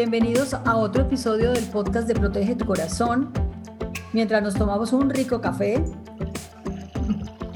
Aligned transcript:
Bienvenidos 0.00 0.54
a 0.54 0.76
otro 0.76 1.02
episodio 1.02 1.52
del 1.52 1.66
podcast 1.66 2.08
de 2.08 2.14
Protege 2.14 2.56
tu 2.56 2.64
Corazón. 2.64 3.30
Mientras 4.14 4.42
nos 4.42 4.54
tomamos 4.54 4.94
un 4.94 5.10
rico 5.10 5.42
café, 5.42 5.84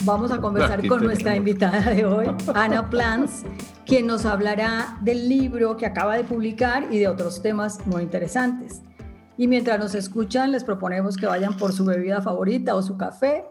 vamos 0.05 0.31
a 0.31 0.43
conversar 0.43 0.87
con 0.87 1.03
nuestra 1.03 1.37
invitada 1.37 1.81
de 1.95 2.05
hoy, 2.05 2.27
Ana 2.55 2.91
Plans, 2.91 3.45
quien 3.87 4.07
nos 4.07 4.27
hablará 4.27 4.99
del 5.01 5.27
libro 5.27 5.79
que 5.79 5.87
acaba 5.87 6.19
de 6.19 6.25
publicar 6.25 6.89
y 6.91 6.99
de 6.99 7.09
otros 7.09 7.41
temas 7.41 7.87
muy 7.87 8.03
interesantes. 8.03 8.83
Y 9.39 9.49
mientras 9.49 9.79
nos 9.79 9.95
escuchan, 9.95 10.53
les 10.53 10.65
proponemos 10.65 11.17
que 11.17 11.25
vayan 11.25 11.57
por 11.57 11.73
su 11.73 11.87
bebida 11.87 12.21
favorita 12.21 12.75
o 12.75 12.83
su 12.83 12.99
café, 12.99 13.47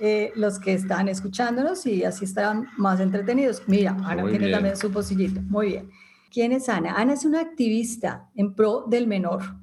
eh, 0.00 0.32
los 0.34 0.58
que 0.58 0.72
están 0.72 1.06
escuchándonos 1.06 1.86
y 1.86 2.02
así 2.02 2.24
estarán 2.24 2.66
más 2.78 2.98
entretenidos. 2.98 3.62
Mira, 3.68 3.96
Ana 4.02 4.28
tiene 4.28 4.50
también 4.50 4.76
su 4.76 4.90
pocillito. 4.90 5.40
Muy 5.42 5.68
bien. 5.68 6.03
¿Quién 6.34 6.50
es 6.50 6.68
Ana? 6.68 6.96
Ana 6.96 7.12
es 7.12 7.24
una 7.24 7.40
activista 7.40 8.28
en 8.34 8.56
pro 8.56 8.86
del 8.88 9.06
menor. 9.06 9.54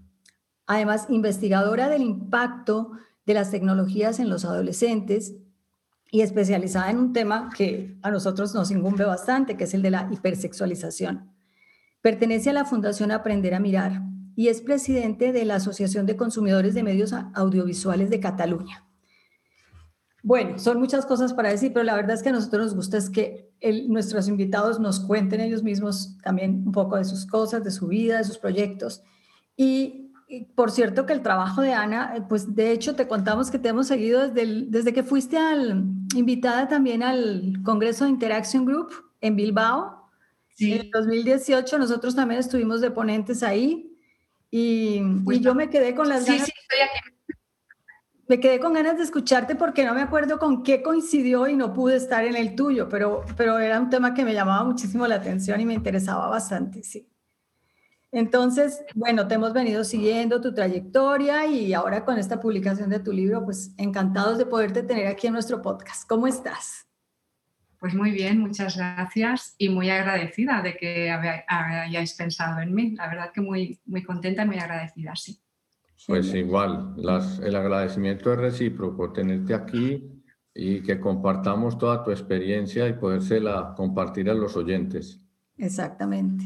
Además, 0.66 1.08
investigadora 1.10 1.90
del 1.90 2.02
impacto 2.02 2.92
de 3.26 3.34
las 3.34 3.52
tecnologías 3.52 4.22
en 4.22 4.30
los 4.30 4.46
adolescentes 4.46 5.36
y 6.12 6.22
especializada 6.22 6.90
en 6.90 6.98
un 6.98 7.12
tema 7.12 7.50
que 7.58 8.00
a 8.04 8.10
nosotros 8.10 8.56
nos 8.56 8.72
incumbe 8.72 9.04
bastante, 9.04 9.58
que 9.58 9.66
es 9.66 9.74
el 9.74 9.82
de 9.82 9.92
la 9.92 10.08
hipersexualización. 10.14 11.34
Pertenece 12.00 12.52
a 12.52 12.54
la 12.54 12.64
Fundación 12.64 13.12
Aprender 13.12 13.54
a 13.54 13.60
Mirar 13.60 14.04
y 14.38 14.48
es 14.48 14.62
presidente 14.62 15.34
de 15.34 15.44
la 15.44 15.56
Asociación 15.56 16.06
de 16.06 16.16
Consumidores 16.16 16.74
de 16.74 16.84
Medios 16.84 17.12
Audiovisuales 17.34 18.10
de 18.10 18.22
Cataluña. 18.22 18.88
Bueno, 20.24 20.60
son 20.60 20.80
muchas 20.80 21.06
cosas 21.06 21.34
para 21.34 21.50
decir, 21.50 21.74
pero 21.74 21.84
la 21.84 21.96
verdad 21.96 22.12
es 22.12 22.22
que 22.22 22.30
a 22.30 22.34
nosotros 22.34 22.68
nos 22.68 22.76
gusta 22.76 22.98
es 22.98 23.10
que 23.10 23.50
nuestros 23.88 24.28
invitados 24.28 24.80
nos 24.80 25.00
cuenten 25.00 25.42
ellos 25.42 25.64
mismos 25.64 26.18
también 26.24 26.64
un 26.66 26.72
poco 26.72 26.98
de 26.98 27.06
sus 27.06 27.26
cosas, 27.26 27.64
de 27.64 27.72
su 27.72 27.88
vida, 27.88 28.20
de 28.20 28.24
sus 28.24 28.38
proyectos. 28.38 29.02
Y, 29.58 30.12
por 30.56 30.72
cierto 30.72 31.06
que 31.06 31.14
el 31.14 31.22
trabajo 31.22 31.62
de 31.62 31.74
Ana, 31.74 32.14
eh, 32.16 32.22
pues 32.28 32.56
de 32.56 32.72
hecho 32.72 32.96
te 32.96 33.06
contamos 33.06 33.52
que 33.52 33.60
te 33.60 33.68
hemos 33.68 33.88
seguido 33.88 34.30
desde, 34.30 34.66
desde 34.68 34.94
que 34.94 35.04
fuiste 35.04 35.38
al, 35.38 35.84
invitada 36.16 36.70
también 36.70 37.04
al 37.04 37.60
Congreso 37.64 38.06
de 38.06 38.12
Interaction 38.12 38.66
Group 38.66 38.94
en 39.20 39.36
Bilbao. 39.36 40.10
Sí. 40.56 40.72
En 40.74 40.90
2018 40.92 41.78
nosotros 41.78 42.16
también 42.16 42.40
estuvimos 42.40 42.80
de 42.80 42.92
ponentes 42.92 43.44
ahí 43.44 43.98
y, 44.50 45.02
y 45.28 45.40
yo 45.42 45.54
me 45.54 45.70
quedé 45.70 45.96
con 45.96 46.08
las 46.08 46.26
ganas. 46.26 46.46
Sí, 46.46 46.54
estoy 46.62 46.80
aquí 46.80 47.11
me 48.32 48.40
quedé 48.40 48.62
con 48.62 48.72
ganas 48.72 48.96
de 48.98 49.04
escucharte 49.04 49.56
porque 49.56 49.84
no 49.84 49.94
me 49.94 50.00
acuerdo 50.00 50.40
con 50.40 50.64
qué 50.64 50.82
coincidió 50.82 51.50
y 51.50 51.58
no 51.58 51.74
pude 51.74 51.98
estar 51.98 52.24
en 52.24 52.38
el 52.38 52.56
tuyo, 52.56 52.88
pero, 52.88 53.26
pero 53.36 53.60
era 53.60 53.78
un 53.78 53.90
tema 53.90 54.14
que 54.14 54.24
me 54.24 54.34
llamaba 54.34 54.64
muchísimo 54.64 55.06
la 55.06 55.16
atención 55.16 55.60
y 55.60 55.66
me 55.66 55.74
interesaba 55.74 56.30
bastante, 56.30 56.82
sí. 56.82 57.10
Entonces, 58.10 58.86
bueno, 58.96 59.28
te 59.28 59.36
hemos 59.36 59.52
venido 59.52 59.84
siguiendo 59.84 60.40
tu 60.40 60.54
trayectoria 60.54 61.46
y 61.46 61.74
ahora 61.74 62.06
con 62.06 62.18
esta 62.18 62.40
publicación 62.40 62.90
de 62.90 63.02
tu 63.02 63.12
libro, 63.12 63.44
pues 63.44 63.74
encantados 63.78 64.38
de 64.38 64.46
poderte 64.46 64.82
tener 64.84 65.08
aquí 65.08 65.28
en 65.28 65.34
nuestro 65.34 65.62
podcast. 65.62 66.08
¿Cómo 66.08 66.26
estás? 66.26 66.88
Pues 67.80 67.94
muy 67.94 68.12
bien, 68.12 68.40
muchas 68.40 68.78
gracias 68.78 69.56
y 69.58 69.68
muy 69.68 69.90
agradecida 69.90 70.62
de 70.62 70.78
que 70.78 71.12
hayáis 71.12 72.14
pensado 72.14 72.62
en 72.62 72.74
mí. 72.74 72.96
La 72.96 73.10
verdad 73.10 73.32
que 73.34 73.42
muy, 73.42 73.82
muy 73.84 74.04
contenta 74.04 74.44
y 74.44 74.46
muy 74.46 74.58
agradecida, 74.58 75.18
sí. 75.18 75.42
Pues 76.08 76.34
igual, 76.34 76.96
el 76.98 77.56
agradecimiento 77.56 78.34
es 78.34 78.40
recíproco, 78.40 79.12
tenerte 79.12 79.54
aquí 79.54 80.24
y 80.54 80.82
que 80.82 81.00
compartamos 81.00 81.78
toda 81.78 82.04
tu 82.04 82.12
experiencia 82.12 82.88
y 82.88 82.94
podérsela 82.94 83.74
compartir 83.76 84.30
a 84.30 84.34
los 84.34 84.56
oyentes. 84.58 85.20
Exactamente. 85.58 86.46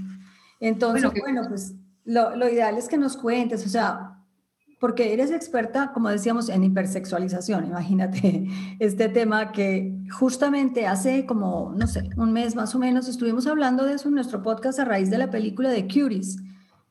Entonces, 0.59 1.09
bueno, 1.19 1.41
pues 1.47 1.73
lo, 2.03 2.35
lo, 2.35 2.49
ideal 2.49 2.77
es 2.77 2.87
que 2.87 2.97
nos 2.97 3.17
cuentes, 3.17 3.65
o 3.65 3.69
sea, 3.69 4.15
porque 4.79 5.13
eres 5.13 5.31
experta, 5.31 5.91
como 5.93 6.09
decíamos, 6.09 6.49
en 6.49 6.63
hipersexualización, 6.63 7.65
imagínate 7.65 8.47
este 8.79 9.09
tema 9.09 9.51
que 9.51 9.97
justamente 10.11 10.85
hace 10.85 11.25
como, 11.25 11.73
no 11.75 11.87
sé, 11.87 12.09
un 12.17 12.33
mes 12.33 12.55
más 12.55 12.75
o 12.75 12.79
menos 12.79 13.07
estuvimos 13.07 13.47
hablando 13.47 13.85
de 13.85 13.93
eso 13.93 14.09
en 14.09 14.15
nuestro 14.15 14.43
podcast 14.43 14.79
a 14.79 14.85
raíz 14.85 15.09
de 15.09 15.17
la 15.17 15.29
película 15.29 15.69
de 15.69 15.87
Curies, 15.87 16.37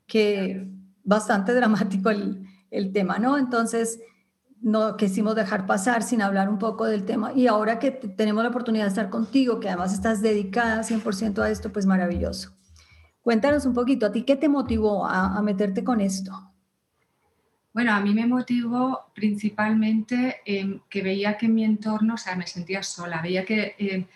que 0.07 0.69
bastante 1.05 1.55
dramático 1.55 2.11
el, 2.11 2.43
el 2.75 2.93
tema, 2.93 3.19
¿no? 3.19 3.39
Entonces, 3.39 4.01
no 4.61 4.97
quisimos 4.97 5.35
dejar 5.35 5.67
pasar 5.67 6.03
sin 6.03 6.23
hablar 6.23 6.49
un 6.49 6.59
poco 6.59 6.87
del 6.87 7.05
tema. 7.05 7.33
Y 7.35 7.47
ahora 7.47 7.79
que 7.79 7.91
tenemos 7.91 8.43
la 8.43 8.49
oportunidad 8.49 8.85
de 8.85 8.89
estar 8.89 9.11
contigo, 9.11 9.61
que 9.61 9.69
además 9.69 9.93
estás 9.93 10.23
dedicada 10.23 10.83
100% 10.83 11.39
a 11.43 11.51
esto, 11.51 11.71
pues 11.71 11.85
maravilloso. 11.85 12.51
Cuéntanos 13.21 13.67
un 13.67 13.75
poquito, 13.75 14.07
¿a 14.07 14.13
ti 14.13 14.23
qué 14.23 14.37
te 14.37 14.49
motivó 14.49 15.07
a, 15.07 15.41
meterte 15.43 15.85
con 15.85 16.01
esto? 16.01 16.33
Bueno, 17.75 17.93
a 17.93 18.01
mí 18.01 18.15
me 18.15 18.27
motivó 18.27 19.13
principalmente 19.15 20.41
que 20.89 21.03
veía 21.03 21.37
que 21.37 21.47
en 21.47 21.55
mi 21.55 21.65
entorno, 21.65 22.15
o 22.15 22.19
sea, 22.19 22.35
me 22.35 22.47
sentía 22.47 22.83
sola, 22.83 23.21
veía 23.21 23.45
que 23.45 23.75
eh, 23.79 24.07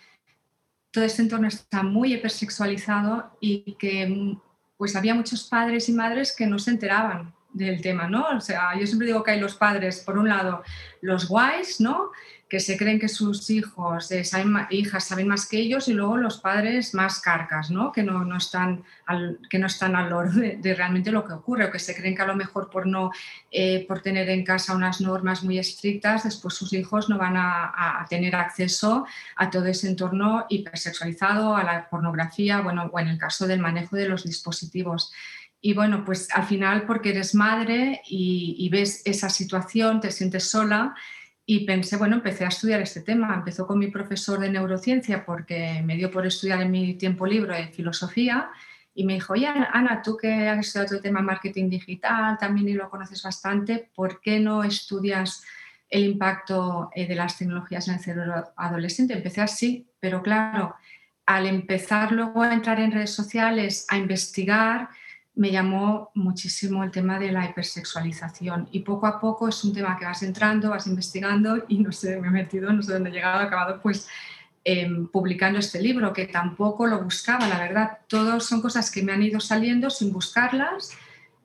todo 0.91 1.03
este 1.03 1.21
entorno 1.21 1.47
está 1.47 1.83
muy 1.83 2.13
hipersexualizado 2.13 3.37
y 3.39 3.73
que 3.73 4.35
pues 4.77 4.95
había 4.95 5.13
muchos 5.13 5.43
padres 5.43 5.89
y 5.89 5.93
madres 5.93 6.35
que 6.35 6.47
no 6.47 6.57
se 6.57 6.71
enteraban 6.71 7.33
del 7.51 7.81
tema, 7.81 8.07
¿no? 8.07 8.27
O 8.37 8.41
sea, 8.41 8.77
yo 8.79 8.85
siempre 8.85 9.07
digo 9.07 9.23
que 9.23 9.31
hay 9.31 9.39
los 9.39 9.55
padres, 9.55 9.99
por 9.99 10.17
un 10.17 10.29
lado, 10.29 10.63
los 11.01 11.27
guays, 11.27 11.81
¿no? 11.81 12.11
Que 12.47 12.59
se 12.59 12.77
creen 12.77 12.99
que 12.99 13.07
sus 13.07 13.49
hijos, 13.49 14.11
eh, 14.11 14.23
hijas 14.71 15.03
saben 15.03 15.27
más 15.27 15.47
que 15.47 15.57
ellos 15.57 15.87
y 15.87 15.93
luego 15.93 16.17
los 16.17 16.39
padres 16.39 16.93
más 16.93 17.19
carcas, 17.21 17.69
¿no? 17.69 17.91
Que 17.91 18.03
no, 18.03 18.35
están, 18.35 18.83
al, 19.05 19.39
que 19.49 19.59
no 19.59 19.67
están 19.67 19.95
al 19.95 20.09
loro 20.09 20.31
de, 20.31 20.75
realmente 20.75 21.11
lo 21.11 21.25
que 21.25 21.33
ocurre 21.33 21.65
o 21.65 21.71
que 21.71 21.79
se 21.79 21.95
creen 21.95 22.15
que 22.15 22.21
a 22.21 22.27
lo 22.27 22.35
mejor 22.35 22.69
por, 22.69 22.87
no, 22.87 23.11
eh, 23.51 23.85
por 23.87 24.01
tener 24.01 24.29
en 24.29 24.43
casa 24.43 24.75
unas 24.75 25.01
normas 25.01 25.43
muy 25.43 25.59
estrictas, 25.59 26.23
después 26.23 26.53
sus 26.53 26.73
hijos 26.73 27.09
no 27.09 27.17
van 27.17 27.37
a, 27.37 28.01
a, 28.01 28.05
tener 28.09 28.35
acceso 28.35 29.05
a 29.35 29.49
todo 29.49 29.65
ese 29.65 29.87
entorno 29.87 30.45
hipersexualizado, 30.49 31.55
a 31.55 31.63
la 31.63 31.89
pornografía, 31.89 32.61
bueno, 32.61 32.89
o 32.91 32.99
en 32.99 33.07
el 33.09 33.17
caso 33.17 33.47
del 33.47 33.59
manejo 33.59 33.95
de 33.95 34.07
los 34.07 34.23
dispositivos. 34.23 35.11
Y 35.61 35.73
bueno, 35.73 36.05
pues 36.05 36.29
al 36.33 36.45
final 36.45 36.85
porque 36.85 37.09
eres 37.09 37.35
madre 37.35 38.01
y, 38.07 38.69
ves 38.69 39.01
esa 39.05 39.29
situación, 39.29 39.99
te 39.99 40.11
sientes 40.11 40.49
sola 40.49 40.95
y 41.45 41.65
pensé, 41.65 41.97
bueno, 41.97 42.15
empecé 42.15 42.45
a 42.45 42.49
estudiar 42.49 42.81
este 42.81 43.01
tema. 43.01 43.33
Empezó 43.35 43.67
con 43.67 43.77
mi 43.79 43.87
profesor 43.87 44.39
de 44.39 44.49
neurociencia 44.49 45.25
porque 45.25 45.81
me 45.83 45.97
dio 45.97 46.11
por 46.11 46.25
estudiar 46.25 46.61
en 46.61 46.71
mi 46.71 46.93
tiempo 46.93 47.25
libre 47.25 47.71
filosofía 47.73 48.49
y 48.93 49.03
me 49.05 49.13
dijo, 49.13 49.33
oye, 49.33 49.47
Ana, 49.47 50.01
tú 50.01 50.17
que 50.17 50.47
has 50.47 50.59
estudiado 50.59 50.95
el 50.95 51.01
tema 51.01 51.21
marketing 51.21 51.69
digital 51.69 52.37
también 52.37 52.69
y 52.69 52.73
lo 52.73 52.89
conoces 52.89 53.21
bastante, 53.21 53.89
¿por 53.95 54.21
qué 54.21 54.39
no 54.39 54.63
estudias 54.63 55.43
el 55.89 56.05
impacto 56.05 56.89
eh, 56.93 57.07
de 57.07 57.15
las 57.15 57.37
tecnologías 57.37 57.87
en 57.87 57.95
el 57.95 57.99
cerebro 57.99 58.53
adolescente? 58.55 59.13
Empecé 59.13 59.41
así, 59.41 59.87
pero 59.99 60.21
claro, 60.21 60.75
al 61.25 61.47
empezar 61.47 62.11
luego 62.11 62.43
a 62.43 62.53
entrar 62.53 62.79
en 62.79 62.91
redes 62.91 63.11
sociales, 63.11 63.85
a 63.89 63.97
investigar, 63.97 64.89
me 65.39 65.51
llamó 65.51 66.11
muchísimo 66.15 66.83
el 66.83 66.91
tema 66.91 67.17
de 67.17 67.31
la 67.31 67.45
hipersexualización. 67.45 68.67
Y 68.73 68.81
poco 68.81 69.07
a 69.07 69.21
poco 69.21 69.47
es 69.47 69.63
un 69.63 69.73
tema 69.73 69.97
que 69.97 70.03
vas 70.03 70.21
entrando, 70.21 70.69
vas 70.69 70.85
investigando 70.85 71.63
y 71.69 71.77
no 71.77 71.93
sé, 71.93 72.19
me 72.19 72.27
he 72.27 72.31
metido, 72.31 72.73
no 72.73 72.83
sé 72.83 72.91
dónde 72.91 73.09
he 73.09 73.13
llegado, 73.13 73.41
he 73.41 73.45
acabado 73.45 73.81
pues 73.81 74.09
em, 74.65 75.07
publicando 75.07 75.57
este 75.57 75.81
libro 75.81 76.11
que 76.11 76.25
tampoco 76.25 76.87
lo 76.87 77.01
buscaba, 77.01 77.47
la 77.47 77.57
verdad, 77.57 77.99
todos 78.07 78.45
son 78.47 78.61
cosas 78.61 78.91
que 78.91 79.01
me 79.01 79.13
han 79.13 79.23
ido 79.23 79.39
saliendo 79.39 79.89
sin 79.89 80.11
buscarlas 80.11 80.91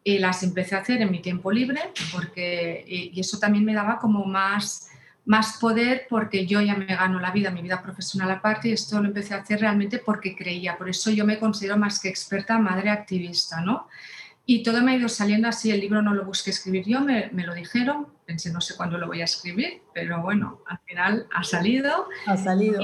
y 0.03 0.19
las 0.19 0.43
empecé 0.43 0.75
a 0.75 0.81
hacer 0.81 1.01
en 1.01 1.13
mi 1.13 1.23
tiempo 1.23 1.53
libre 1.53 1.81
porque 2.13 2.85
y 2.89 3.19
eso 3.21 3.39
también 3.39 3.65
me 3.65 3.75
daba 3.75 4.01
como 4.01 4.25
más 4.25 4.89
más 5.27 5.57
poder 5.59 6.07
porque 6.09 6.47
yo 6.47 6.61
ya 6.61 6.77
me 6.77 6.87
gano 6.87 7.19
la 7.19 7.31
vida, 7.31 7.51
mi 7.51 7.63
vida 7.63 7.83
profesional 7.83 8.31
aparte, 8.31 8.69
y 8.69 8.73
esto 8.73 9.01
lo 9.01 9.09
empecé 9.09 9.35
a 9.35 9.39
hacer 9.39 9.61
realmente 9.61 9.99
porque 9.99 10.37
creía. 10.37 10.77
Por 10.77 10.89
eso 10.89 11.11
yo 11.11 11.25
me 11.25 11.39
considero 11.39 11.77
más 11.77 11.99
que 11.99 12.09
experta 12.09 12.59
madre 12.59 12.91
activista, 12.91 13.61
¿no? 13.61 13.89
Y 14.47 14.63
todo 14.63 14.83
me 14.83 14.93
ha 14.93 14.97
ido 14.97 15.09
saliendo 15.09 15.49
así, 15.49 15.71
el 15.71 15.81
libro 15.81 16.03
no 16.03 16.13
lo 16.13 16.27
busqué 16.27 16.51
escribir 16.51 16.85
yo, 16.87 17.01
me, 17.01 17.31
lo 17.33 17.55
dijeron, 17.55 18.09
pensé 18.27 18.53
no 18.53 18.61
sé 18.61 18.77
cuándo 18.77 18.99
lo 18.99 19.07
voy 19.07 19.23
a 19.23 19.25
escribir, 19.25 19.81
pero 19.95 20.21
bueno, 20.21 20.61
al 20.67 20.79
final 20.81 21.27
ha 21.33 21.43
salido. 21.43 22.09
Ha 22.27 22.37
salido. 22.37 22.83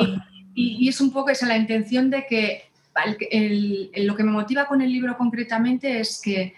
Y, 0.55 0.89
es 0.89 1.01
un 1.03 1.13
poco 1.13 1.29
esa 1.29 1.47
la 1.47 1.59
intención 1.59 2.09
de 2.09 2.27
que 2.27 2.71
lo 3.97 4.17
que 4.17 4.25
me 4.25 4.33
motiva 4.33 4.67
con 4.67 4.81
el 4.81 4.91
libro 4.91 5.19
concretamente 5.19 6.01
es 6.01 6.21
que 6.23 6.55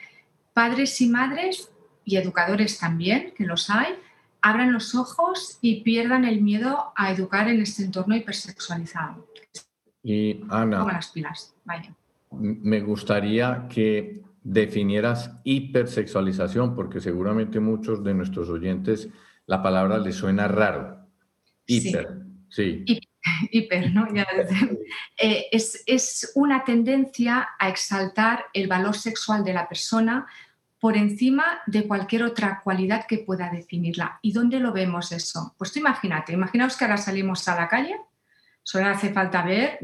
padres 0.52 1.00
y 1.00 1.08
madres, 1.08 1.68
y 2.04 2.16
educadores 2.16 2.78
también, 2.78 3.34
que 3.36 3.44
los 3.44 3.70
hay, 3.70 3.94
abran 4.42 4.72
los 4.72 4.94
ojos 4.94 5.58
y 5.60 5.82
pierdan 5.82 6.24
el 6.24 6.42
miedo 6.42 6.92
a 6.96 7.12
educar 7.12 7.48
en 7.48 7.62
este 7.62 7.84
entorno 7.84 8.16
hipersexualizado. 8.16 9.26
Y 10.02 10.40
Ana, 10.50 10.84
las 10.84 11.10
pilas. 11.10 11.54
me 12.30 12.80
gustaría 12.80 13.68
que 13.70 14.20
definieras 14.42 15.30
hipersexualización, 15.44 16.74
porque 16.74 17.00
seguramente 17.00 17.60
muchos 17.60 18.02
de 18.02 18.14
nuestros 18.14 18.48
oyentes 18.48 19.08
la 19.46 19.62
palabra 19.62 19.98
les 19.98 20.16
suena 20.16 20.48
raro. 20.48 21.06
Hiper, 21.66 22.22
sí. 22.48 22.84
hiper, 23.50 23.92
¿no? 23.92 24.08
Eh, 25.16 25.46
es, 25.52 25.84
es 25.86 26.32
una 26.34 26.64
tendencia 26.64 27.50
a 27.58 27.68
exaltar 27.68 28.46
el 28.52 28.66
valor 28.66 28.96
sexual 28.96 29.44
de 29.44 29.54
la 29.54 29.68
persona 29.68 30.26
por 30.82 30.96
encima 30.96 31.60
de 31.66 31.86
cualquier 31.86 32.24
otra 32.24 32.60
cualidad 32.60 33.06
que 33.06 33.18
pueda 33.18 33.48
definirla. 33.48 34.18
¿Y 34.20 34.32
dónde 34.32 34.58
lo 34.58 34.72
vemos 34.72 35.12
eso? 35.12 35.54
Pues 35.56 35.70
tú 35.70 35.78
imagínate, 35.78 36.32
imaginaos 36.32 36.76
que 36.76 36.84
ahora 36.84 36.96
salimos 36.96 37.46
a 37.46 37.54
la 37.54 37.68
calle, 37.68 37.94
solo 38.64 38.86
hace 38.86 39.12
falta 39.12 39.44
ver, 39.44 39.78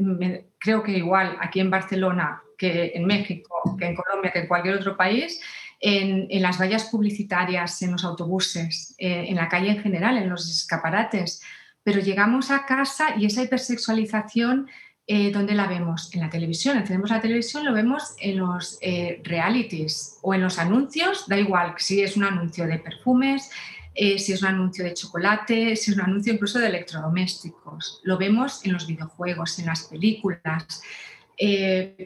creo 0.57 0.83
que 0.83 0.91
igual 0.91 1.37
aquí 1.39 1.61
en 1.61 1.69
Barcelona, 1.69 2.41
que 2.57 2.91
en 2.95 3.05
México, 3.05 3.77
que 3.79 3.85
en 3.85 3.95
Colombia, 3.95 4.33
que 4.33 4.39
en 4.39 4.47
cualquier 4.47 4.75
otro 4.75 4.97
país, 4.97 5.39
en, 5.79 6.27
las 6.41 6.59
vallas 6.59 6.89
publicitarias, 6.89 7.81
en 7.81 7.93
los 7.93 8.03
autobuses, 8.03 8.93
eh, 8.97 9.27
en 9.29 9.37
la 9.37 9.47
calle 9.47 9.69
en 9.69 9.81
general, 9.81 10.17
en 10.17 10.27
los 10.27 10.49
escaparates. 10.49 11.41
Pero 11.81 12.01
llegamos 12.01 12.51
a 12.51 12.65
casa 12.65 13.15
y 13.17 13.25
esa 13.25 13.41
hipersexualización, 13.41 14.67
eh, 15.11 15.31
¿dónde 15.31 15.55
la 15.55 15.65
vemos? 15.65 16.13
En 16.13 16.21
la 16.21 16.29
televisión. 16.29 16.77
Encendemos 16.77 17.09
la 17.09 17.19
televisión, 17.19 17.65
lo 17.65 17.73
vemos 17.73 18.13
en 18.19 18.37
los 18.37 18.77
eh, 18.79 19.19
realities 19.23 20.19
o 20.21 20.35
en 20.35 20.41
los 20.41 20.59
anuncios, 20.59 21.27
da 21.27 21.35
igual 21.35 21.73
si 21.79 22.01
es 22.01 22.15
un 22.15 22.25
anuncio 22.25 22.67
de 22.67 22.77
perfumes, 22.77 23.49
si 23.95 24.31
es 24.31 24.41
un 24.43 24.49
anuncio 24.49 24.85
de 24.85 24.93
chocolate, 24.93 25.75
si 25.75 25.91
es 25.91 25.97
un 25.97 26.03
anuncio 26.03 26.31
incluso 26.31 26.59
de 26.59 26.67
electrodomésticos. 26.67 27.99
Lo 28.03 28.19
vemos 28.19 28.63
en 28.63 28.73
los 28.73 28.85
videojuegos, 28.85 29.57
en 29.57 29.65
las 29.65 29.85
películas, 29.85 30.81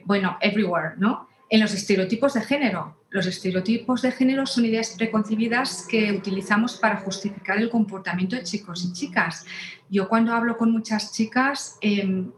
bueno, 0.06 0.38
everywhere, 0.42 0.94
¿no? 0.98 1.28
En 1.50 1.60
los 1.60 1.74
estereotipos 1.74 2.34
de 2.34 2.42
género. 2.42 2.96
Los 3.12 3.28
estereotipos 3.28 4.02
de 4.02 4.12
género 4.12 4.48
son 4.48 4.66
ideas 4.66 4.96
preconcebidas 4.98 5.86
que 5.88 6.12
utilizamos 6.14 6.78
para 6.78 6.98
justificar 7.02 7.60
el 7.60 7.70
comportamiento 7.70 8.36
de 8.36 8.44
chicos 8.44 8.84
y 8.86 8.94
chicas. 8.94 9.46
Yo 9.88 10.10
cuando 10.10 10.34
hablo 10.34 10.58
con 10.58 10.72
muchas 10.72 11.14
chicas, 11.14 11.78
em, 11.82 12.32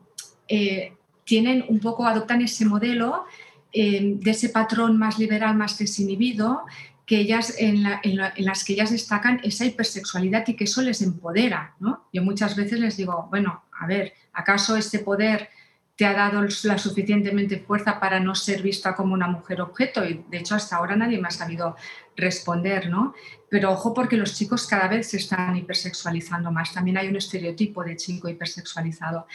eh, 0.47 0.93
tienen 1.23 1.65
un 1.67 1.79
poco, 1.79 2.05
adoptan 2.05 2.41
ese 2.41 2.65
modelo 2.65 3.25
em, 3.71 4.19
de 4.19 4.31
ese 4.31 4.49
patrón 4.49 4.97
más 4.97 5.19
liberal, 5.19 5.55
más 5.55 5.77
desinhibido, 5.77 6.65
que 7.05 7.19
ellas, 7.19 7.55
en, 7.59 7.83
las 7.83 8.63
que 8.63 8.73
ellas 8.73 8.89
destacan 8.89 9.39
esa 9.43 9.65
hipersexualidad 9.65 10.47
y 10.47 10.55
que 10.55 10.63
eso 10.63 10.81
les 10.81 11.01
empodera. 11.01 11.75
Yo 12.11 12.23
muchas 12.23 12.55
veces 12.55 12.79
les 12.79 12.97
digo, 12.97 13.27
bueno, 13.29 13.63
a 13.79 13.85
ver, 13.85 14.13
¿acaso 14.33 14.75
este 14.75 14.99
poder 14.99 15.49
te 15.95 16.05
ha 16.05 16.13
dado 16.13 16.45
la 16.63 16.77
suficientemente 16.77 17.59
fuerza 17.59 17.99
para 17.99 18.19
no 18.19 18.35
ser 18.35 18.61
vista 18.61 18.95
como 18.95 19.13
una 19.13 19.27
mujer 19.27 19.61
objeto 19.61 20.03
y 20.03 20.25
de 20.29 20.39
hecho 20.39 20.55
hasta 20.55 20.75
ahora 20.75 20.95
nadie 20.95 21.19
me 21.19 21.29
ha 21.29 21.31
sabido 21.31 21.77
responder, 22.17 22.89
¿no? 22.89 23.13
Pero 23.49 23.71
ojo 23.71 23.93
porque 23.93 24.17
los 24.17 24.35
chicos 24.35 24.67
cada 24.67 24.89
vez 24.89 25.09
se 25.09 25.17
están 25.17 25.55
hipersexualizando 25.55 26.51
más, 26.51 26.73
también 26.73 26.97
hay 26.97 27.07
un 27.07 27.15
estereotipo 27.15 27.83
de 27.83 27.95
chico 27.95 28.27
hipersexualizado. 28.27 29.25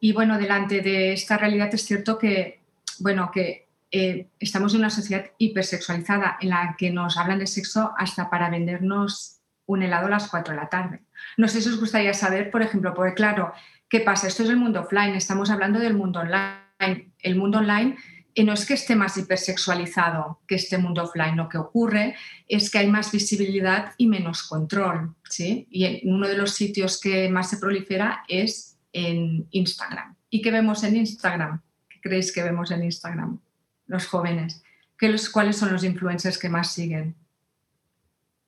Y 0.00 0.12
bueno, 0.12 0.38
delante 0.38 0.80
de 0.80 1.12
esta 1.12 1.36
realidad 1.36 1.68
es 1.72 1.84
cierto 1.84 2.18
que, 2.18 2.60
bueno, 2.98 3.30
que 3.32 3.68
eh, 3.90 4.28
estamos 4.38 4.72
en 4.72 4.80
una 4.80 4.90
sociedad 4.90 5.26
hipersexualizada 5.38 6.38
en 6.40 6.48
la 6.48 6.74
que 6.78 6.90
nos 6.90 7.16
hablan 7.16 7.38
de 7.38 7.46
sexo 7.46 7.92
hasta 7.96 8.30
para 8.30 8.50
vendernos 8.50 9.40
un 9.66 9.82
helado 9.82 10.06
a 10.06 10.10
las 10.10 10.28
4 10.28 10.54
de 10.54 10.60
la 10.60 10.68
tarde. 10.68 11.00
No 11.36 11.46
sé 11.46 11.60
si 11.60 11.68
os 11.68 11.78
gustaría 11.78 12.14
saber, 12.14 12.50
por 12.50 12.62
ejemplo, 12.62 12.94
porque 12.94 13.14
claro, 13.14 13.52
¿Qué 13.90 13.98
pasa? 13.98 14.28
Esto 14.28 14.44
es 14.44 14.50
el 14.50 14.56
mundo 14.56 14.82
offline, 14.82 15.16
estamos 15.16 15.50
hablando 15.50 15.80
del 15.80 15.94
mundo 15.94 16.20
online. 16.20 17.10
El 17.18 17.34
mundo 17.34 17.58
online 17.58 17.96
eh, 18.36 18.44
no 18.44 18.52
es 18.52 18.64
que 18.64 18.74
esté 18.74 18.94
más 18.94 19.18
hipersexualizado 19.18 20.40
que 20.46 20.54
este 20.54 20.78
mundo 20.78 21.02
offline, 21.02 21.36
lo 21.36 21.48
que 21.48 21.58
ocurre 21.58 22.14
es 22.46 22.70
que 22.70 22.78
hay 22.78 22.86
más 22.86 23.10
visibilidad 23.10 23.92
y 23.98 24.06
menos 24.06 24.44
control. 24.44 25.16
¿sí? 25.28 25.66
Y 25.72 26.08
uno 26.08 26.28
de 26.28 26.36
los 26.36 26.52
sitios 26.52 27.00
que 27.00 27.28
más 27.30 27.50
se 27.50 27.56
prolifera 27.56 28.22
es 28.28 28.69
en 28.92 29.46
Instagram. 29.50 30.16
¿Y 30.28 30.42
qué 30.42 30.50
vemos 30.50 30.82
en 30.84 30.96
Instagram? 30.96 31.60
¿Qué 31.88 32.00
creéis 32.00 32.32
que 32.32 32.42
vemos 32.42 32.70
en 32.70 32.84
Instagram? 32.84 33.38
Los 33.86 34.06
jóvenes. 34.06 34.62
¿Qué 34.98 35.14
¿Cuáles 35.32 35.56
son 35.56 35.72
los 35.72 35.84
influencers 35.84 36.38
que 36.38 36.48
más 36.48 36.72
siguen? 36.72 37.14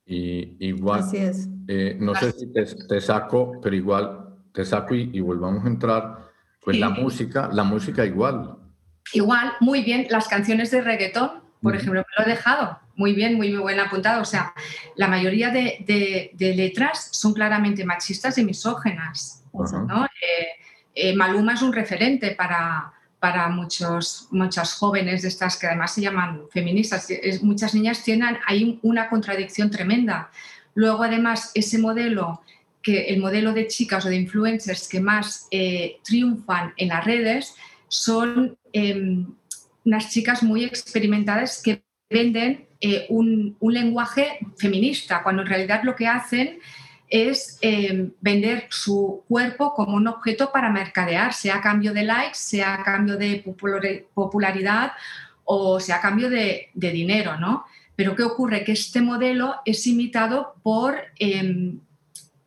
Y 0.04 0.56
igual, 0.66 1.00
Así 1.00 1.16
es. 1.16 1.48
Eh, 1.68 1.96
no 1.98 2.14
sé 2.14 2.32
si 2.32 2.46
te 2.52 3.00
saco, 3.00 3.60
pero 3.62 3.74
igual 3.74 4.22
te 4.52 4.64
saco 4.64 4.94
y, 4.94 5.20
volvamos 5.20 5.64
a 5.64 5.68
entrar, 5.68 6.18
pues 6.60 6.78
la 6.78 6.90
música, 6.90 7.48
la 7.52 7.64
música 7.64 8.04
igual. 8.04 8.56
Igual, 9.12 9.52
muy 9.60 9.82
bien, 9.82 10.06
las 10.10 10.28
canciones 10.28 10.70
de 10.70 10.82
reggaetón, 10.82 11.42
por 11.60 11.74
ejemplo, 11.74 12.00
me 12.00 12.24
lo 12.24 12.26
he 12.26 12.34
dejado, 12.34 12.78
muy 12.96 13.14
bien, 13.14 13.34
muy, 13.34 13.50
muy 13.50 13.60
buen 13.60 13.80
apuntado, 13.80 14.22
o 14.22 14.24
sea, 14.24 14.52
la 14.96 15.08
mayoría 15.08 15.50
de, 15.50 16.32
letras 16.38 17.08
son 17.12 17.32
claramente 17.32 17.84
machistas 17.84 18.38
y 18.38 18.44
misógenas, 18.44 19.41
¿no? 19.52 20.04
Eh, 20.04 20.46
eh, 20.94 21.16
Maluma 21.16 21.54
es 21.54 21.62
un 21.62 21.72
referente 21.72 22.32
para, 22.32 22.92
para 23.18 23.48
muchos, 23.48 24.28
muchas 24.30 24.74
jóvenes 24.74 25.22
de 25.22 25.28
estas 25.28 25.56
que 25.56 25.66
además 25.66 25.94
se 25.94 26.02
llaman 26.02 26.42
feministas. 26.50 27.08
muchas 27.42 27.74
niñas 27.74 28.02
tienen 28.02 28.38
ahí 28.46 28.78
una 28.82 29.08
contradicción 29.08 29.70
tremenda. 29.70 30.30
Luego, 30.74 31.02
además, 31.02 31.50
ese 31.54 31.78
modelo 31.78 32.42
que 32.82 33.06
el 33.06 33.20
modelo 33.20 33.52
de 33.52 33.68
chicas 33.68 34.04
o 34.04 34.08
de 34.08 34.16
influencers 34.16 34.88
que 34.88 35.00
más 35.00 35.46
eh, 35.50 36.00
triunfan 36.04 36.74
en 36.76 36.88
las 36.88 37.04
redes 37.04 37.54
son 37.88 38.58
em, 38.72 39.26
unas 39.84 40.10
chicas 40.10 40.42
muy 40.42 40.64
experimentadas 40.64 41.62
que 41.62 41.82
venden 42.10 42.66
eh, 42.80 43.06
un, 43.08 43.56
lenguaje 43.60 44.38
feminista, 44.58 45.22
cuando 45.22 45.42
en 45.42 45.48
realidad 45.48 45.82
lo 45.84 45.94
que 45.94 46.08
hacen 46.08 46.48
es 46.48 46.60
em, 47.12 48.10
vender 48.20 48.66
su 48.70 49.22
cuerpo 49.28 49.74
como 49.74 49.96
un 49.96 50.08
objeto 50.08 50.50
para 50.50 50.70
mercadear, 50.70 51.34
sea 51.34 51.56
a 51.56 51.60
cambio 51.60 51.92
de 51.92 52.04
likes, 52.04 52.38
sea 52.38 52.74
a 52.74 52.82
cambio 52.82 53.16
de 53.16 53.44
popularidad 54.14 54.92
o 55.44 55.78
sea 55.80 55.96
a 55.96 56.00
cambio 56.00 56.30
de, 56.30 56.70
dinero, 56.74 57.38
¿no? 57.38 57.66
Pero 57.96 58.16
¿qué 58.16 58.22
ocurre? 58.22 58.64
Que 58.64 58.72
este 58.72 59.02
modelo 59.02 59.56
es 59.66 59.86
imitado 59.86 60.54
por 60.62 60.96
em, 61.18 61.80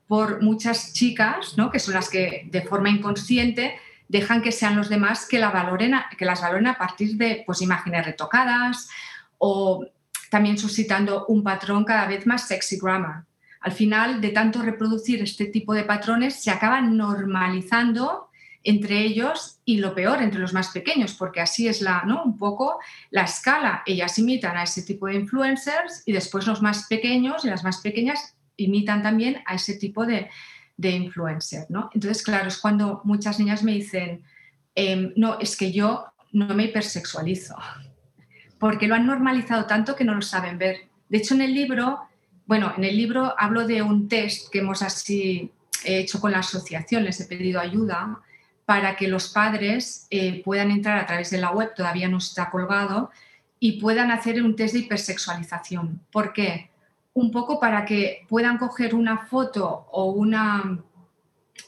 por 0.07 0.41
muchas 0.41 0.93
chicas, 0.93 1.57
¿no? 1.57 1.71
que 1.71 1.79
son 1.79 1.95
las 1.95 2.09
que 2.09 2.47
de 2.51 2.61
forma 2.61 2.89
inconsciente 2.89 3.75
dejan 4.07 4.41
que 4.41 4.51
sean 4.51 4.75
los 4.75 4.89
demás 4.89 5.27
que, 5.27 5.39
la 5.39 5.49
valoren 5.49 5.95
que 6.17 6.25
las 6.25 6.41
valoren 6.41 6.67
a 6.67 6.77
partir 6.77 7.15
de 7.17 7.43
pues, 7.45 7.61
imágenes 7.61 8.05
retocadas 8.05 8.87
o 9.39 9.85
también 10.29 10.57
suscitando 10.57 11.25
un 11.27 11.43
patrón 11.43 11.83
cada 11.85 12.07
vez 12.07 12.25
más 12.27 12.47
sexy 12.47 12.77
grammar. 12.79 13.23
Al 13.65 13.71
final, 13.71 14.21
de 14.21 14.29
tanto 14.29 14.61
reproducir 14.61 15.23
este 15.23 15.47
tipo 15.47 15.73
de 15.73 15.85
patrones, 15.85 16.35
se 16.35 16.51
acaban 16.51 16.95
normalizando 16.95 18.29
entre 18.63 19.01
ellos 19.01 19.59
y 19.65 19.77
lo 19.77 19.95
peor, 19.95 20.21
entre 20.21 20.39
los 20.39 20.53
más 20.53 20.69
pequeños, 20.69 21.15
porque 21.15 21.41
así 21.41 21.67
es 21.67 21.81
la, 21.81 22.03
¿no? 22.05 22.23
un 22.23 22.37
poco 22.37 22.79
la 23.09 23.23
escala. 23.23 23.81
Ellas 23.87 24.19
imitan 24.19 24.55
a 24.55 24.63
ese 24.63 24.83
tipo 24.83 25.07
de 25.07 25.15
influencers 25.15 26.03
y 26.05 26.11
después 26.11 26.45
los 26.45 26.61
más 26.61 26.85
pequeños 26.85 27.43
y 27.43 27.49
las 27.49 27.63
más 27.63 27.81
pequeñas 27.81 28.35
imitan 28.55 29.01
también 29.01 29.41
a 29.47 29.55
ese 29.55 29.73
tipo 29.73 30.05
de, 30.05 30.29
de 30.77 30.91
influencer. 30.91 31.65
¿no? 31.69 31.89
Entonces, 31.91 32.21
claro, 32.21 32.47
es 32.47 32.59
cuando 32.59 33.01
muchas 33.03 33.39
niñas 33.39 33.63
me 33.63 33.71
dicen, 33.71 34.23
em, 34.75 35.11
no, 35.15 35.39
es 35.39 35.57
que 35.57 35.71
yo 35.71 36.05
no 36.33 36.53
me 36.53 36.65
hipersexualizo, 36.65 37.55
porque 38.59 38.87
lo 38.87 38.93
han 38.93 39.07
normalizado 39.07 39.65
tanto 39.65 39.95
que 39.95 40.03
no 40.03 40.13
lo 40.13 40.21
saben 40.21 40.59
ver. 40.59 40.87
De 41.09 41.17
hecho, 41.17 41.33
en 41.33 41.41
el 41.41 41.53
libro, 41.55 42.01
bueno, 42.45 42.73
en 42.77 42.83
el 42.83 42.95
libro 42.95 43.33
hablo 43.37 43.65
de 43.65 43.81
un 43.81 44.07
test 44.07 44.49
que 44.51 44.59
hemos 44.59 44.81
así 44.81 45.51
hecho 45.83 46.19
con 46.19 46.31
la 46.31 46.39
asociación, 46.39 47.03
les 47.03 47.19
he 47.21 47.25
pedido 47.25 47.59
ayuda 47.59 48.19
para 48.65 48.95
que 48.95 49.07
los 49.07 49.29
padres 49.29 50.07
eh, 50.09 50.41
puedan 50.43 50.71
entrar 50.71 50.97
a 50.97 51.05
través 51.05 51.29
de 51.29 51.37
la 51.37 51.51
web, 51.51 51.73
todavía 51.75 52.07
no 52.07 52.17
está 52.17 52.49
colgado, 52.49 53.11
y 53.59 53.79
puedan 53.79 54.11
hacer 54.11 54.41
un 54.41 54.55
test 54.55 54.73
de 54.73 54.81
hipersexualización. 54.81 56.01
¿Por 56.11 56.33
qué? 56.33 56.71
un 57.15 57.31
poco 57.31 57.59
para 57.59 57.85
que 57.85 58.25
puedan 58.27 58.57
coger 58.57 58.93
una 58.93 59.25
foto 59.25 59.87
o, 59.91 60.11
una, 60.11 60.79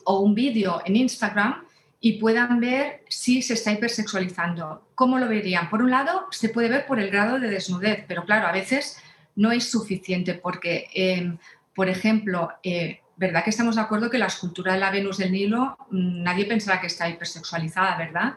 o 0.03 0.19
un 0.19 0.35
vídeo 0.35 0.81
en 0.85 0.97
Instagram 0.97 1.63
y 2.01 2.19
puedan 2.19 2.59
ver 2.59 3.03
si 3.07 3.41
se 3.41 3.53
está 3.53 3.71
hipersexualizando. 3.71 4.89
¿Cómo 4.93 5.17
lo 5.17 5.27
verían? 5.27 5.69
Por 5.69 5.81
un 5.81 5.89
lado, 5.89 6.27
se 6.31 6.49
puede 6.49 6.69
ver 6.69 6.85
por 6.85 6.99
el 6.99 7.09
grado 7.09 7.39
de 7.39 7.49
desnudez, 7.49 8.03
pero 8.07 8.25
claro, 8.25 8.47
a 8.47 8.51
veces 8.51 9.01
no 9.37 9.51
es 9.51 9.71
suficiente 9.71 10.33
porque, 10.33 10.87
em, 10.93 11.37
por 11.73 11.87
ejemplo, 11.87 12.51
eh, 12.61 12.99
¿verdad 13.15 13.43
que 13.43 13.51
estamos 13.51 13.75
de 13.75 13.81
acuerdo 13.81 14.09
que 14.09 14.17
la 14.17 14.27
escultura 14.27 14.73
de 14.73 14.79
la 14.79 14.91
Venus 14.91 15.17
del 15.17 15.31
Nilo 15.31 15.77
mm, 15.89 16.23
nadie 16.23 16.45
pensará 16.45 16.81
que 16.81 16.87
está 16.87 17.09
hipersexualizada, 17.09 17.97
¿verdad? 17.97 18.35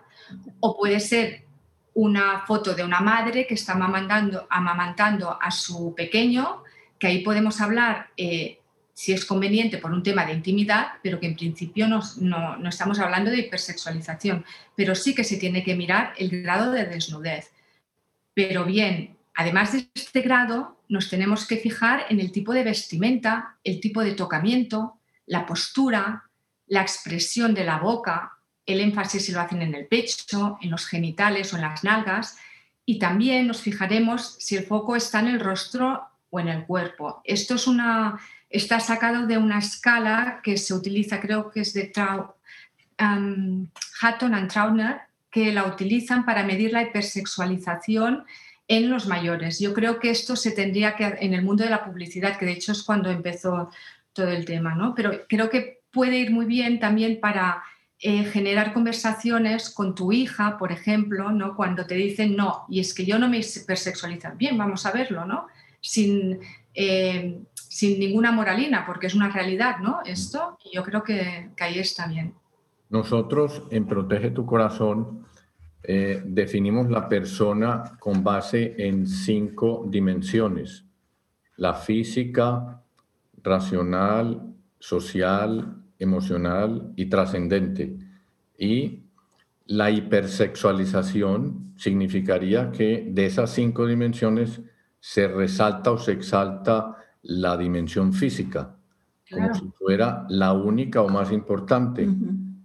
O 0.61 0.77
puede 0.77 1.01
ser 1.01 1.45
una 1.95 2.41
foto 2.47 2.75
de 2.75 2.85
una 2.85 3.01
madre 3.01 3.47
que 3.47 3.55
está 3.55 3.73
amamantando, 3.73 5.39
a 5.41 5.51
su 5.51 5.95
pequeño 5.97 6.63
que 6.99 7.09
ahí 7.09 7.21
podemos 7.25 7.61
hablar 7.61 8.11
eh, 8.17 8.61
si 8.93 9.13
es 9.15 9.25
conveniente 9.25 9.79
por 9.79 9.93
un 9.93 10.03
tema 10.03 10.27
de 10.27 10.35
intimidad, 10.35 10.93
pero 11.03 11.19
que 11.19 11.27
en 11.27 11.35
principio 11.35 11.89
no, 11.89 12.03
no, 12.19 12.69
estamos 12.69 12.99
hablando 12.99 13.31
de 13.31 13.39
hipersexualización, 13.39 14.45
pero 14.77 14.95
sí 14.95 15.15
que 15.15 15.25
se 15.25 15.39
tiene 15.39 15.65
que 15.65 15.75
mirar 15.75 16.13
el 16.19 16.43
grado 16.43 16.71
de 16.71 16.85
desnudez. 16.85 17.51
Pero 18.35 18.67
bien, 18.67 19.17
además 19.35 19.73
de 19.73 19.89
este 19.95 20.21
grado, 20.21 20.77
nos 20.91 21.09
tenemos 21.09 21.47
que 21.47 21.57
fijar 21.57 22.07
en 22.11 22.19
el 22.19 22.33
tipo 22.33 22.53
de 22.53 22.65
vestimenta, 22.65 23.57
el 23.63 23.81
tipo 23.81 24.03
de 24.03 24.13
tocamiento, 24.13 24.99
la 25.25 25.47
postura, 25.47 26.25
la 26.67 26.83
expresión 26.83 27.55
de 27.55 27.65
la 27.65 27.79
boca, 27.79 28.33
el 28.67 28.81
énfasis 28.81 29.25
si 29.25 29.33
lo 29.33 29.41
hacen 29.41 29.63
en 29.63 29.75
el 29.75 29.87
pecho, 29.87 30.59
en 30.61 30.71
los 30.71 30.87
genitales 30.87 31.53
o 31.53 31.57
en 31.57 31.63
las 31.63 31.85
nalgas, 31.85 32.37
y 32.85 32.99
también 32.99 33.47
nos 33.47 33.63
fijaremos 33.63 34.37
si 34.41 34.57
el 34.57 34.65
foco 34.65 34.97
está 34.97 35.21
en 35.21 35.29
el 35.29 35.39
rostro 35.39 36.09
o 36.29 36.41
en 36.41 36.49
el 36.49 36.67
cuerpo. 36.67 37.23
Esto 37.25 37.55
es 37.55 37.69
una, 37.69 38.19
está 38.49 38.81
sacado 38.81 39.29
de 39.29 39.39
una 39.39 39.61
escala 39.61 40.41
que 40.43 40.57
se 40.57 40.75
utiliza, 40.75 41.21
creo 41.21 41.53
que 41.53 41.61
es 41.61 41.73
de 41.73 41.85
Trau, 41.85 42.35
um, 43.01 43.69
Hatton 44.01 44.35
and 44.35 44.51
Trauner, 44.51 45.03
que 45.31 45.53
la 45.53 45.67
utilizan 45.67 46.25
para 46.25 46.43
medir 46.43 46.73
la 46.73 46.83
hipersexualización 46.83 48.25
en 48.71 48.89
los 48.89 49.09
mayores. 49.09 49.59
Yo 49.59 49.75
creo 49.75 49.99
que 49.99 50.11
esto 50.11 50.37
se 50.37 50.53
tendría 50.53 50.95
que, 50.95 51.05
en 51.05 51.35
el 51.35 51.43
mundo 51.43 51.65
de 51.65 51.71
la 51.71 51.85
publicidad, 51.85 52.39
que 52.39 52.47
de 52.47 52.53
hecho 52.53 52.71
es 52.71 52.85
cuando 52.85 53.11
empezó 53.11 53.69
todo 54.13 54.29
el 54.29 54.45
tema, 54.45 54.77
¿no? 54.77 54.95
Pero 54.95 55.11
creo 55.29 55.51
que 55.51 55.81
puede 55.91 56.19
ir 56.19 56.31
muy 56.31 56.47
bien 56.47 56.79
también 56.79 57.19
para 57.19 57.65
eh, 57.99 58.23
generar 58.23 58.73
conversaciones 58.73 59.71
con 59.71 59.97
tu 59.97 60.13
hija, 60.13 60.57
por 60.57 60.71
ejemplo, 60.71 61.33
¿no? 61.33 61.57
Cuando 61.57 61.85
te 61.85 61.97
dicen 61.97 62.37
no, 62.37 62.65
y 62.69 62.79
es 62.79 62.95
que 62.95 63.05
yo 63.05 63.19
no 63.19 63.29
me 63.29 63.39
hipersexualizo. 63.39 64.29
Bien, 64.37 64.57
vamos 64.57 64.87
a 64.87 64.93
verlo, 64.93 65.25
¿no? 65.25 65.49
Sin, 65.81 66.39
eh, 66.73 67.41
sin 67.55 67.99
ninguna 67.99 68.31
moralina, 68.31 68.87
porque 68.87 69.09
es 69.09 69.17
una 69.17 69.31
realidad, 69.31 69.79
¿no? 69.79 69.99
Esto, 70.05 70.59
y 70.65 70.77
yo 70.77 70.85
creo 70.85 71.03
que, 71.03 71.51
que 71.57 71.65
ahí 71.65 71.81
está 71.81 72.07
bien. 72.07 72.35
Nosotros 72.89 73.65
en 73.73 73.87
Protege 73.87 74.31
tu 74.31 74.47
Corazón 74.47 75.27
eh, 75.83 76.23
definimos 76.25 76.91
la 76.91 77.09
persona 77.09 77.97
con 77.99 78.23
base 78.23 78.75
en 78.79 79.07
cinco 79.07 79.87
dimensiones. 79.89 80.85
La 81.57 81.75
física, 81.75 82.83
racional, 83.43 84.55
social, 84.79 85.83
emocional 85.99 86.93
y 86.97 87.07
trascendente. 87.07 87.97
Y 88.59 89.01
la 89.67 89.91
hipersexualización 89.91 91.75
significaría 91.77 92.71
que 92.71 93.07
de 93.11 93.27
esas 93.27 93.51
cinco 93.51 93.87
dimensiones 93.87 94.61
se 94.99 95.29
resalta 95.29 95.93
o 95.93 95.99
se 95.99 96.13
exalta 96.13 96.97
la 97.23 97.57
dimensión 97.57 98.13
física, 98.13 98.77
como 99.31 99.55
si 99.55 99.71
fuera 99.79 100.27
la 100.29 100.53
única 100.53 101.01
o 101.01 101.09
más 101.09 101.33
importante. 101.33 102.09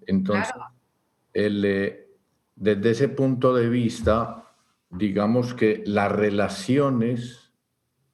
Entonces, 0.06 0.54
eh, 1.34 2.05
desde 2.56 2.92
ese 2.92 3.10
punto 3.10 3.54
de 3.54 3.70
vista, 3.70 4.46
digamos 4.90 5.54
que 5.54 5.84
las 5.86 6.12
relaciones 6.12 7.52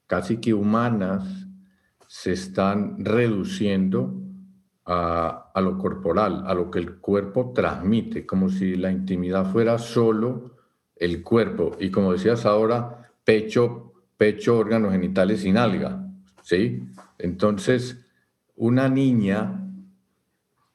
casi 0.07 0.37
que 0.37 0.53
humanas 0.53 1.47
se 2.07 2.33
están 2.33 3.03
reduciendo 3.05 4.13
a, 4.85 5.51
a, 5.53 5.61
lo 5.61 5.77
corporal, 5.77 6.43
a 6.47 6.53
lo 6.53 6.69
que 6.69 6.79
el 6.79 6.97
cuerpo 6.97 7.53
transmite, 7.53 8.25
como 8.25 8.49
si 8.49 8.75
la 8.75 8.91
intimidad 8.91 9.49
fuera 9.51 9.77
solo 9.77 10.57
el 10.95 11.23
cuerpo. 11.23 11.77
Y 11.79 11.91
como 11.91 12.11
decías 12.11 12.45
ahora, 12.45 13.13
pecho, 13.23 13.93
pecho, 14.17 14.57
órganos 14.57 14.91
genitales 14.91 15.41
sin 15.41 15.57
alga. 15.57 16.05
¿sí? 16.41 16.83
Entonces, 17.17 18.05
una 18.55 18.89
niña 18.89 19.65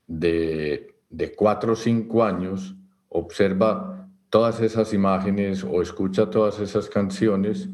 de 0.07 0.97
de 1.17 1.35
cuatro 1.35 1.73
o 1.73 1.77
cinco 1.77 2.25
años 2.25 2.77
observa 3.17 4.09
todas 4.29 4.61
esas 4.61 4.93
imágenes 4.93 5.65
o 5.65 5.83
escucha 5.83 6.29
todas 6.31 6.59
esas 6.61 6.89
canciones 6.89 7.69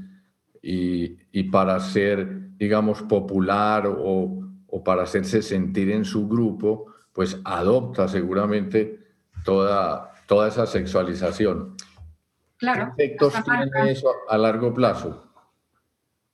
y, 0.63 1.43
para 1.51 1.81
ser, 1.81 2.57
digamos, 2.57 3.03
popular 3.03 3.87
o, 3.89 4.39
para 4.85 5.03
hacerse 5.03 5.43
sentir 5.43 5.91
en 5.91 6.05
su 6.05 6.29
grupo, 6.29 6.87
pues 7.13 7.39
adopta 7.45 8.09
seguramente 8.09 9.01
toda, 9.45 10.13
toda 10.27 10.49
esa 10.49 10.67
sexualización. 10.67 11.77
Claro. 12.57 12.95
¿Qué 12.97 13.05
efectos 13.05 13.35
tiene 13.45 13.91
eso 13.91 14.13
a 14.29 14.39
largo 14.39 14.73
plazo? 14.73 15.29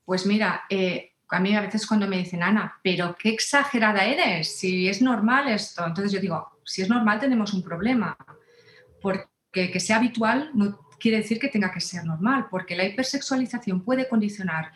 Pues 0.04 0.26
mira, 0.26 0.64
eh, 0.68 1.12
a 1.30 1.40
mí 1.40 1.54
a 1.54 1.62
veces 1.62 1.86
cuando 1.86 2.06
me 2.06 2.18
dicen, 2.18 2.42
Ana, 2.42 2.78
pero 2.82 3.16
qué 3.18 3.30
exagerada 3.30 4.04
eres, 4.04 4.56
si 4.56 4.88
es 4.88 5.02
normal 5.02 5.48
esto. 5.48 5.86
Entonces 5.86 6.12
yo 6.12 6.20
digo, 6.20 6.60
si 6.64 6.82
es 6.82 6.88
normal 6.88 7.18
tenemos 7.18 7.54
un 7.54 7.62
problema, 7.62 8.16
porque 9.00 9.70
que 9.70 9.80
sea 9.80 9.96
habitual 9.96 10.50
no 10.54 10.78
quiere 10.98 11.18
decir 11.18 11.38
que 11.38 11.48
tenga 11.48 11.72
que 11.72 11.80
ser 11.80 12.04
normal, 12.04 12.46
porque 12.50 12.76
la 12.76 12.84
hipersexualización 12.84 13.82
puede 13.82 14.08
condicionar 14.08 14.72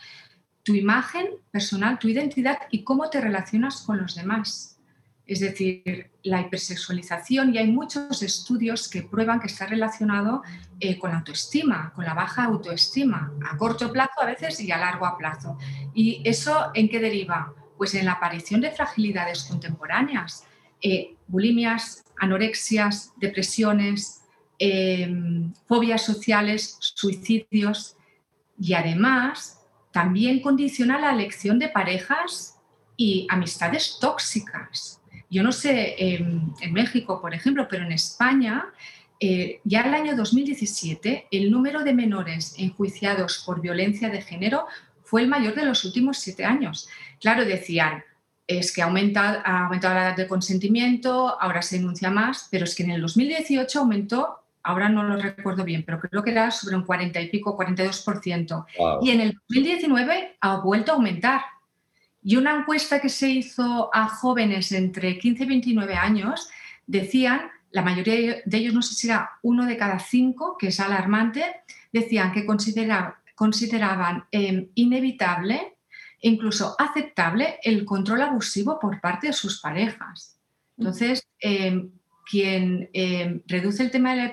tu 0.63 0.75
imagen 0.75 1.27
personal, 1.51 1.99
tu 1.99 2.09
identidad 2.09 2.59
y 2.71 2.85
cómo 2.85 3.11
te 3.11 3.21
relacionas 3.21 3.83
con 3.83 3.99
los 3.99 4.15
demás. 4.15 4.79
Es 5.27 5.41
decir, 5.41 6.11
la 6.23 6.41
hipersexualización, 6.41 7.55
y 7.55 7.59
hay 7.59 7.71
muchos 7.71 8.23
estudios 8.23 8.89
que 8.89 9.03
prueban 9.03 9.41
que 9.41 9.47
está 9.47 9.67
relacionado 9.67 10.43
eh, 10.81 10.99
con 10.99 11.11
la 11.11 11.19
autoestima, 11.19 11.93
con 11.95 12.05
la 12.05 12.15
baja 12.15 12.45
autoestima, 12.45 13.33
a 13.49 13.57
corto 13.57 13.93
plazo 13.93 14.21
a 14.21 14.27
veces 14.27 14.61
y 14.61 14.71
a 14.73 14.79
largo 14.79 15.07
plazo. 15.17 15.59
¿Y 15.95 16.23
eso 16.25 16.71
en 16.75 16.89
qué 16.89 16.99
deriva? 16.99 17.55
Pues 17.79 17.95
en 17.95 18.05
la 18.05 18.13
aparición 18.13 18.61
de 18.61 18.73
fragilidades 18.73 19.45
contemporáneas, 19.45 20.45
eh, 20.83 21.15
bulimias, 21.27 22.05
anorexias, 22.19 23.13
depresiones, 23.17 24.23
em, 24.59 25.53
fobias 25.67 26.05
sociales, 26.05 26.77
suicidios 26.81 27.97
y 28.59 28.75
además 28.75 29.61
también 29.93 30.41
condiciona 30.41 30.99
la 30.99 31.13
elección 31.13 31.59
de 31.59 31.69
parejas 31.69 32.59
y 32.97 33.27
amistades 33.31 33.99
tóxicas. 34.01 35.01
Yo 35.31 35.43
no 35.43 35.53
sé 35.53 35.97
en 35.99 36.73
México, 36.73 37.21
por 37.21 37.35
ejemplo, 37.35 37.67
pero 37.69 37.85
en 37.85 37.93
España, 37.93 38.67
eh, 39.25 39.61
ya 39.63 39.83
el 39.83 39.95
año 39.95 40.17
2017, 40.17 41.29
el 41.31 41.49
número 41.53 41.85
de 41.85 41.95
menores 41.95 42.57
enjuiciados 42.59 43.45
por 43.47 43.61
violencia 43.61 44.09
de 44.09 44.21
género 44.21 44.67
fue 45.05 45.23
el 45.23 45.29
mayor 45.29 45.55
de 45.55 45.65
los 45.65 45.85
últimos 45.85 46.19
siete 46.19 46.45
años. 46.45 46.89
Claro, 47.21 47.45
decían, 47.45 48.03
es 48.47 48.73
que 48.73 48.83
ha 48.83 48.87
aumentado, 48.87 49.41
ha 49.45 49.65
aumentado 49.65 49.95
la 49.95 50.09
edad 50.09 50.17
de 50.17 50.29
consentimiento, 50.29 51.41
ahora 51.41 51.63
se 51.63 51.77
denuncia 51.77 52.11
más, 52.11 52.49
pero 52.51 52.65
es 52.65 52.75
que 52.75 52.83
en 52.83 52.91
el 52.91 53.01
2018 53.01 53.81
aumentó, 53.81 54.39
ahora 54.63 54.89
no 54.89 55.03
lo 55.03 55.17
recuerdo 55.17 55.65
bien, 55.65 55.85
pero 55.85 56.01
creo 56.01 56.23
que 56.23 56.31
era 56.31 56.51
sobre 56.51 56.77
un 56.77 56.85
40 56.85 57.21
y 57.21 57.29
pico, 57.29 57.57
42%. 57.57 58.67
Y 59.03 59.11
en 59.11 59.21
el 59.21 59.33
2019 59.49 60.37
ha 60.41 60.57
vuelto 60.57 60.93
a 60.93 60.95
aumentar. 60.97 61.43
Y 62.23 62.37
una 62.37 62.57
encuesta 62.57 63.01
que 63.01 63.09
se 63.09 63.29
hizo 63.29 63.91
a 63.93 64.09
jóvenes 64.09 64.71
entre 64.73 65.19
15 65.19 65.43
y 65.43 65.47
29 65.47 65.95
años 65.95 66.49
decían, 66.87 67.51
la 67.73 67.83
mayoría 67.83 68.43
de 68.45 68.57
ellos, 68.57 68.75
no 68.75 68.83
sé 68.83 68.95
si 68.95 69.09
era 69.09 69.31
uno 69.43 69.67
de 69.67 69.77
cada 69.77 69.99
cinco, 69.99 70.57
que 70.57 70.69
es 70.69 70.79
alarmante, 70.79 71.45
decían 71.93 72.33
que 72.33 72.47
consideraban 72.47 74.25
eh, 74.31 74.69
inevitable 74.75 75.77
incluso 76.23 76.75
aceptable 76.79 77.59
el 77.63 77.85
control 77.85 78.23
abusivo 78.23 78.79
por 78.81 79.01
parte 79.01 79.27
de 79.29 79.33
sus 79.33 79.61
parejas. 79.61 80.39
Entonces, 80.79 81.29
em, 81.39 81.91
quien 82.25 82.89
em, 82.93 83.43
reduce 83.47 83.83
el 83.83 83.91
tema 83.91 84.15
de 84.15 84.23
la 84.23 84.33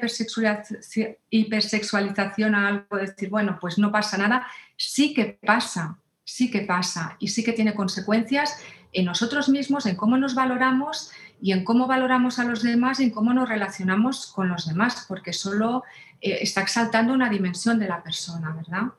hipersexualización 1.30 2.56
a 2.56 2.68
algo, 2.68 2.96
de 2.96 3.08
decir, 3.08 3.30
bueno, 3.30 3.58
pues 3.60 3.78
no 3.78 3.92
pasa 3.92 4.18
nada, 4.18 4.48
sí 4.78 5.14
que 5.14 5.38
pasa, 5.46 6.00
sí 6.24 6.50
que 6.52 6.62
pasa 6.62 7.18
y 7.20 7.30
sí 7.30 7.44
que 7.44 7.54
tiene 7.54 7.74
consecuencias 7.74 8.56
en 8.94 9.06
nosotros 9.06 9.50
mismos, 9.50 9.86
en 9.86 9.96
cómo 9.96 10.18
nos 10.18 10.36
valoramos 10.36 11.12
y 11.42 11.52
en 11.52 11.64
cómo 11.64 11.88
valoramos 11.88 12.40
a 12.40 12.44
los 12.44 12.62
demás 12.64 13.00
y 13.00 13.06
en 13.06 13.12
cómo 13.12 13.34
nos 13.34 13.50
relacionamos 13.50 14.28
con 14.28 14.50
los 14.50 14.68
demás, 14.68 15.06
porque 15.08 15.34
solo 15.34 15.84
eh, 16.22 16.40
está 16.42 16.62
exaltando 16.62 17.14
una 17.14 17.30
dimensión 17.30 17.80
de 17.80 17.88
la 17.88 18.04
persona, 18.04 18.52
¿verdad? 18.52 18.94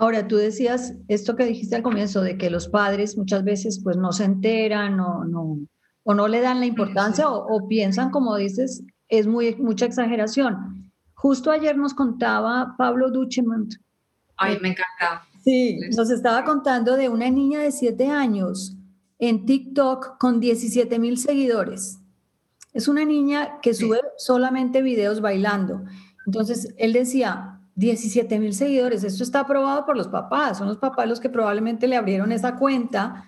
Ahora, 0.00 0.26
tú 0.26 0.36
decías 0.36 0.94
esto 1.08 1.36
que 1.36 1.44
dijiste 1.44 1.76
al 1.76 1.82
comienzo, 1.82 2.22
de 2.22 2.38
que 2.38 2.48
los 2.48 2.68
padres 2.68 3.18
muchas 3.18 3.44
veces 3.44 3.82
pues 3.84 3.98
no 3.98 4.12
se 4.12 4.24
enteran 4.24 4.98
o 4.98 5.26
no, 5.26 5.58
o 6.04 6.14
no 6.14 6.26
le 6.26 6.40
dan 6.40 6.58
la 6.58 6.64
importancia 6.64 7.28
O, 7.28 7.68
piensan, 7.68 8.10
como 8.10 8.34
dices, 8.36 8.82
es 9.08 9.26
muy, 9.26 9.56
mucha 9.56 9.84
exageración. 9.84 10.90
Justo 11.12 11.50
ayer 11.50 11.76
nos 11.76 11.92
contaba 11.92 12.76
Pablo 12.78 13.10
Duchemont. 13.10 13.74
Ay, 14.38 14.58
me 14.62 14.68
encanta. 14.68 15.22
Sí, 15.44 15.78
nos 15.94 16.08
estaba 16.08 16.46
contando 16.46 16.96
de 16.96 17.10
una 17.10 17.28
niña 17.28 17.60
de 17.60 17.70
siete 17.70 18.08
años 18.08 18.78
en 19.18 19.44
TikTok 19.44 20.16
con 20.18 20.40
17 20.40 20.98
mil 20.98 21.18
seguidores. 21.18 21.98
Es 22.72 22.88
una 22.88 23.04
niña 23.04 23.60
que 23.60 23.74
sube 23.74 24.00
solamente 24.16 24.80
videos 24.80 25.20
bailando. 25.20 25.82
Entonces, 26.24 26.74
él 26.78 26.94
decía, 26.94 27.59
17 27.80 28.38
mil 28.38 28.52
seguidores. 28.52 29.02
Esto 29.04 29.24
está 29.24 29.40
aprobado 29.40 29.86
por 29.86 29.96
los 29.96 30.08
papás. 30.08 30.58
Son 30.58 30.68
los 30.68 30.76
papás 30.76 31.08
los 31.08 31.18
que 31.18 31.30
probablemente 31.30 31.88
le 31.88 31.96
abrieron 31.96 32.30
esa 32.30 32.56
cuenta. 32.56 33.24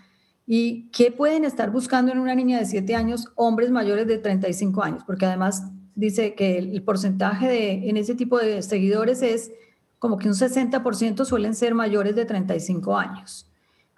¿Y 0.47 0.90
qué 0.90 1.11
pueden 1.11 1.44
estar 1.44 1.71
buscando 1.71 2.12
en 2.12 2.18
una 2.18 2.35
niña 2.35 2.59
de 2.59 2.66
7 2.66 2.94
años 2.94 3.32
hombres 3.35 3.71
mayores 3.71 4.06
de 4.06 4.18
35 4.18 4.82
años? 4.82 5.04
Porque 5.06 5.25
además 5.25 5.64
dice 5.94 6.35
que 6.35 6.59
el, 6.59 6.82
porcentaje 6.82 7.49
de, 7.49 7.88
en 7.88 7.97
ese 7.97 8.14
tipo 8.14 8.38
de 8.38 8.62
seguidores 8.62 9.23
es 9.23 9.52
como 9.99 10.18
que 10.18 10.28
un 10.28 10.35
60% 10.35 11.25
suelen 11.25 11.54
ser 11.54 11.75
mayores 11.75 12.14
de 12.14 12.26
35 12.26 12.99
años. 12.99 13.49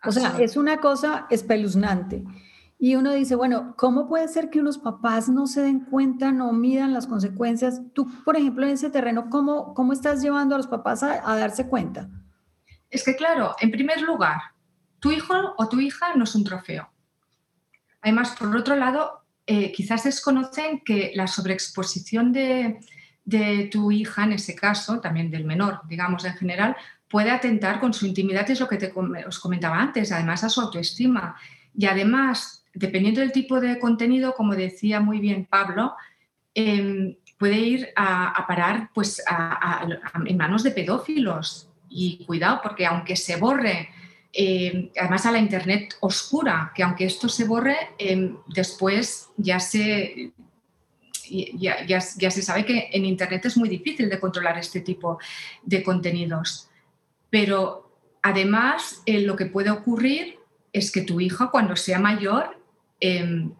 O 0.06 0.12
sea, 0.12 0.36
es 0.38 0.56
una 0.56 0.78
cosa 0.80 1.26
espeluznante. 1.30 2.22
Y 2.84 2.96
uno 2.96 3.14
dice, 3.14 3.34
bueno, 3.34 3.72
¿cómo 3.78 4.06
puede 4.06 4.28
ser 4.28 4.50
que 4.50 4.60
unos 4.60 4.76
papás 4.76 5.30
no 5.30 5.46
se 5.46 5.62
den 5.62 5.80
cuenta, 5.86 6.32
no 6.32 6.52
midan 6.52 6.92
las 6.92 7.06
consecuencias? 7.06 7.80
Tú, 7.94 8.06
por 8.24 8.36
ejemplo, 8.36 8.66
en 8.66 8.74
ese 8.74 8.90
terreno, 8.90 9.30
¿cómo, 9.30 9.72
cómo 9.72 9.94
estás 9.94 10.20
llevando 10.20 10.54
a 10.54 10.58
los 10.58 10.66
papás 10.66 11.02
a, 11.02 11.34
darse 11.34 11.66
cuenta? 11.66 12.10
Es 12.90 13.02
que, 13.02 13.16
claro, 13.16 13.56
en 13.58 13.70
primer 13.70 14.02
lugar, 14.02 14.38
tu 14.98 15.10
hijo 15.10 15.32
o 15.56 15.66
tu 15.66 15.80
hija 15.80 16.14
no 16.14 16.24
es 16.24 16.34
un 16.34 16.44
trofeo. 16.44 16.86
Además, 18.02 18.36
por 18.38 18.54
otro 18.54 18.76
lado, 18.76 19.22
eh, 19.46 19.72
quizás 19.72 20.04
desconocen 20.04 20.80
que 20.84 21.12
la 21.14 21.26
sobreexposición 21.26 22.34
de, 22.34 22.80
tu 23.72 23.92
hija, 23.92 24.24
en 24.24 24.34
ese 24.34 24.54
caso, 24.54 25.00
también 25.00 25.30
del 25.30 25.46
menor, 25.46 25.80
digamos 25.88 26.26
en 26.26 26.34
general, 26.34 26.76
puede 27.08 27.30
atentar 27.30 27.80
con 27.80 27.94
su 27.94 28.04
intimidad, 28.04 28.50
es 28.50 28.60
lo 28.60 28.68
que 28.68 28.76
te, 28.76 28.92
os 29.26 29.38
comentaba 29.38 29.80
antes, 29.80 30.12
además 30.12 30.44
a 30.44 30.50
su 30.50 30.60
autoestima. 30.60 31.34
Y 31.74 31.86
además, 31.86 32.63
dependiendo 32.74 33.20
del 33.20 33.32
tipo 33.32 33.60
de 33.60 33.78
contenido, 33.78 34.34
como 34.34 34.54
decía 34.54 35.00
muy 35.00 35.20
bien 35.20 35.46
Pablo, 35.46 35.94
em, 36.54 37.16
puede 37.38 37.58
ir 37.58 37.88
a, 37.96 38.44
parar 38.46 38.90
pues, 38.94 39.22
en 40.26 40.36
manos 40.36 40.62
de 40.62 40.70
pedófilos. 40.70 41.68
Y 41.88 42.24
cuidado, 42.24 42.60
porque 42.62 42.86
aunque 42.86 43.14
se 43.14 43.36
borre 43.36 43.88
eh, 44.36 44.90
además 44.98 45.26
a 45.26 45.32
la 45.32 45.38
Internet 45.38 45.94
oscura, 46.00 46.72
que 46.74 46.82
aunque 46.82 47.04
esto 47.04 47.28
se 47.28 47.44
borre, 47.44 47.76
em, 47.98 48.36
después 48.48 49.28
ya 49.36 49.60
se, 49.60 50.32
ya, 51.56 51.86
ya, 51.86 52.00
se 52.00 52.42
sabe 52.42 52.64
que 52.64 52.88
en 52.92 53.04
Internet 53.04 53.46
es 53.46 53.56
muy 53.56 53.68
difícil 53.68 54.08
de 54.08 54.18
controlar 54.18 54.58
este 54.58 54.80
tipo 54.80 55.18
de 55.62 55.84
contenidos. 55.84 56.68
Pero 57.30 57.96
además 58.22 59.02
eh, 59.06 59.20
lo 59.20 59.36
que 59.36 59.46
puede 59.46 59.70
ocurrir 59.70 60.38
es 60.72 60.90
que 60.90 61.02
tu 61.02 61.20
hija 61.20 61.50
cuando 61.52 61.76
sea 61.76 62.00
mayor, 62.00 62.58
em, 63.04 63.52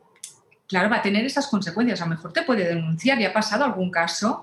claro, 0.67 0.91
va 0.91 0.97
a 0.97 1.03
tener 1.03 1.25
esas 1.25 1.47
consecuencias. 1.47 2.01
A 2.01 2.05
lo 2.05 2.11
mejor 2.11 2.33
te 2.33 2.43
puede 2.43 2.65
denunciar 2.65 3.21
y 3.21 3.25
ha 3.25 3.33
pasado 3.33 3.65
algún 3.65 3.91
caso 3.91 4.41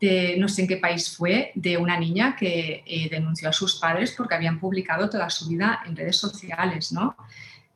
de 0.00 0.36
no 0.38 0.48
sé 0.48 0.62
en 0.62 0.68
qué 0.68 0.76
país 0.76 1.16
fue, 1.16 1.50
de 1.54 1.76
una 1.76 1.98
niña 1.98 2.36
que 2.36 2.84
eh, 2.86 3.08
denunció 3.10 3.48
a 3.48 3.52
sus 3.52 3.80
padres 3.80 4.14
porque 4.16 4.34
habían 4.34 4.60
publicado 4.60 5.10
toda 5.10 5.28
su 5.28 5.48
vida 5.48 5.82
en 5.86 5.96
redes 5.96 6.16
sociales. 6.16 6.92
¿no? 6.92 7.16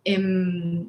Em, 0.04 0.88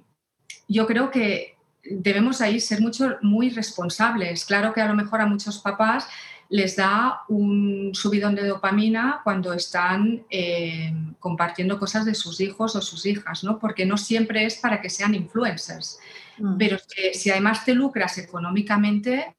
yo 0.68 0.86
creo 0.86 1.10
que 1.10 1.56
debemos 1.84 2.40
ahí 2.40 2.60
ser 2.60 2.82
mucho, 2.82 3.18
muy 3.22 3.50
responsables. 3.50 4.46
Claro 4.46 4.74
que 4.74 4.82
a 4.82 4.88
lo 4.88 4.96
mejor 4.96 5.22
a 5.22 5.26
muchos 5.26 5.60
papás 5.60 6.08
les 6.54 6.76
da 6.76 7.24
un 7.30 7.90
subidón 7.94 8.36
de 8.36 8.48
dopamina 8.48 9.22
cuando 9.24 9.54
están 9.54 10.24
em, 10.30 11.16
compartiendo 11.20 11.80
cosas 11.80 12.06
de 12.06 12.14
sus 12.14 12.40
hijos 12.42 12.76
o 12.76 12.82
sus 12.82 13.06
hijas, 13.06 13.44
¿no? 13.44 13.58
porque 13.58 13.86
no 13.86 13.98
siempre 13.98 14.46
es 14.46 14.58
para 14.58 14.80
que 14.80 14.90
sean 14.90 15.16
influencers. 15.16 16.00
Mm. 16.38 16.58
Pero 16.58 16.78
si 17.14 17.32
además 17.32 17.66
te 17.66 17.74
lucras 17.74 18.18
económicamente, 18.20 19.36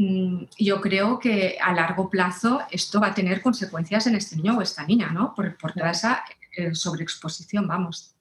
Mm, 0.00 0.44
yo 0.58 0.80
creo 0.80 1.18
que 1.18 1.58
a 1.62 1.74
largo 1.74 2.08
plazo 2.08 2.60
esto 2.70 3.00
va 3.00 3.08
a 3.08 3.14
tener 3.14 3.42
consecuencias 3.42 4.06
en 4.06 4.14
este 4.14 4.34
niño 4.36 4.56
o 4.56 4.62
esta 4.62 4.86
niña, 4.86 5.10
¿no? 5.10 5.34
Por, 5.34 5.54
toda 5.74 5.90
esa 5.90 6.22
eh, 6.56 6.74
sobreexposición, 6.74 7.68
vamos. 7.68 8.16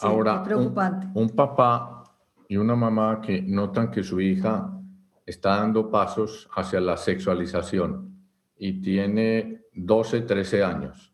Ahora, 0.00 0.42
Un, 1.14 1.30
papá 1.30 2.02
y 2.48 2.56
una 2.56 2.74
mamá 2.74 3.20
que 3.20 3.42
notan 3.42 3.92
que 3.92 4.02
su 4.02 4.20
hija 4.20 4.72
está 5.24 5.56
dando 5.56 5.90
pasos 5.90 6.48
hacia 6.54 6.80
la 6.80 6.96
sexualización 6.96 8.26
y 8.56 8.80
tiene 8.80 9.62
12, 9.72 10.22
13 10.22 10.62
años. 10.64 11.12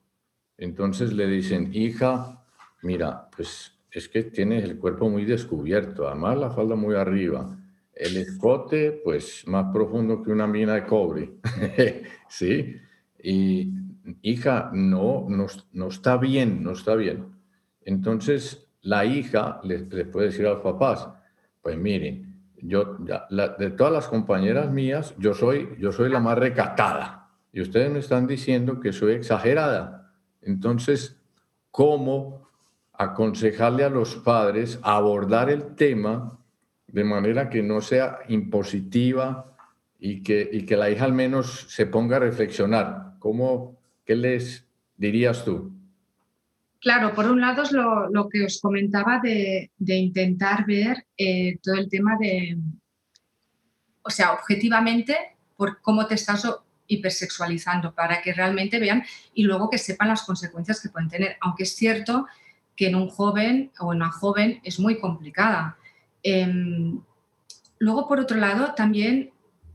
Entonces 0.56 1.12
le 1.12 1.26
dicen, 1.26 1.70
hija, 1.72 2.44
mira, 2.82 3.28
pues 3.34 3.72
es 3.90 4.08
que 4.08 4.24
tienes 4.24 4.64
el 4.64 4.78
cuerpo 4.78 5.08
muy 5.08 5.24
descubierto, 5.24 6.06
además 6.06 6.38
la 6.38 6.50
falda 6.50 6.74
muy 6.74 6.94
arriba 6.94 7.58
el 7.98 8.16
escote, 8.16 8.92
pues 9.04 9.46
más 9.46 9.72
profundo 9.72 10.22
que 10.22 10.30
una 10.30 10.46
mina 10.46 10.74
de 10.74 10.86
cobre, 10.86 11.32
¿sí? 12.28 12.76
Y 13.22 13.72
hija, 14.22 14.70
no, 14.72 15.26
no, 15.28 15.88
está 15.88 16.16
bien, 16.16 16.62
no 16.62 16.72
está 16.72 16.94
bien. 16.94 17.26
Entonces, 17.82 18.68
la 18.82 19.04
hija 19.04 19.60
le, 19.64 19.80
puede 19.80 20.26
decir 20.26 20.46
a 20.46 20.50
los 20.50 20.62
papás, 20.62 21.08
pues 21.60 21.76
miren, 21.76 22.27
yo, 22.62 22.96
de 22.98 23.70
todas 23.70 23.92
las 23.92 24.08
compañeras 24.08 24.70
mías, 24.70 25.14
yo 25.18 25.34
soy, 25.34 25.76
yo 25.78 25.92
soy 25.92 26.10
la 26.10 26.20
más 26.20 26.38
recatada. 26.38 27.30
Y 27.52 27.60
ustedes 27.60 27.90
me 27.90 27.98
están 27.98 28.26
diciendo 28.26 28.80
que 28.80 28.92
soy 28.92 29.14
exagerada. 29.14 30.12
Entonces, 30.42 31.20
¿cómo 31.70 32.48
aconsejarle 32.98 33.84
a 33.84 33.90
los 33.90 34.16
padres 34.16 34.80
abordar 34.82 35.50
el 35.50 35.76
tema 35.76 36.36
de 36.88 37.04
manera 37.04 37.48
que 37.48 37.62
no 37.62 37.80
sea 37.80 38.18
impositiva 38.28 39.56
y 40.00 40.22
que, 40.22 40.48
y 40.52 40.66
que 40.66 40.76
la 40.76 40.90
hija 40.90 41.04
al 41.04 41.12
menos 41.12 41.66
se 41.68 41.86
ponga 41.86 42.16
a 42.16 42.20
reflexionar. 42.20 43.14
¿Cómo, 43.20 43.78
¿Qué 44.04 44.16
les 44.16 44.66
dirías 44.96 45.44
tú? 45.44 45.72
Claro, 46.80 47.12
por 47.12 47.26
un 47.26 47.40
lado 47.40 47.62
es 47.62 47.72
lo, 47.72 48.28
que 48.28 48.44
os 48.44 48.60
comentaba 48.60 49.20
de, 49.20 49.70
intentar 49.78 50.64
ver 50.64 51.06
eh, 51.16 51.58
todo 51.62 51.74
el 51.74 51.88
tema 51.88 52.16
de, 52.20 52.56
o 54.02 54.10
sea, 54.10 54.32
objetivamente, 54.32 55.16
por 55.56 55.80
cómo 55.82 56.06
te 56.06 56.14
estás 56.14 56.46
hipersexualizando, 56.86 57.94
para 57.94 58.22
que 58.22 58.32
realmente 58.32 58.78
vean 58.78 59.04
y 59.34 59.42
luego 59.42 59.68
que 59.68 59.78
sepan 59.78 60.08
las 60.08 60.22
consecuencias 60.22 60.80
que 60.80 60.88
pueden 60.88 61.08
tener. 61.08 61.36
Aunque 61.40 61.64
es 61.64 61.74
cierto 61.74 62.26
que 62.76 62.86
en 62.86 62.94
un 62.94 63.08
joven 63.08 63.72
o 63.80 63.92
en 63.92 63.98
una 63.98 64.12
joven 64.12 64.60
es 64.62 64.78
muy 64.78 65.00
complicada. 65.00 65.76
Em, 66.22 67.00
luego, 67.80 68.06
por 68.06 68.20
otro 68.20 68.36
lado, 68.36 68.74
también 68.74 69.32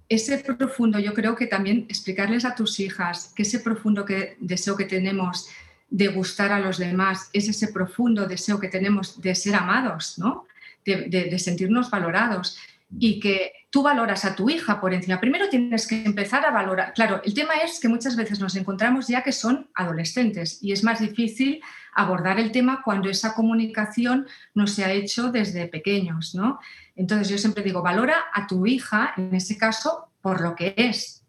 ese 0.07 0.37
profundo, 0.37 0.99
yo 0.99 1.13
creo 1.13 1.35
que 1.35 1.47
también 1.47 1.85
explicarles 1.89 2.45
a 2.45 2.55
tus 2.55 2.79
hijas 2.79 3.33
que 3.35 3.43
ese 3.43 3.59
profundo 3.59 4.05
que, 4.05 4.37
deseo 4.39 4.77
que 4.77 4.85
tenemos 4.85 5.49
de 5.93 6.07
gustar 6.07 6.51
a 6.51 6.59
los 6.59 6.79
demás 6.79 7.29
es 7.33 7.47
ese 7.47 7.67
profundo 7.67 8.25
deseo 8.25 8.59
que 8.59 8.67
tenemos 8.67 9.21
de 9.21 9.35
ser 9.35 9.53
amados, 9.53 10.17
¿no? 10.17 10.47
de, 10.83 11.37
sentirnos 11.37 11.91
valorados 11.91 12.57
y 12.97 13.19
que 13.19 13.53
tú 13.69 13.83
valoras 13.83 14.25
a 14.25 14.35
tu 14.35 14.49
hija 14.49 14.81
por 14.81 14.91
encima. 14.91 15.19
Primero 15.19 15.49
tienes 15.49 15.85
que 15.85 16.03
empezar 16.03 16.45
a 16.47 16.51
valorar. 16.51 16.93
Claro, 16.93 17.21
el 17.23 17.35
tema 17.35 17.53
es 17.63 17.79
que 17.79 17.87
muchas 17.87 18.15
veces 18.15 18.39
nos 18.39 18.55
encontramos 18.55 19.07
ya 19.07 19.21
que 19.21 19.31
son 19.31 19.69
adolescentes 19.75 20.57
y 20.63 20.71
es 20.71 20.83
más 20.83 20.99
difícil 20.99 21.61
abordar 21.93 22.39
el 22.39 22.51
tema 22.51 22.81
cuando 22.83 23.07
esa 23.07 23.35
comunicación 23.35 24.27
no 24.55 24.65
se 24.65 24.83
ha 24.83 24.91
hecho 24.91 25.31
desde 25.31 25.67
pequeños, 25.67 26.33
¿no? 26.33 26.59
Entonces 26.95 27.29
yo 27.29 27.37
siempre 27.37 27.63
digo, 27.63 27.83
valora 27.83 28.15
a 28.33 28.47
tu 28.47 28.65
hija, 28.65 29.13
en 29.15 29.35
ese 29.35 29.59
caso, 29.59 30.09
por 30.21 30.41
lo 30.41 30.55
que 30.55 30.73
es. 30.75 31.22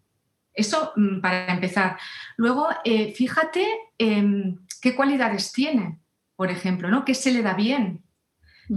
Eso 0.54 0.92
mm, 0.96 1.20
para 1.20 1.52
empezar. 1.52 1.98
Luego, 2.36 2.68
eh, 2.84 3.12
fíjate 3.12 3.66
qué 3.98 4.94
cualidades 4.94 5.52
tiene, 5.52 5.98
por 6.36 6.50
ejemplo, 6.50 6.88
¿no? 6.88 7.04
¿Qué 7.04 7.14
se 7.14 7.32
le 7.32 7.42
da 7.42 7.54
bien? 7.54 8.02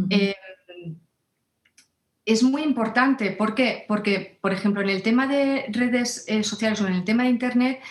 Em, 0.10 0.34
es 2.26 2.44
muy 2.44 2.64
importante. 2.64 3.32
¿Por 3.32 3.56
qué? 3.56 3.86
Porque, 3.88 4.38
por 4.42 4.54
ejemplo, 4.54 4.82
en 4.82 4.90
el 4.90 5.02
tema 5.02 5.28
de 5.28 5.66
redes 5.70 6.26
eh, 6.28 6.44
sociales 6.44 6.82
o 6.82 6.88
en 6.88 6.94
el 6.94 7.04
tema 7.04 7.24
de 7.24 7.30
Internet, 7.30 7.82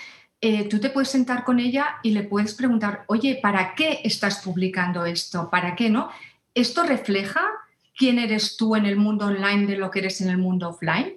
eh, 0.41 0.69
tú 0.69 0.79
te 0.79 0.91
puedes 0.91 1.09
sentar 1.09 1.45
con 1.45 1.59
ella 1.59 1.97
y 2.03 2.11
le 2.11 2.23
puedes 2.23 2.55
preguntar, 2.55 3.05
oye, 3.07 3.39
¿para 3.43 3.75
qué 3.75 4.01
estás 4.05 4.43
publicando 4.43 5.07
esto? 5.07 5.49
¿Para 5.51 5.75
qué 5.75 5.89
no? 5.89 6.11
¿Esto 6.55 6.83
refleja 6.83 7.41
quién 7.97 8.19
eres 8.19 8.57
tú 8.59 8.77
en 8.77 8.85
el 8.85 8.97
mundo 8.97 9.27
online 9.27 9.67
de 9.67 9.79
lo 9.79 9.91
que 9.91 10.01
eres 10.01 10.21
en 10.21 10.29
el 10.29 10.39
mundo 10.39 10.69
offline? 10.69 11.15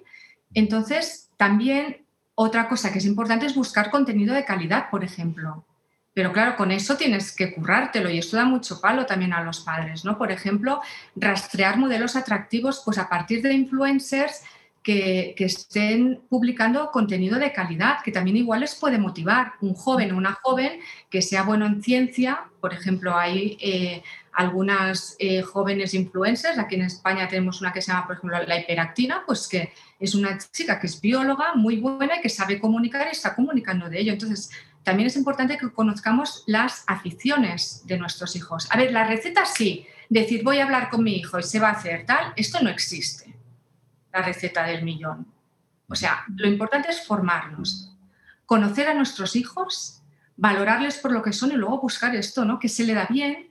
Entonces, 0.54 1.30
también 1.36 1.98
otra 2.42 2.68
cosa 2.68 2.90
que 2.90 3.00
es 3.00 3.04
importante 3.04 3.44
es 3.44 3.54
buscar 3.54 3.90
contenido 3.90 4.34
de 4.34 4.46
calidad, 4.46 4.88
por 4.88 5.04
ejemplo. 5.04 5.66
Pero 6.14 6.32
claro, 6.32 6.56
con 6.56 6.72
eso 6.72 6.96
tienes 6.96 7.36
que 7.36 7.52
currártelo 7.52 8.08
y 8.08 8.16
esto 8.16 8.38
da 8.38 8.46
mucho 8.46 8.80
palo 8.80 9.04
también 9.04 9.34
a 9.34 9.42
los 9.42 9.60
padres, 9.60 10.06
¿no? 10.06 10.16
Por 10.16 10.32
ejemplo, 10.32 10.80
rastrear 11.14 11.76
modelos 11.76 12.16
atractivos 12.16 12.80
pues 12.82 12.96
a 12.96 13.10
partir 13.10 13.42
de 13.42 13.52
influencers 13.52 14.42
que, 14.82 15.34
estén 15.36 16.22
publicando 16.30 16.90
contenido 16.90 17.38
de 17.38 17.52
calidad, 17.52 17.98
que 18.02 18.10
también 18.10 18.38
igual 18.38 18.60
les 18.60 18.74
puede 18.74 18.96
motivar. 18.96 19.52
Un 19.60 19.74
joven 19.74 20.12
o 20.12 20.16
una 20.16 20.38
joven 20.42 20.80
que 21.10 21.20
sea 21.20 21.42
bueno 21.42 21.66
en 21.66 21.82
ciencia, 21.82 22.44
por 22.58 22.72
ejemplo, 22.72 23.14
hay 23.14 23.58
eh, 23.60 24.02
algunas 24.32 25.16
eh, 25.18 25.42
jóvenes 25.42 25.94
influencers, 25.94 26.58
aquí 26.58 26.76
en 26.76 26.82
España 26.82 27.28
tenemos 27.28 27.60
una 27.60 27.72
que 27.72 27.82
se 27.82 27.92
llama, 27.92 28.06
por 28.06 28.16
ejemplo, 28.16 28.42
la 28.46 28.58
hiperactina, 28.58 29.22
pues 29.26 29.48
que 29.48 29.72
es 29.98 30.14
una 30.14 30.38
chica 30.38 30.78
que 30.78 30.86
es 30.86 31.00
bióloga 31.00 31.54
muy 31.54 31.76
buena 31.78 32.16
y 32.16 32.20
que 32.20 32.28
sabe 32.28 32.60
comunicar 32.60 33.06
y 33.08 33.10
está 33.10 33.34
comunicando 33.34 33.88
de 33.88 34.00
ello. 34.00 34.12
Entonces, 34.12 34.50
también 34.82 35.08
es 35.08 35.16
importante 35.16 35.58
que 35.58 35.70
conozcamos 35.72 36.44
las 36.46 36.84
aficiones 36.86 37.82
de 37.86 37.98
nuestros 37.98 38.34
hijos. 38.36 38.68
A 38.70 38.76
ver, 38.76 38.92
la 38.92 39.06
receta 39.06 39.44
sí, 39.44 39.86
decir 40.08 40.42
voy 40.42 40.58
a 40.58 40.64
hablar 40.64 40.90
con 40.90 41.04
mi 41.04 41.16
hijo 41.16 41.38
y 41.38 41.42
se 41.42 41.60
va 41.60 41.68
a 41.68 41.72
hacer 41.72 42.06
tal, 42.06 42.32
esto 42.36 42.60
no 42.62 42.70
existe 42.70 43.34
la 44.12 44.22
receta 44.22 44.64
del 44.64 44.84
millón. 44.84 45.26
O 45.88 45.94
sea, 45.94 46.24
lo 46.36 46.48
importante 46.48 46.90
es 46.90 47.06
formarnos, 47.06 47.96
conocer 48.46 48.88
a 48.88 48.94
nuestros 48.94 49.36
hijos, 49.36 50.02
valorarles 50.36 50.98
por 50.98 51.12
lo 51.12 51.22
que 51.22 51.32
son 51.32 51.52
y 51.52 51.56
luego 51.56 51.80
buscar 51.80 52.14
esto, 52.14 52.44
¿no? 52.44 52.58
Que 52.58 52.68
se 52.68 52.84
le 52.84 52.94
da 52.94 53.06
bien, 53.08 53.49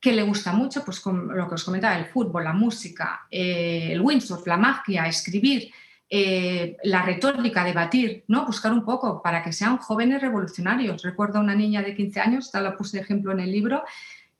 que 0.00 0.12
le 0.12 0.22
gusta 0.22 0.52
mucho, 0.52 0.84
pues 0.84 1.00
con 1.00 1.36
lo 1.36 1.48
que 1.48 1.54
os 1.54 1.64
comentaba, 1.64 1.98
el 1.98 2.06
fútbol, 2.06 2.44
la 2.44 2.52
música, 2.52 3.26
eh, 3.30 3.88
el 3.90 4.00
windsurf, 4.00 4.46
la 4.46 4.56
magia, 4.56 5.06
escribir, 5.06 5.70
eh, 6.10 6.76
la 6.84 7.02
retórica, 7.02 7.64
debatir, 7.64 8.24
¿no? 8.28 8.46
Buscar 8.46 8.72
un 8.72 8.84
poco 8.84 9.20
para 9.22 9.42
que 9.42 9.52
sean 9.52 9.76
jóvenes 9.78 10.22
revolucionarios. 10.22 11.02
Recuerdo 11.02 11.38
a 11.38 11.42
una 11.42 11.54
niña 11.54 11.82
de 11.82 11.94
15 11.94 12.20
años, 12.20 12.46
esta 12.46 12.60
la 12.60 12.76
puse 12.76 12.96
de 12.96 13.02
ejemplo 13.02 13.32
en 13.32 13.40
el 13.40 13.52
libro, 13.52 13.82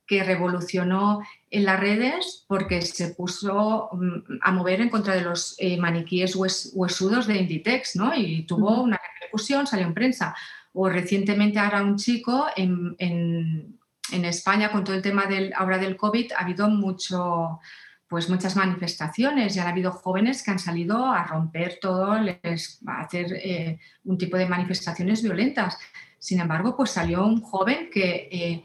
que 0.06 0.24
revolucionó 0.24 1.20
en 1.50 1.66
las 1.66 1.78
redes 1.78 2.44
porque 2.48 2.80
se 2.80 3.10
puso 3.10 3.90
mm, 3.92 4.38
a 4.40 4.52
mover 4.52 4.80
en 4.80 4.88
contra 4.88 5.14
de 5.14 5.20
los 5.20 5.54
eh, 5.58 5.76
maniquíes 5.76 6.34
huesudos 6.34 7.26
de 7.26 7.36
Inditex, 7.36 7.96
¿no? 7.96 8.14
Y 8.14 8.44
tuvo 8.44 8.82
una 8.82 8.98
repercusión, 8.98 9.66
salió 9.66 9.86
en 9.86 9.94
prensa. 9.94 10.34
O 10.72 10.88
recientemente 10.88 11.58
ahora 11.58 11.82
un 11.82 11.96
chico 11.96 12.46
en, 12.56 12.96
en, 12.98 13.77
España 14.24 14.70
con 14.70 14.84
todo 14.84 14.96
el 14.96 15.02
tema 15.02 15.26
del, 15.26 15.52
ahora 15.56 15.78
del 15.78 15.96
COVID 15.96 16.32
ha 16.32 16.42
habido 16.42 16.68
mucho, 16.68 17.60
pues 18.08 18.28
muchas 18.28 18.56
manifestaciones 18.56 19.56
y 19.56 19.60
ha 19.60 19.68
habido 19.68 19.92
jóvenes 19.92 20.42
que 20.42 20.50
han 20.50 20.58
salido 20.58 21.06
a 21.06 21.24
romper 21.24 21.78
todo, 21.80 22.12
a 22.12 23.00
hacer 23.00 23.32
eh, 23.34 23.78
un 24.04 24.18
tipo 24.18 24.36
de 24.36 24.46
manifestaciones 24.46 25.22
violentas. 25.22 25.78
Sin 26.18 26.40
embargo, 26.40 26.76
pues 26.76 26.90
salió 26.90 27.24
un 27.24 27.40
joven 27.40 27.90
que... 27.92 28.28
Eh, 28.30 28.64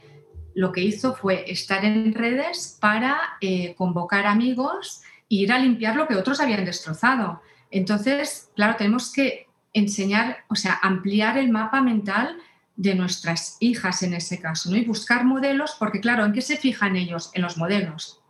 lo 0.55 0.71
que 0.71 0.81
hizo 0.81 1.15
fue 1.15 1.51
estar 1.51 1.83
en 1.83 2.13
redes 2.13 2.77
para 2.79 3.19
eh, 3.41 3.73
convocar 3.75 4.25
amigos 4.25 5.01
e 5.29 5.35
ir 5.35 5.51
a 5.51 5.59
limpiar 5.59 5.95
lo 5.95 6.07
que 6.07 6.15
otros 6.15 6.39
habían 6.39 6.65
destrozado. 6.65 7.41
Entonces, 7.71 8.51
claro, 8.55 8.75
tenemos 8.75 9.11
que 9.11 9.47
enseñar, 9.73 10.45
o 10.49 10.55
sea, 10.55 10.79
ampliar 10.81 11.37
el 11.37 11.49
mapa 11.49 11.81
mental 11.81 12.37
de 12.75 12.95
nuestras 12.95 13.57
hijas 13.59 14.03
en 14.03 14.13
ese 14.13 14.39
caso, 14.39 14.71
¿no? 14.71 14.77
Y 14.77 14.85
buscar 14.85 15.25
modelos, 15.25 15.75
porque 15.77 15.99
claro, 15.99 16.25
¿en 16.25 16.33
qué 16.33 16.41
se 16.41 16.57
fijan 16.57 16.95
ellos? 16.95 17.29
En 17.33 17.41
los 17.43 17.57
modelos. 17.57 18.21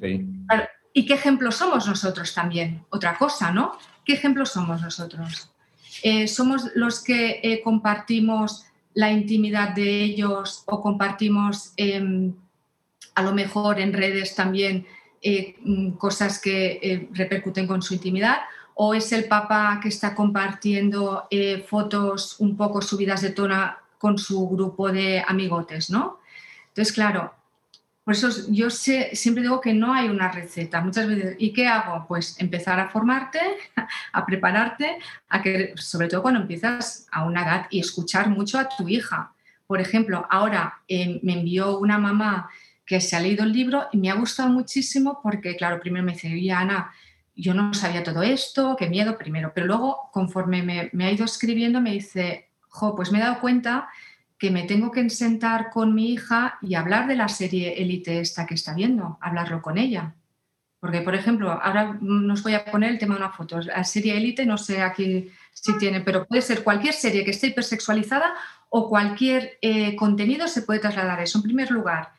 Sí. 0.00 0.26
¿Y 0.92 1.06
qué 1.06 1.14
ejemplos 1.14 1.56
somos 1.56 1.86
nosotros 1.86 2.32
también? 2.34 2.84
Otra 2.90 3.16
cosa, 3.18 3.52
¿no? 3.52 3.72
¿Qué 4.04 4.14
ejemplos 4.14 4.50
somos 4.50 4.80
nosotros? 4.80 5.50
Eh, 6.02 6.28
somos 6.28 6.70
los 6.74 7.02
que 7.02 7.40
eh, 7.42 7.60
compartimos 7.62 8.66
la 8.94 9.10
intimidad 9.10 9.74
de 9.74 10.02
ellos 10.02 10.62
o 10.66 10.80
compartimos 10.80 11.72
em, 11.76 12.32
a 13.14 13.22
lo 13.22 13.32
mejor 13.32 13.80
en 13.80 13.92
redes 13.92 14.34
también 14.34 14.86
eh, 15.22 15.56
mm, 15.62 15.90
cosas 15.92 16.40
que 16.40 17.08
repercuten 17.12 17.66
con 17.66 17.82
su 17.82 17.94
intimidad 17.94 18.38
o 18.80 18.94
es 18.94 19.10
el 19.12 19.24
papá 19.24 19.80
que 19.82 19.88
está 19.88 20.14
compartiendo 20.14 21.26
eh, 21.32 21.64
fotos 21.68 22.36
un 22.38 22.56
poco 22.56 22.80
subidas 22.80 23.22
de 23.22 23.30
tono 23.30 23.74
con 23.98 24.18
su 24.18 24.48
grupo 24.48 24.90
de 24.90 25.22
amigotes, 25.26 25.90
¿no? 25.90 26.20
Entonces, 26.68 26.94
claro, 26.94 27.34
por 28.08 28.14
eso 28.14 28.30
yo 28.48 28.70
sé, 28.70 29.10
siempre 29.14 29.42
digo 29.42 29.60
que 29.60 29.74
no 29.74 29.92
hay 29.92 30.08
una 30.08 30.32
receta. 30.32 30.80
Muchas 30.80 31.06
veces, 31.06 31.36
¿y 31.38 31.52
qué 31.52 31.66
hago? 31.66 32.06
Pues 32.08 32.40
empezar 32.40 32.80
a 32.80 32.88
formarte, 32.88 33.38
a 34.14 34.24
prepararte, 34.24 34.98
a 35.28 35.42
que, 35.42 35.74
sobre 35.76 36.08
todo 36.08 36.22
cuando 36.22 36.40
empiezas 36.40 37.06
a 37.12 37.24
una 37.24 37.42
edad 37.42 37.66
y 37.68 37.80
escuchar 37.80 38.30
mucho 38.30 38.58
a 38.58 38.66
tu 38.66 38.88
hija. 38.88 39.32
Por 39.66 39.82
ejemplo, 39.82 40.26
ahora 40.30 40.80
eh, 40.88 41.20
me 41.22 41.34
envió 41.34 41.78
una 41.78 41.98
mamá 41.98 42.48
que 42.86 43.02
se 43.02 43.14
ha 43.14 43.20
leído 43.20 43.44
el 43.44 43.52
libro 43.52 43.88
y 43.92 43.98
me 43.98 44.08
ha 44.10 44.14
gustado 44.14 44.48
muchísimo 44.48 45.20
porque, 45.22 45.54
claro, 45.54 45.78
primero 45.78 46.02
me 46.02 46.12
dice, 46.12 46.50
Ana, 46.50 46.90
yo 47.36 47.52
no 47.52 47.74
sabía 47.74 48.02
todo 48.02 48.22
esto, 48.22 48.74
qué 48.78 48.88
miedo 48.88 49.18
primero, 49.18 49.52
pero 49.54 49.66
luego 49.66 50.08
conforme 50.12 50.62
me, 50.62 50.88
me 50.94 51.04
ha 51.04 51.12
ido 51.12 51.26
escribiendo 51.26 51.82
me 51.82 51.92
dice, 51.92 52.47
pues 52.96 53.12
me 53.12 53.18
he 53.18 53.22
dado 53.22 53.40
cuenta 53.40 53.88
que 54.38 54.50
me 54.50 54.62
tengo 54.62 54.90
que 54.92 55.10
sentar 55.10 55.70
con 55.70 55.94
mi 55.94 56.12
hija 56.12 56.58
y 56.62 56.74
hablar 56.76 57.08
de 57.08 57.16
la 57.16 57.28
serie 57.28 57.82
Élite 57.82 58.20
esta 58.20 58.46
que 58.46 58.54
está 58.54 58.72
viendo, 58.72 59.18
hablarlo 59.20 59.60
con 59.60 59.78
ella. 59.78 60.14
Porque, 60.80 61.00
por 61.00 61.16
ejemplo, 61.16 61.50
ahora 61.50 61.98
nos 62.00 62.44
voy 62.44 62.54
a 62.54 62.64
poner 62.64 62.90
el 62.90 62.98
tema 62.98 63.14
de 63.14 63.22
una 63.22 63.32
foto. 63.32 63.60
La 63.60 63.82
serie 63.82 64.16
Élite, 64.16 64.46
no 64.46 64.56
sé 64.56 64.80
aquí 64.80 65.28
si 65.52 65.76
tiene, 65.76 66.02
pero 66.02 66.24
puede 66.24 66.40
ser 66.40 66.62
cualquier 66.62 66.94
serie 66.94 67.24
que 67.24 67.32
esté 67.32 67.48
hipersexualizada 67.48 68.32
o 68.70 68.88
cualquier 68.88 69.58
eh, 69.60 69.96
contenido 69.96 70.46
se 70.46 70.62
puede 70.62 70.78
trasladar 70.78 71.20
eso. 71.20 71.38
En 71.38 71.42
primer 71.42 71.72
lugar, 71.72 72.12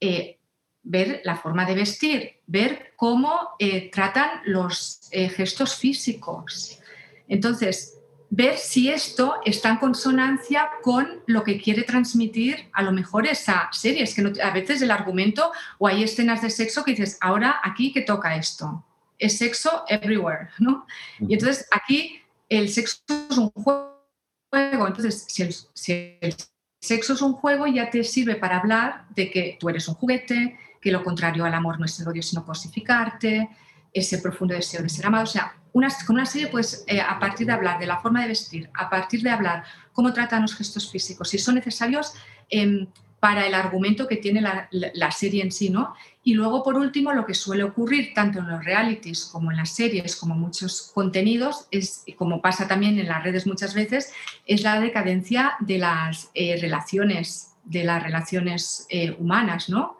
eh, 0.00 0.40
ver 0.82 1.20
la 1.22 1.36
forma 1.36 1.64
de 1.66 1.74
vestir, 1.76 2.40
ver 2.48 2.94
cómo 2.96 3.50
eh, 3.60 3.90
tratan 3.92 4.28
los 4.44 5.08
gestos 5.12 5.76
físicos. 5.76 6.80
Entonces, 7.28 7.99
ver 8.30 8.56
si 8.56 8.88
esto 8.88 9.34
está 9.44 9.70
en 9.70 9.76
consonancia 9.76 10.70
con 10.82 11.20
lo 11.26 11.42
que 11.42 11.60
quiere 11.60 11.82
transmitir 11.82 12.70
a 12.72 12.82
lo 12.82 12.92
mejor 12.92 13.26
esa 13.26 13.68
serie. 13.72 14.04
Es 14.04 14.14
que 14.14 14.32
a 14.40 14.50
veces 14.50 14.80
el 14.82 14.92
argumento 14.92 15.50
o 15.78 15.88
hay 15.88 16.04
escenas 16.04 16.40
de 16.40 16.50
sexo 16.50 16.84
que 16.84 16.92
dices, 16.92 17.18
ahora 17.20 17.60
aquí 17.62 17.92
que 17.92 18.02
toca 18.02 18.36
esto. 18.36 18.84
Es 19.18 19.36
sexo 19.36 19.84
everywhere, 19.88 20.48
¿no? 20.60 20.86
Y 21.18 21.34
entonces 21.34 21.66
aquí 21.72 22.22
el 22.48 22.68
sexo 22.68 23.02
es 23.30 23.36
un 23.36 23.50
juego. 23.50 24.86
Entonces, 24.86 25.26
si 25.28 25.42
el, 25.42 25.52
si 25.52 26.18
el 26.20 26.34
sexo 26.80 27.14
es 27.14 27.22
un 27.22 27.32
juego, 27.32 27.66
ya 27.66 27.90
te 27.90 28.02
sirve 28.04 28.36
para 28.36 28.58
hablar 28.58 29.06
de 29.10 29.30
que 29.30 29.56
tú 29.58 29.68
eres 29.68 29.88
un 29.88 29.94
juguete, 29.94 30.56
que 30.80 30.92
lo 30.92 31.02
contrario 31.02 31.44
al 31.44 31.54
amor 31.54 31.78
no 31.78 31.84
es 31.84 31.98
el 32.00 32.08
odio, 32.08 32.22
sino 32.22 32.46
cosificarte, 32.46 33.50
ese 33.92 34.18
profundo 34.18 34.54
deseo 34.54 34.82
de 34.82 34.88
ser 34.88 35.06
amado. 35.06 35.24
O 35.24 35.26
sea, 35.26 35.54
una, 35.72 35.88
con 36.06 36.16
una 36.16 36.26
serie, 36.26 36.48
pues 36.48 36.84
eh, 36.86 37.00
a 37.00 37.18
partir 37.18 37.46
de 37.46 37.52
hablar 37.52 37.78
de 37.78 37.86
la 37.86 38.00
forma 38.00 38.22
de 38.22 38.28
vestir, 38.28 38.70
a 38.74 38.90
partir 38.90 39.22
de 39.22 39.30
hablar 39.30 39.64
cómo 39.92 40.12
tratan 40.12 40.42
los 40.42 40.54
gestos 40.54 40.90
físicos, 40.90 41.28
si 41.28 41.38
son 41.38 41.56
necesarios 41.56 42.12
em, 42.48 42.86
para 43.20 43.46
el 43.46 43.54
argumento 43.54 44.08
que 44.08 44.16
tiene 44.16 44.40
la, 44.40 45.10
serie 45.10 45.42
en 45.42 45.52
sí, 45.52 45.68
¿no? 45.68 45.94
Y 46.24 46.32
luego, 46.32 46.62
por 46.62 46.76
último, 46.76 47.12
lo 47.12 47.26
que 47.26 47.34
suele 47.34 47.64
ocurrir 47.64 48.14
tanto 48.14 48.38
en 48.38 48.48
los 48.48 48.64
realities 48.64 49.26
como 49.26 49.50
en 49.50 49.58
las 49.58 49.70
series, 49.74 50.16
como 50.16 50.34
muchos 50.34 50.90
contenidos, 50.94 51.66
es, 51.70 52.02
como 52.16 52.40
pasa 52.40 52.66
también 52.66 52.98
en 52.98 53.08
las 53.08 53.22
redes 53.22 53.46
muchas 53.46 53.74
veces, 53.74 54.10
es 54.46 54.62
la 54.62 54.80
decadencia 54.80 55.52
de 55.60 55.78
las 55.78 56.30
eh, 56.32 56.58
relaciones, 56.62 57.54
de 57.64 57.84
las 57.84 58.02
relaciones 58.02 58.86
eh, 58.88 59.14
humanas, 59.18 59.68
¿no? 59.68 59.98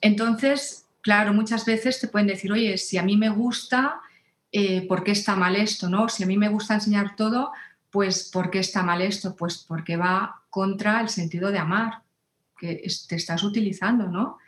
entonces, 0.00 0.86
claro, 1.02 1.34
muchas 1.34 1.66
veces 1.66 2.00
te 2.00 2.08
pueden 2.08 2.28
decir, 2.28 2.50
oye, 2.50 2.78
si 2.78 2.96
a 2.96 3.02
mí 3.02 3.16
me 3.16 3.28
gusta, 3.28 4.00
eh, 4.50 4.86
¿por 4.86 5.04
qué 5.04 5.10
está 5.10 5.36
mal 5.36 5.56
esto? 5.56 5.90
¿no? 5.90 6.08
Si 6.08 6.22
a 6.22 6.26
mí 6.26 6.38
me 6.38 6.48
gusta 6.48 6.74
enseñar 6.74 7.16
todo, 7.16 7.52
pues 7.90 8.30
¿por 8.32 8.50
qué 8.50 8.60
está 8.60 8.82
mal 8.82 9.02
esto? 9.02 9.36
Pues 9.36 9.58
porque 9.58 9.96
va 9.96 10.42
contra 10.48 11.00
el 11.00 11.10
sentido 11.10 11.50
de 11.50 11.58
amar 11.58 12.02
que 12.56 12.82
te 13.08 13.16
estás 13.16 13.42
utilizando, 13.42 14.08
¿no? 14.08 14.38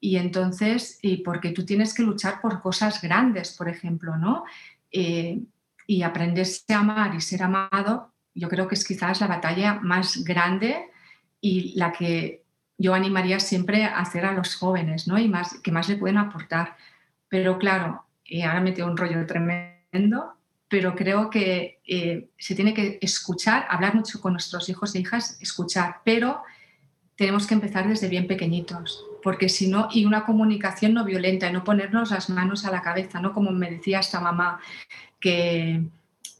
Y 0.00 0.16
entonces, 0.16 0.98
y 1.02 1.18
porque 1.18 1.50
tú 1.50 1.64
tienes 1.64 1.92
que 1.92 2.02
luchar 2.02 2.40
por 2.40 2.62
cosas 2.62 3.02
grandes, 3.02 3.56
por 3.56 3.68
ejemplo, 3.68 4.16
¿no? 4.16 4.44
Eh, 4.90 5.40
y 5.86 6.02
aprenderse 6.02 6.72
a 6.72 6.78
amar 6.78 7.14
y 7.14 7.20
ser 7.20 7.42
amado, 7.42 8.12
yo 8.34 8.48
creo 8.48 8.68
que 8.68 8.74
es 8.74 8.84
quizás 8.84 9.20
la 9.20 9.26
batalla 9.26 9.74
más 9.74 10.22
grande 10.24 10.90
y 11.40 11.76
la 11.76 11.92
que 11.92 12.45
yo 12.78 12.94
animaría 12.94 13.40
siempre 13.40 13.84
a 13.84 13.98
hacer 13.98 14.24
a 14.24 14.32
los 14.32 14.56
jóvenes, 14.56 15.08
¿no? 15.08 15.18
Y 15.18 15.28
más, 15.28 15.60
que 15.60 15.72
más 15.72 15.88
le 15.88 15.96
pueden 15.96 16.18
aportar. 16.18 16.76
Pero 17.28 17.58
claro, 17.58 18.04
eh, 18.24 18.44
ahora 18.44 18.60
me 18.60 18.74
un 18.82 18.96
rollo 18.96 19.24
tremendo, 19.26 20.34
pero 20.68 20.94
creo 20.94 21.30
que 21.30 21.80
eh, 21.86 22.28
se 22.36 22.54
tiene 22.54 22.74
que 22.74 22.98
escuchar, 23.00 23.66
hablar 23.70 23.94
mucho 23.94 24.20
con 24.20 24.32
nuestros 24.32 24.68
hijos 24.68 24.94
e 24.94 25.00
hijas, 25.00 25.38
escuchar, 25.40 26.00
pero 26.04 26.42
tenemos 27.16 27.46
que 27.46 27.54
empezar 27.54 27.88
desde 27.88 28.08
bien 28.08 28.26
pequeñitos, 28.26 29.04
porque 29.22 29.48
si 29.48 29.68
no, 29.68 29.88
y 29.90 30.04
una 30.04 30.26
comunicación 30.26 30.92
no 30.92 31.04
violenta, 31.04 31.48
y 31.48 31.52
no 31.52 31.64
ponernos 31.64 32.10
las 32.10 32.28
manos 32.28 32.66
a 32.66 32.70
la 32.70 32.82
cabeza, 32.82 33.20
¿no? 33.20 33.32
Como 33.32 33.52
me 33.52 33.70
decía 33.70 34.00
esta 34.00 34.20
mamá, 34.20 34.60
que, 35.18 35.82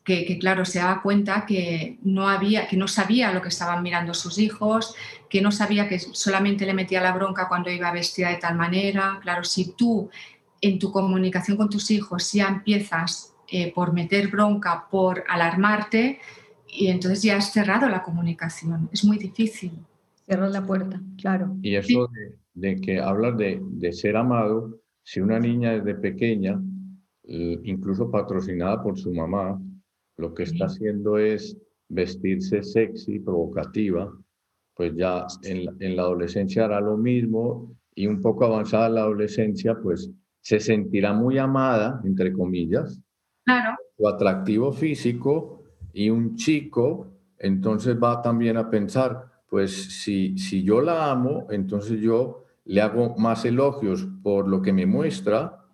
que, 0.07 0.39
claro, 0.39 0.65
se 0.65 0.79
daba 0.79 1.03
cuenta 1.03 1.45
que 1.45 1.99
no, 2.05 2.29
había, 2.29 2.69
que 2.69 2.77
no 2.77 2.87
sabía 2.87 3.33
lo 3.33 3.43
que 3.43 3.49
estaban 3.49 3.83
mirando 3.83 4.15
sus 4.15 4.39
hijos, 4.39 4.95
que 5.29 5.43
no 5.43 5.51
sabía 5.51 5.89
que 5.89 5.99
solamente 5.99 6.65
le 6.65 6.75
metía 6.75 7.01
la 7.01 7.13
bronca 7.13 7.49
cuando 7.49 7.71
iba 7.71 7.91
vestida 7.91 8.31
de 8.31 8.37
tal 8.37 8.55
manera. 8.55 9.19
Claro, 9.21 9.43
si 9.43 9.73
tú 9.73 10.09
en 10.61 10.79
tu 10.79 10.93
comunicación 10.93 11.57
con 11.57 11.69
tus 11.69 11.91
hijos 11.91 12.33
ya 12.33 12.47
empiezas 12.47 13.35
eh, 13.49 13.73
por 13.75 13.93
meter 13.93 14.29
bronca, 14.29 14.87
por 14.89 15.25
alarmarte, 15.29 16.21
y 16.69 16.87
entonces 16.87 17.25
ya 17.25 17.39
has 17.39 17.53
cerrado 17.53 17.89
la 17.89 18.05
comunicación. 18.05 18.89
Es 18.93 19.05
muy 19.05 19.19
difícil. 19.19 19.73
Cerrar 20.25 20.51
la 20.51 20.65
puerta, 20.65 21.01
claro. 21.21 21.57
Y 21.63 21.75
eso 21.75 22.09
de, 22.55 22.77
que 22.77 23.01
hablas 23.01 23.37
de, 23.37 23.61
de, 23.61 23.93
ser 23.93 24.17
amado, 24.17 24.81
si 25.03 25.19
una 25.19 25.41
niña 25.41 25.73
desde 25.73 25.97
pequeña, 25.97 26.61
incluso 27.25 28.11
patrocinada 28.11 28.83
por 28.83 28.99
su 28.99 29.13
mamá, 29.13 29.61
lo 30.17 30.35
que 30.35 30.45
está 30.45 30.67
haciendo 30.67 31.19
es 31.19 31.57
vestirse 31.89 32.63
sexy, 32.63 33.21
provocativa, 33.21 34.13
pues 34.75 34.95
ya 34.97 35.27
en, 35.43 35.97
la 35.97 36.03
adolescencia 36.03 36.65
hará 36.65 36.81
lo 36.81 36.97
mismo 36.97 37.75
y 37.95 38.07
un 38.07 38.21
poco 38.21 38.45
avanzada 38.45 38.89
la 38.89 39.03
adolescencia, 39.03 39.79
pues 39.81 40.11
se 40.41 40.61
sentirá 40.61 41.13
muy 41.13 41.39
amada, 41.39 42.01
entre 42.05 42.33
comillas, 42.33 43.01
claro. 43.45 43.77
su 43.97 44.09
atractivo 44.09 44.73
físico 44.73 45.63
y 45.93 46.11
un 46.11 46.37
chico 46.37 47.17
entonces 47.39 47.97
va 48.03 48.23
también 48.23 48.57
a 48.57 48.71
pensar, 48.71 49.31
pues 49.49 50.03
si, 50.03 50.39
si 50.39 50.63
yo 50.63 50.81
la 50.81 51.11
amo, 51.11 51.47
entonces 51.51 52.01
yo 52.01 52.45
le 52.65 52.81
hago 52.81 53.15
más 53.17 53.45
elogios 53.45 54.09
por 54.23 54.49
lo 54.49 54.63
que 54.63 54.73
me 54.73 54.87
muestra 54.87 55.65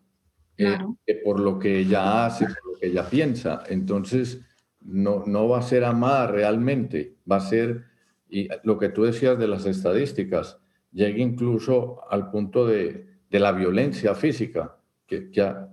eh, 0.56 0.76
que 1.06 1.14
por 1.24 1.40
lo 1.40 1.58
que 1.58 1.78
ella 1.80 2.26
hace, 2.26 2.46
por 2.46 2.71
ella 2.82 3.08
piensa. 3.08 3.62
Entonces, 3.68 4.40
no, 4.80 5.24
no 5.26 5.48
va 5.48 5.60
a 5.60 5.62
ser 5.62 5.84
amada 5.84 6.26
realmente, 6.26 7.16
va 7.30 7.36
a 7.36 7.40
ser, 7.40 7.84
y 8.28 8.48
lo 8.64 8.78
que 8.78 8.88
tú 8.88 9.04
decías 9.04 9.38
de 9.38 9.48
las 9.48 9.64
estadísticas, 9.66 10.58
llega 10.92 11.18
incluso 11.18 12.00
al 12.10 12.30
punto 12.30 12.66
de, 12.66 13.06
de 13.30 13.40
la 13.40 13.52
violencia 13.52 14.14
física, 14.14 14.76
que, 15.06 15.30
que 15.30 15.40
ha 15.42 15.68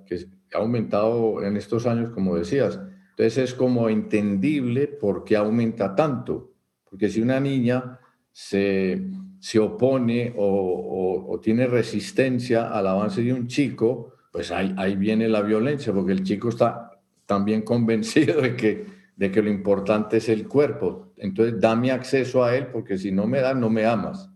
aumentado 0.53 1.43
en 1.43 1.57
estos 1.57 1.85
años, 1.85 2.11
como 2.11 2.35
decías. 2.35 2.79
Entonces 3.11 3.37
es 3.37 3.53
como 3.53 3.89
entendible 3.89 4.87
por 4.87 5.23
qué 5.23 5.35
aumenta 5.35 5.95
tanto, 5.95 6.53
porque 6.89 7.09
si 7.09 7.21
una 7.21 7.39
niña 7.39 7.99
se, 8.31 9.09
se 9.39 9.59
opone 9.59 10.33
o, 10.37 11.25
o, 11.27 11.39
tiene 11.39 11.67
resistencia 11.67 12.69
al 12.71 12.87
avance 12.87 13.21
de 13.21 13.33
un 13.33 13.47
chico, 13.47 14.13
pues 14.31 14.51
ahí, 14.51 14.73
ahí 14.77 14.95
viene 14.95 15.27
la 15.27 15.41
violencia, 15.41 15.93
porque 15.93 16.13
el 16.13 16.23
chico 16.23 16.49
está 16.49 16.88
también 17.29 17.61
convencido 17.61 18.41
de 18.41 18.55
que, 18.55 18.87
de 19.15 19.31
que 19.31 19.43
lo 19.43 19.51
importante 19.51 20.17
es 20.17 20.29
el 20.29 20.47
cuerpo. 20.47 21.13
Entonces, 21.15 21.61
dame 21.61 21.91
acceso 21.91 22.43
a 22.43 22.55
él, 22.55 22.67
porque 22.71 22.97
si 22.97 23.11
no 23.11 23.27
me 23.27 23.39
das, 23.39 23.55
no 23.55 23.69
me 23.69 23.85
amas. 23.85 24.31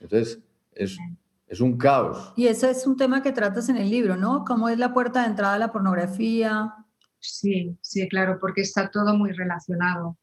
Entonces, 0.00 0.40
es, 0.72 0.96
es 1.46 1.60
un 1.60 1.76
caos. 1.76 2.32
Y 2.36 2.46
eso 2.46 2.66
es 2.66 2.86
un 2.86 2.96
tema 2.96 3.22
que 3.22 3.32
tratas 3.32 3.68
en 3.68 3.76
el 3.76 3.90
libro, 3.90 4.16
¿no? 4.16 4.46
¿Cómo 4.46 4.70
es 4.70 4.78
la 4.78 4.94
puerta 4.94 5.20
de 5.20 5.26
entrada 5.26 5.56
a 5.56 5.58
la 5.58 5.70
pornografía? 5.70 6.72
Sí, 7.18 7.76
sí, 7.82 8.08
claro, 8.08 8.38
porque 8.40 8.62
está 8.62 8.90
todo 8.90 9.14
muy 9.14 9.32
relacionado. 9.32 10.16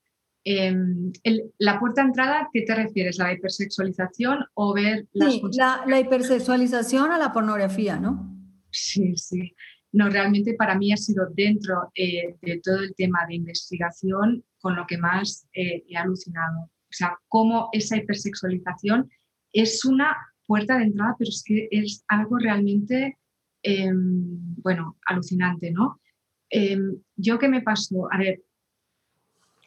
Em, 0.43 1.11
la 1.59 1.79
puerta 1.79 2.01
de 2.01 2.07
entrada, 2.07 2.49
¿qué 2.51 2.63
te 2.63 2.73
refieres? 2.73 3.19
¿La 3.19 3.33
hipersexualización 3.33 4.45
o 4.55 4.73
ver 4.73 5.05
las 5.13 5.33
sí, 5.33 5.41
la, 5.59 5.83
la, 5.85 5.99
hipersexualización 5.99 7.11
a 7.11 7.19
la 7.19 7.31
pornografía, 7.31 7.99
¿no? 7.99 8.35
Sí, 8.71 9.15
sí. 9.15 9.53
No, 9.95 10.09
realmente 10.09 10.55
para 10.55 10.75
mí 10.75 10.91
ha 10.91 10.97
sido 10.97 11.29
dentro 11.33 11.89
eh, 11.95 12.35
de 12.41 12.59
todo 12.61 12.79
el 12.79 12.93
tema 12.95 13.25
de 13.29 13.35
investigación 13.35 14.43
con 14.59 14.75
lo 14.75 14.85
que 14.85 14.97
más 14.97 15.47
eh, 15.53 15.85
he 15.87 15.95
alucinado. 15.95 16.63
O 16.63 16.91
sea, 16.91 17.17
cómo 17.29 17.69
esa 17.71 17.95
hipersexualización 17.95 19.09
es 19.53 19.85
una 19.85 20.17
puerta 20.45 20.77
de 20.77 20.83
entrada, 20.83 21.15
pero 21.17 21.29
es 21.29 21.41
que 21.45 21.69
es 21.71 22.03
algo 22.09 22.37
realmente, 22.37 23.17
em, 23.63 24.55
bueno, 24.61 24.97
alucinante, 25.05 25.71
¿no? 25.71 26.01
Em, 26.49 26.97
yo 27.15 27.39
que 27.39 27.47
me 27.47 27.61
pasó, 27.61 28.11
a 28.11 28.17
ver, 28.17 28.41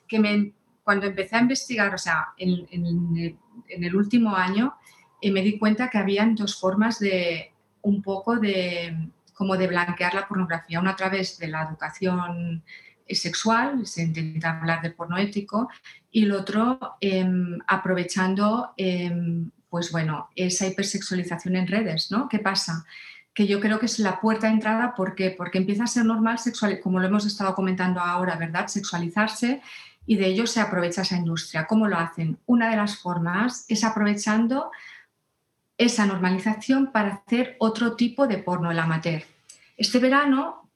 que 0.07 0.19
me, 0.19 0.53
cuando 0.83 1.07
empecé 1.07 1.37
a 1.37 1.41
investigar, 1.41 1.95
o 1.95 1.99
sea, 1.99 2.27
en, 2.37 2.67
el 3.67 3.97
último 3.97 4.37
año, 4.37 4.75
eh, 5.23 5.33
me 5.33 5.41
di 5.43 5.59
cuenta 5.59 5.89
que 5.89 5.97
habían 5.97 6.35
dos 6.35 6.61
formas 6.61 6.99
de, 6.99 7.55
un 7.81 8.03
poco 8.03 8.37
de, 8.37 8.95
como 9.39 9.57
de 9.57 9.69
blanquear 9.69 10.15
la 10.15 10.27
pornografía, 10.27 10.81
una 10.81 10.91
a 10.91 10.97
través 10.97 11.39
de 11.39 11.47
la 11.47 11.63
educación 11.63 12.65
sexual, 13.09 13.87
se 13.87 14.03
intenta 14.03 14.59
hablar 14.59 14.83
de 14.83 14.91
porno 14.91 15.17
ético, 15.17 15.71
y 16.11 16.25
el 16.25 16.33
otro 16.33 16.97
em, 17.01 17.57
aprovechando 17.69 18.75
pues 19.71 19.93
bueno, 19.93 20.29
esa 20.35 20.67
hipersexualización 20.67 21.55
en 21.55 21.69
redes, 21.69 22.11
¿no? 22.11 22.29
¿Qué 22.29 22.41
pasa? 22.41 22.85
Que 23.33 23.47
yo 23.47 23.61
creo 23.61 23.79
que 23.79 23.87
es 23.87 23.99
la 24.01 24.21
puerta 24.21 24.49
de 24.49 24.55
entrada, 24.55 24.95
¿por 24.97 25.15
qué? 25.15 25.31
Porque 25.31 25.59
empieza 25.59 25.85
a 25.85 25.87
ser 25.87 26.05
normal, 26.05 26.39
sexual, 26.39 26.81
como 26.81 26.99
lo 26.99 27.07
hemos 27.07 27.27
estado 27.27 27.55
comentando 27.55 28.01
ahora, 28.01 28.35
¿verdad? 28.37 28.67
Sexualizarse 28.67 29.61
y 30.05 30.17
de 30.17 30.27
ello 30.27 30.47
se 30.47 30.61
aprovecha 30.61 31.03
esa 31.03 31.17
industria. 31.17 31.67
¿Cómo 31.67 31.87
lo 31.87 31.99
hacen? 31.99 32.39
Una 32.47 32.71
de 32.71 32.77
las 32.77 32.97
formas 32.97 33.67
es 33.69 33.85
aprovechando 33.85 34.71
esa 35.79 36.05
normalización 36.05 36.93
para 36.93 37.15
hacer 37.15 37.57
otro 37.61 37.97
tipo 37.97 38.27
de 38.27 38.39
porno, 38.39 38.71
el 38.71 38.79
amateur. 38.79 39.23
Este 39.77 39.99
verano 39.99 40.69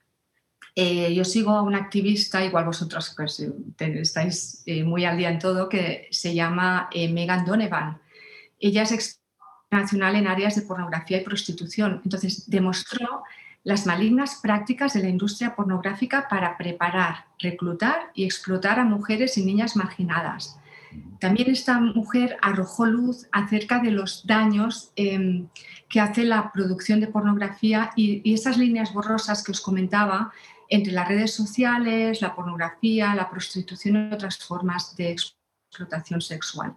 eh, 0.75 1.13
yo 1.15 1.25
sigo 1.25 1.51
a 1.51 1.63
una 1.63 1.79
activista, 1.79 2.43
igual 2.45 2.65
vosotros 2.65 3.13
pues, 3.15 3.41
eh, 3.41 3.53
estáis 3.79 4.63
eh, 4.65 4.85
muy 4.85 5.05
al 5.05 5.19
día 5.19 5.31
en 5.31 5.39
todo, 5.39 5.69
que 5.69 6.09
se 6.11 6.35
llama 6.35 6.89
Megan 6.95 7.45
Donovan. 7.45 8.01
Ella 8.59 8.83
es 8.83 9.21
nacional 9.71 10.17
en 10.17 10.27
áreas 10.27 10.55
de 10.55 10.63
pornografía 10.63 11.19
y 11.19 11.25
prostitución. 11.25 12.01
Entonces, 12.05 12.49
demostró 12.49 13.23
las 13.65 13.87
malignas 13.87 14.41
prácticas 14.43 14.95
de 14.95 15.03
la 15.03 15.09
industria 15.09 15.55
pornográfica 15.55 16.29
para 16.29 16.57
preparar, 16.57 17.27
reclutar 17.39 18.11
y 18.15 18.25
explotar 18.25 18.79
a 18.79 18.85
mujeres 18.85 19.37
y 19.39 19.45
niñas 19.45 19.77
marginadas. 19.77 20.59
También 21.19 21.51
esta 21.51 21.79
mujer 21.79 22.37
arrojó 22.43 22.87
luz 22.87 23.29
acerca 23.31 23.79
de 23.79 23.93
los 23.93 24.27
daños 24.27 24.93
em, 24.97 25.49
que 25.89 26.01
hace 26.01 26.25
la 26.25 26.51
producción 26.53 27.01
de 27.01 27.07
pornografía 27.07 27.91
y, 27.97 28.35
esas 28.35 28.57
líneas 28.59 28.93
borrosas 28.93 29.45
que 29.45 29.53
os 29.53 29.61
comentaba 29.61 30.33
entre 30.69 30.93
las 30.93 31.07
redes 31.07 31.35
sociales, 31.35 32.21
la 32.21 32.35
pornografía, 32.35 33.15
la 33.15 33.31
prostitución 33.31 34.11
y 34.11 34.15
otras 34.15 34.39
formas 34.39 34.97
de 34.97 35.13
explotación 35.13 36.21
sexual. 36.21 36.77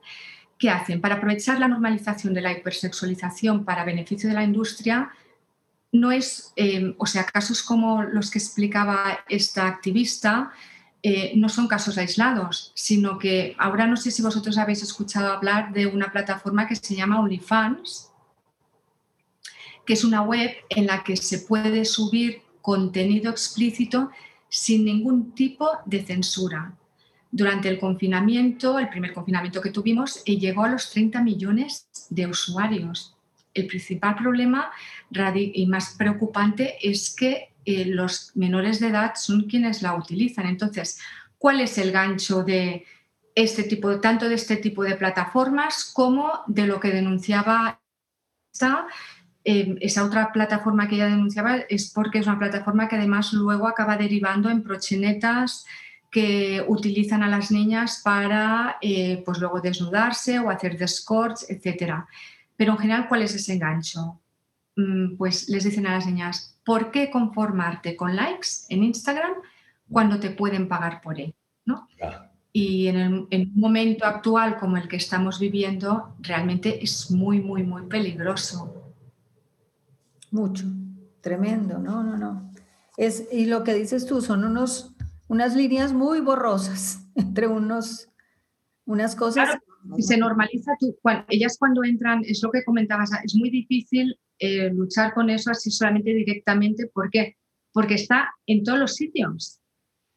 ¿qué 0.57 0.69
hacen? 0.69 1.01
Para 1.01 1.15
aprovechar 1.15 1.59
la 1.59 1.67
normalización 1.67 2.33
de 2.33 2.41
la 2.41 2.51
hipersexualización 2.51 3.65
para 3.65 3.83
beneficio 3.83 4.29
de 4.29 4.35
la 4.35 4.43
industria, 4.43 5.11
no 5.91 6.11
es, 6.11 6.53
eh, 6.55 6.93
o 6.97 7.05
sea, 7.05 7.25
casos 7.25 7.63
como 7.63 8.03
los 8.03 8.29
que 8.31 8.39
explicaba 8.39 9.19
esta 9.29 9.67
activista, 9.67 10.51
eh, 11.07 11.33
no 11.35 11.49
son 11.49 11.67
casos 11.67 11.99
aislados, 11.99 12.71
sino 12.73 13.19
que 13.19 13.55
ahora 13.59 13.85
no 13.85 13.95
sé 13.95 14.09
si 14.09 14.23
vosotros 14.23 14.57
habéis 14.57 14.81
escuchado 14.81 15.31
hablar 15.31 15.71
de 15.71 15.85
una 15.85 16.11
plataforma 16.11 16.67
que 16.67 16.75
se 16.75 16.95
llama 16.95 17.19
OnlyFans, 17.19 18.09
que 19.85 19.93
es 19.93 20.03
una 20.03 20.23
web 20.23 20.49
en 20.67 20.87
la 20.87 21.03
que 21.03 21.15
se 21.15 21.41
puede 21.41 21.85
subir 21.85 22.41
contenido 22.59 23.29
explícito 23.29 24.09
sin 24.49 24.83
ningún 24.83 25.35
tipo 25.35 25.69
de 25.85 26.03
censura 26.03 26.75
durante 27.29 27.69
el 27.69 27.77
confinamiento, 27.77 28.79
el 28.79 28.89
primer 28.89 29.13
confinamiento 29.13 29.61
que 29.61 29.69
tuvimos, 29.69 30.23
eh, 30.25 30.37
llegó 30.37 30.63
a 30.63 30.69
los 30.69 30.89
30 30.89 31.21
millones 31.21 31.87
de 32.09 32.25
usuarios. 32.25 33.15
El 33.53 33.67
principal 33.67 34.15
problema 34.15 34.71
y 35.35 35.67
más 35.67 35.93
preocupante 35.99 36.77
es 36.81 37.13
que 37.13 37.53
eh, 37.65 37.85
los 37.85 38.31
menores 38.35 38.79
de 38.79 38.89
edad 38.89 39.13
son 39.15 39.43
quienes 39.43 39.81
la 39.81 39.95
utilizan. 39.95 40.45
Entonces, 40.45 40.99
¿cuál 41.37 41.61
es 41.61 41.77
el 41.77 41.91
gancho 41.91 42.43
de 42.43 42.85
este 43.33 43.63
tipo, 43.63 43.99
tanto 43.99 44.29
de 44.29 44.35
este 44.35 44.57
tipo 44.57 44.83
de 44.83 44.95
plataformas 44.95 45.91
como 45.93 46.31
de 46.47 46.67
lo 46.67 46.79
que 46.79 46.91
denunciaba 46.91 47.81
eh, 49.43 49.75
esa 49.81 50.03
otra 50.05 50.31
plataforma 50.31 50.87
que 50.87 50.95
ella 50.95 51.07
denunciaba? 51.07 51.57
Es 51.69 51.91
porque 51.91 52.19
es 52.19 52.27
una 52.27 52.39
plataforma 52.39 52.87
que 52.87 52.95
además 52.95 53.33
luego 53.33 53.67
acaba 53.67 53.97
derivando 53.97 54.49
en 54.49 54.63
prochenetas, 54.63 55.65
que 56.15 56.63
utilizan 56.65 57.23
a 57.23 57.27
las 57.27 57.51
niñas 57.51 57.99
para 58.01 58.77
eh, 58.81 59.21
pues 59.25 59.37
luego 59.39 59.59
desnudarse 59.59 60.39
o 60.39 60.49
hacer 60.49 60.77
descorts, 60.77 61.45
etc. 61.49 62.05
Pero 62.55 62.71
en 62.71 62.77
general, 62.77 63.09
¿cuál 63.09 63.23
es 63.23 63.35
ese 63.35 63.53
engancho? 63.53 64.21
Mm, 64.77 65.17
pues 65.17 65.49
les 65.49 65.65
dicen 65.65 65.85
a 65.87 65.91
las 65.95 66.05
niñas, 66.05 66.54
¿por 66.65 66.91
qué 66.91 67.09
conformarte 67.09 67.95
con 67.95 68.15
likes 68.15 68.47
en 68.69 68.83
Instagram 68.83 69.33
cuando 69.89 70.19
te 70.19 70.31
pueden 70.31 70.67
pagar 70.67 71.01
por 71.01 71.19
él? 71.19 71.33
¿no? 71.65 71.87
Y 72.51 72.87
en, 72.87 72.95
el, 72.95 73.27
en, 73.31 73.51
un 73.53 73.59
momento 73.59 74.05
actual 74.05 74.57
como 74.57 74.77
el 74.77 74.87
que 74.87 74.95
estamos 74.95 75.39
viviendo, 75.39 76.15
realmente 76.19 76.83
es 76.83 77.11
muy, 77.11 77.41
muy, 77.41 77.63
muy 77.63 77.83
peligroso. 77.87 78.93
Mucho, 80.31 80.65
tremendo, 81.21 81.77
no, 81.77 82.03
no, 82.03 82.17
no. 82.17 82.51
Es, 82.97 83.27
y 83.31 83.45
lo 83.45 83.63
que 83.63 83.73
dices 83.73 84.05
tú 84.05 84.21
son 84.21 84.45
unos 84.45 84.95
unas 85.27 85.55
líneas 85.55 85.93
muy 85.93 86.19
borrosas 86.19 86.99
entre 87.15 87.47
unos, 87.47 88.09
unas 88.85 89.15
cosas. 89.15 89.49
Claro, 89.49 89.63
se 89.99 90.17
normaliza, 90.17 90.71
tú, 90.79 90.97
cuando, 91.01 91.25
ellas 91.29 91.57
cuando 91.59 91.83
entran, 91.83 92.21
es 92.25 92.41
lo 92.43 92.51
que 92.51 92.63
comentabas, 92.63 93.11
es 93.23 93.35
muy 93.35 93.49
difícil 93.49 94.17
eh, 94.39 94.69
luchar 94.73 95.13
con 95.13 95.29
eso 95.29 95.51
así 95.51 95.71
solamente 95.71 96.13
directamente. 96.13 96.87
¿Por 96.87 97.09
qué? 97.09 97.37
Porque 97.71 97.95
está 97.95 98.33
en 98.45 98.63
todos 98.63 98.79
los 98.79 98.95
sitios. 98.95 99.59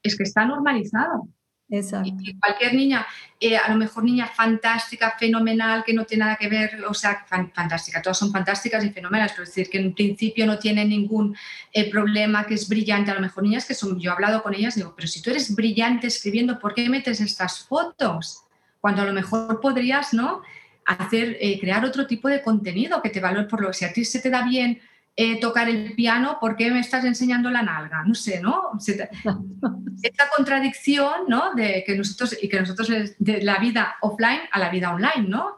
Es 0.02 0.16
que 0.16 0.24
está 0.24 0.44
normalizado. 0.44 1.28
Exacto. 1.70 2.08
Y 2.22 2.38
cualquier 2.38 2.74
niña, 2.74 3.06
eh, 3.38 3.56
a 3.56 3.70
lo 3.70 3.76
mejor 3.76 4.02
niña 4.02 4.26
fantástica, 4.26 5.14
fenomenal, 5.18 5.84
que 5.84 5.92
no 5.92 6.06
tiene 6.06 6.24
nada 6.24 6.36
que 6.36 6.48
ver, 6.48 6.82
o 6.88 6.94
sea, 6.94 7.26
fantástica, 7.28 8.00
todas 8.00 8.18
son 8.18 8.32
fantásticas 8.32 8.82
y 8.84 8.90
fenomenales, 8.90 9.32
pero 9.32 9.42
es 9.42 9.50
decir, 9.50 9.70
que 9.70 9.78
en 9.78 9.94
principio 9.94 10.46
no 10.46 10.58
tiene 10.58 10.86
ningún 10.86 11.36
eh, 11.74 11.90
problema, 11.90 12.46
que 12.46 12.54
es 12.54 12.68
brillante, 12.68 13.10
a 13.10 13.14
lo 13.14 13.20
mejor 13.20 13.42
niñas 13.42 13.66
que 13.66 13.74
son, 13.74 14.00
yo 14.00 14.10
he 14.10 14.14
hablado 14.14 14.42
con 14.42 14.54
ellas, 14.54 14.76
digo, 14.76 14.94
pero 14.96 15.06
si 15.08 15.20
tú 15.20 15.28
eres 15.28 15.54
brillante 15.54 16.06
escribiendo, 16.06 16.58
¿por 16.58 16.72
qué 16.72 16.88
metes 16.88 17.20
estas 17.20 17.66
fotos? 17.66 18.47
Cuando 18.80 19.02
a 19.02 19.06
lo 19.06 19.12
mejor 19.12 19.60
podrías, 19.60 20.14
¿no? 20.14 20.42
Hacer, 20.84 21.36
eh, 21.40 21.58
crear 21.60 21.84
otro 21.84 22.06
tipo 22.06 22.28
de 22.28 22.42
contenido 22.42 23.02
que 23.02 23.10
te 23.10 23.20
valore 23.20 23.48
por 23.48 23.60
lo 23.60 23.68
que 23.68 23.74
si 23.74 23.84
a 23.84 23.92
ti 23.92 24.04
se 24.04 24.20
te 24.20 24.30
da 24.30 24.42
bien 24.42 24.80
eh, 25.20 25.40
tocar 25.40 25.68
el 25.68 25.94
piano, 25.94 26.38
¿por 26.40 26.54
qué 26.54 26.70
me 26.70 26.78
estás 26.78 27.04
enseñando 27.04 27.50
la 27.50 27.60
nalga? 27.60 28.04
No 28.04 28.14
sé, 28.14 28.40
¿no? 28.40 28.70
Esta 30.02 30.28
contradicción, 30.36 31.24
¿no? 31.26 31.54
De 31.54 31.82
que 31.84 31.96
nosotros, 31.96 32.36
y 32.40 32.48
que 32.48 32.60
nosotros, 32.60 32.88
de 33.18 33.42
la 33.42 33.58
vida 33.58 33.96
offline 34.00 34.42
a 34.52 34.60
la 34.60 34.70
vida 34.70 34.94
online, 34.94 35.28
¿no? 35.28 35.56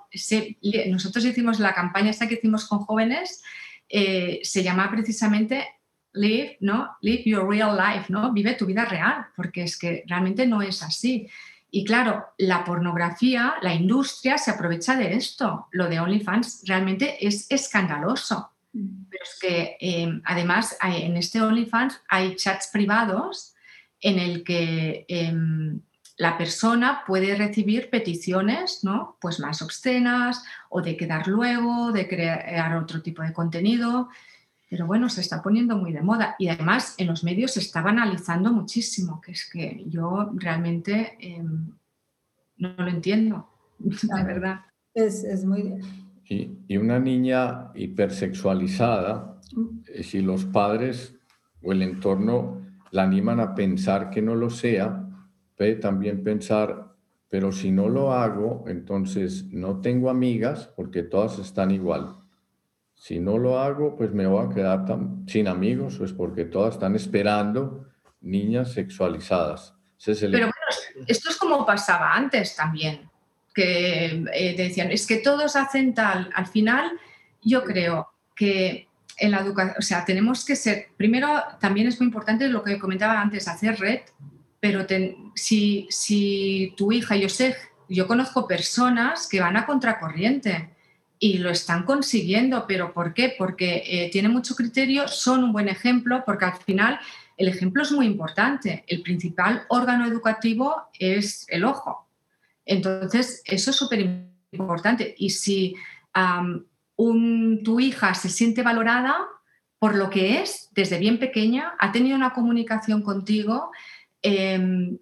nosotros 0.89 1.25
hicimos 1.27 1.61
la 1.61 1.75
campaña 1.75 2.11
esta 2.11 2.27
que 2.27 2.35
hicimos 2.35 2.67
con 2.67 2.79
jóvenes, 2.81 3.43
eh, 3.89 4.41
se 4.43 4.63
llama 4.63 4.91
precisamente 4.91 5.69
Live, 6.15 6.57
¿no? 6.61 6.97
Live 7.03 7.25
your 7.27 7.49
real 7.49 7.77
life, 7.77 8.07
¿no? 8.09 8.33
Vive 8.33 8.55
tu 8.55 8.67
vida 8.67 8.85
real, 8.85 9.27
porque 9.37 9.65
es 9.65 9.79
que 9.79 10.05
realmente 10.07 10.47
no 10.47 10.63
es 10.63 10.83
así. 10.83 11.29
Y 11.71 11.85
claro, 11.85 12.27
la 12.39 12.65
pornografía, 12.65 13.55
la 13.63 13.75
industria 13.75 14.39
se 14.39 14.51
aprovecha 14.51 14.97
de 14.97 15.15
esto. 15.15 15.69
Lo 15.71 15.89
de 15.89 16.01
OnlyFans 16.01 16.65
realmente 16.67 17.25
es 17.25 17.47
escandaloso. 17.51 18.51
Mm. 18.73 19.05
Pero 19.09 19.25
es 19.25 19.39
que 19.41 19.77
em, 19.81 20.21
además 20.25 20.77
en 20.83 21.17
este 21.17 21.41
OnlyFans 21.41 22.01
hay 22.09 22.37
chats 22.37 22.69
privados 22.73 23.55
en 24.01 24.19
el 24.19 24.43
que 24.43 25.05
em, 25.09 25.81
la 26.17 26.37
persona 26.37 27.03
puede 27.07 27.35
recibir 27.35 27.89
peticiones 27.89 28.85
¿no? 28.85 29.17
pues 29.21 29.41
más 29.41 29.63
obscenas 29.63 30.45
o 30.69 30.83
de 30.83 30.97
quedar 30.97 31.29
luego, 31.29 31.93
de 31.93 32.09
crear 32.09 32.77
otro 32.77 33.01
tipo 33.01 33.23
de 33.23 33.33
contenido. 33.33 34.09
Pero 34.71 34.87
bueno, 34.87 35.09
se 35.09 35.21
está 35.21 35.43
poniendo 35.43 35.77
muy 35.77 35.93
de 35.93 36.01
moda 36.01 36.37
y 36.39 36.47
además 36.47 36.95
en 36.97 37.09
los 37.09 37.25
medios 37.25 37.55
se 37.55 37.61
está 37.61 37.83
banalizando 37.83 38.53
muchísimo, 38.53 39.21
que 39.21 39.33
es 39.33 39.51
que 39.51 39.83
yo 39.89 40.31
realmente 40.37 41.17
em, 41.19 41.73
no 42.59 42.75
lo 42.77 42.87
entiendo, 42.89 43.49
la 44.09 44.23
verdad. 44.23 44.61
Es, 44.95 45.25
es 45.25 45.45
muy... 45.45 45.75
Y, 46.25 46.53
y, 46.69 46.77
una 46.77 47.01
niña 47.01 47.73
hipersexualizada, 47.75 49.41
mm. 49.53 49.67
eh, 49.89 50.05
si 50.05 50.23
los 50.23 50.45
padres 50.45 51.17
o 51.65 51.73
el 51.73 51.83
entorno 51.83 52.61
la 52.93 53.03
animan 53.03 53.41
a 53.41 53.57
pensar 53.57 54.09
que 54.09 54.23
no 54.23 54.37
lo 54.37 54.51
sea, 54.51 55.05
puede 55.57 55.75
también 55.75 56.23
pensar, 56.23 56.95
pero 57.29 57.51
si 57.51 57.73
no 57.73 57.89
lo 57.89 58.13
hago, 58.13 58.63
entonces 58.69 59.47
no 59.53 59.81
tengo 59.81 60.11
amigas 60.11 60.73
porque 60.77 61.03
todas 61.03 61.41
están 61.41 61.73
igual 61.73 62.21
si 63.01 63.19
no 63.19 63.39
lo 63.39 63.59
hago, 63.59 63.97
pues 63.97 64.13
me 64.13 64.27
voy 64.27 64.45
a 64.45 64.55
quedar 64.55 64.85
sin 65.27 65.49
amigos, 65.49 65.97
pues 65.97 66.13
porque 66.13 66.45
todas 66.45 66.75
están 66.75 66.95
esperando 66.95 67.89
niñas 68.21 68.73
sexualizadas. 68.73 69.75
Pero 70.05 70.31
bueno, 70.31 70.53
esto 71.07 71.31
es 71.31 71.37
como 71.39 71.65
pasaba 71.65 72.13
antes 72.13 72.55
también, 72.55 73.09
que 73.55 74.23
eh, 74.35 74.55
decían, 74.55 74.91
es 74.91 75.07
que 75.07 75.17
todos 75.17 75.57
hacen 75.57 75.95
tal. 75.95 76.29
Al 76.35 76.47
final, 76.47 76.93
yo 77.43 77.65
creo 77.65 78.11
que 78.37 78.89
en 79.17 79.31
la 79.31 79.39
educación, 79.39 79.77
o 79.79 79.83
sea, 79.83 80.05
tenemos 80.05 80.45
que 80.45 80.55
ser, 80.55 80.89
primero, 80.99 81.43
también 81.59 81.89
es 81.89 81.99
muy 82.01 82.07
importante 82.07 82.49
lo 82.49 82.63
que 82.63 82.79
comentaba 82.79 83.19
antes, 83.19 83.49
hacer 83.49 83.81
red, 83.81 84.01
pero 84.61 84.85
si, 85.35 85.89
si 85.89 86.75
tu 86.77 86.93
hija, 86.93 87.17
yo 87.17 87.31
sé, 87.31 87.57
yo 87.89 88.07
conozco 88.07 88.47
personas 88.47 89.27
que 89.27 89.41
van 89.41 89.57
a 89.57 89.65
contracorriente 89.65 90.69
y 91.21 91.39
lo 91.39 91.51
están 91.51 91.85
consiguiendo. 91.85 92.67
¿Pero 92.67 92.93
por 92.93 93.15
qué? 93.15 93.35
Porque 93.39 93.85
eh, 93.87 94.11
tienen 94.11 94.33
mucho 94.33 94.57
criterio, 94.57 95.07
son 95.07 95.45
un 95.45 95.53
buen 95.53 95.69
ejemplo, 95.69 96.25
porque 96.27 96.47
al 96.47 96.57
final 96.57 96.99
el 97.37 97.47
ejemplo 97.47 97.83
es 97.83 97.93
muy 97.93 98.07
importante. 98.07 98.85
El 98.89 99.03
principal 99.03 99.65
órgano 99.69 100.07
educativo 100.07 100.75
es 100.99 101.47
el 101.49 101.65
ojo. 101.65 102.09
Entonces, 102.65 103.43
eso 103.45 103.71
es 103.71 103.77
súper 103.77 104.27
importante. 104.51 105.15
Y 105.19 105.31
si 105.31 105.77
tu 107.65 107.81
hija 107.81 108.15
se 108.15 108.29
siente 108.29 108.63
valorada 108.63 109.17
por 109.79 109.97
lo 109.97 110.11
que 110.11 110.41
es 110.41 110.69
desde 110.73 110.99
bien 110.99 111.19
pequeña, 111.19 111.75
ha 111.79 111.93
tenido 111.93 112.17
una 112.17 112.33
comunicación 112.33 113.03
contigo, 113.03 113.71
em, 114.23 114.99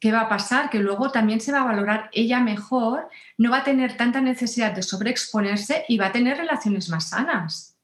¿qué 0.00 0.12
va 0.12 0.22
a 0.22 0.28
pasar? 0.28 0.70
Que 0.70 0.78
luego 0.78 1.10
también 1.10 1.40
se 1.40 1.52
va 1.52 1.60
a 1.60 1.64
valorar 1.64 2.10
ella 2.12 2.40
mejor, 2.40 3.08
no 3.38 3.50
va 3.50 3.58
a 3.58 3.64
tener 3.64 3.96
tanta 3.96 4.20
necesidad 4.20 4.72
de 4.72 4.82
sobreexponerse 4.82 5.84
y 5.88 5.98
va 5.98 6.06
a 6.06 6.12
tener 6.12 6.36
relaciones 6.36 6.88
más 6.88 7.10
sanas. 7.10 7.76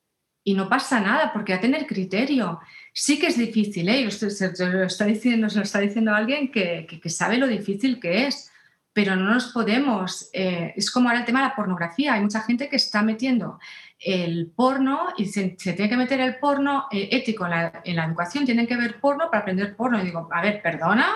Y 0.44 0.55
no 0.55 0.68
pasa 0.68 1.01
nada 1.01 1.33
porque 1.33 1.53
va 1.53 1.59
a 1.59 1.62
tener 1.62 1.87
criterio. 1.87 2.61
Sí 2.92 3.18
que 3.18 3.29
es 3.29 3.38
difícil, 3.38 3.88
¿eh? 3.88 4.11
se, 4.11 4.66
lo 4.66 4.85
está 4.85 5.05
diciendo, 5.05 5.48
se 5.48 5.59
lo 5.59 5.62
está 5.62 5.79
diciendo 5.79 6.14
alguien 6.14 6.51
que, 6.51 7.01
sabe 7.07 7.38
lo 7.38 7.46
difícil 7.46 8.01
que 8.01 8.27
es, 8.27 8.51
pero 8.92 9.16
no 9.16 9.33
nos 9.33 9.53
podemos. 9.53 10.29
Eh, 10.33 10.75
es 10.77 10.90
como 10.90 11.09
ahora 11.09 11.20
el 11.20 11.27
tema 11.27 11.40
de 11.40 11.48
la 11.48 11.57
pornografía. 11.57 12.14
Hay 12.14 12.22
mucha 12.22 12.40
gente 12.40 12.68
que 12.68 12.77
está 12.77 13.03
metiendo 13.03 13.59
el 14.01 14.51
porno 14.55 15.07
y 15.16 15.27
se, 15.27 15.51
tiene 15.51 15.88
que 15.88 15.96
meter 15.96 16.20
el 16.20 16.37
porno 16.38 16.87
eh, 16.90 17.09
ético 17.12 17.44
en 17.44 17.51
la, 17.53 17.83
en 17.85 17.96
la, 17.96 18.05
educación, 18.05 18.44
tienen 18.44 18.66
que 18.66 18.77
ver 18.77 19.01
porno 19.01 19.31
para 19.31 19.42
aprender 19.42 19.77
porno. 19.77 20.01
Y 20.01 20.07
digo, 20.07 20.29
a 20.33 20.42
ver, 20.42 20.61
perdona, 20.61 21.09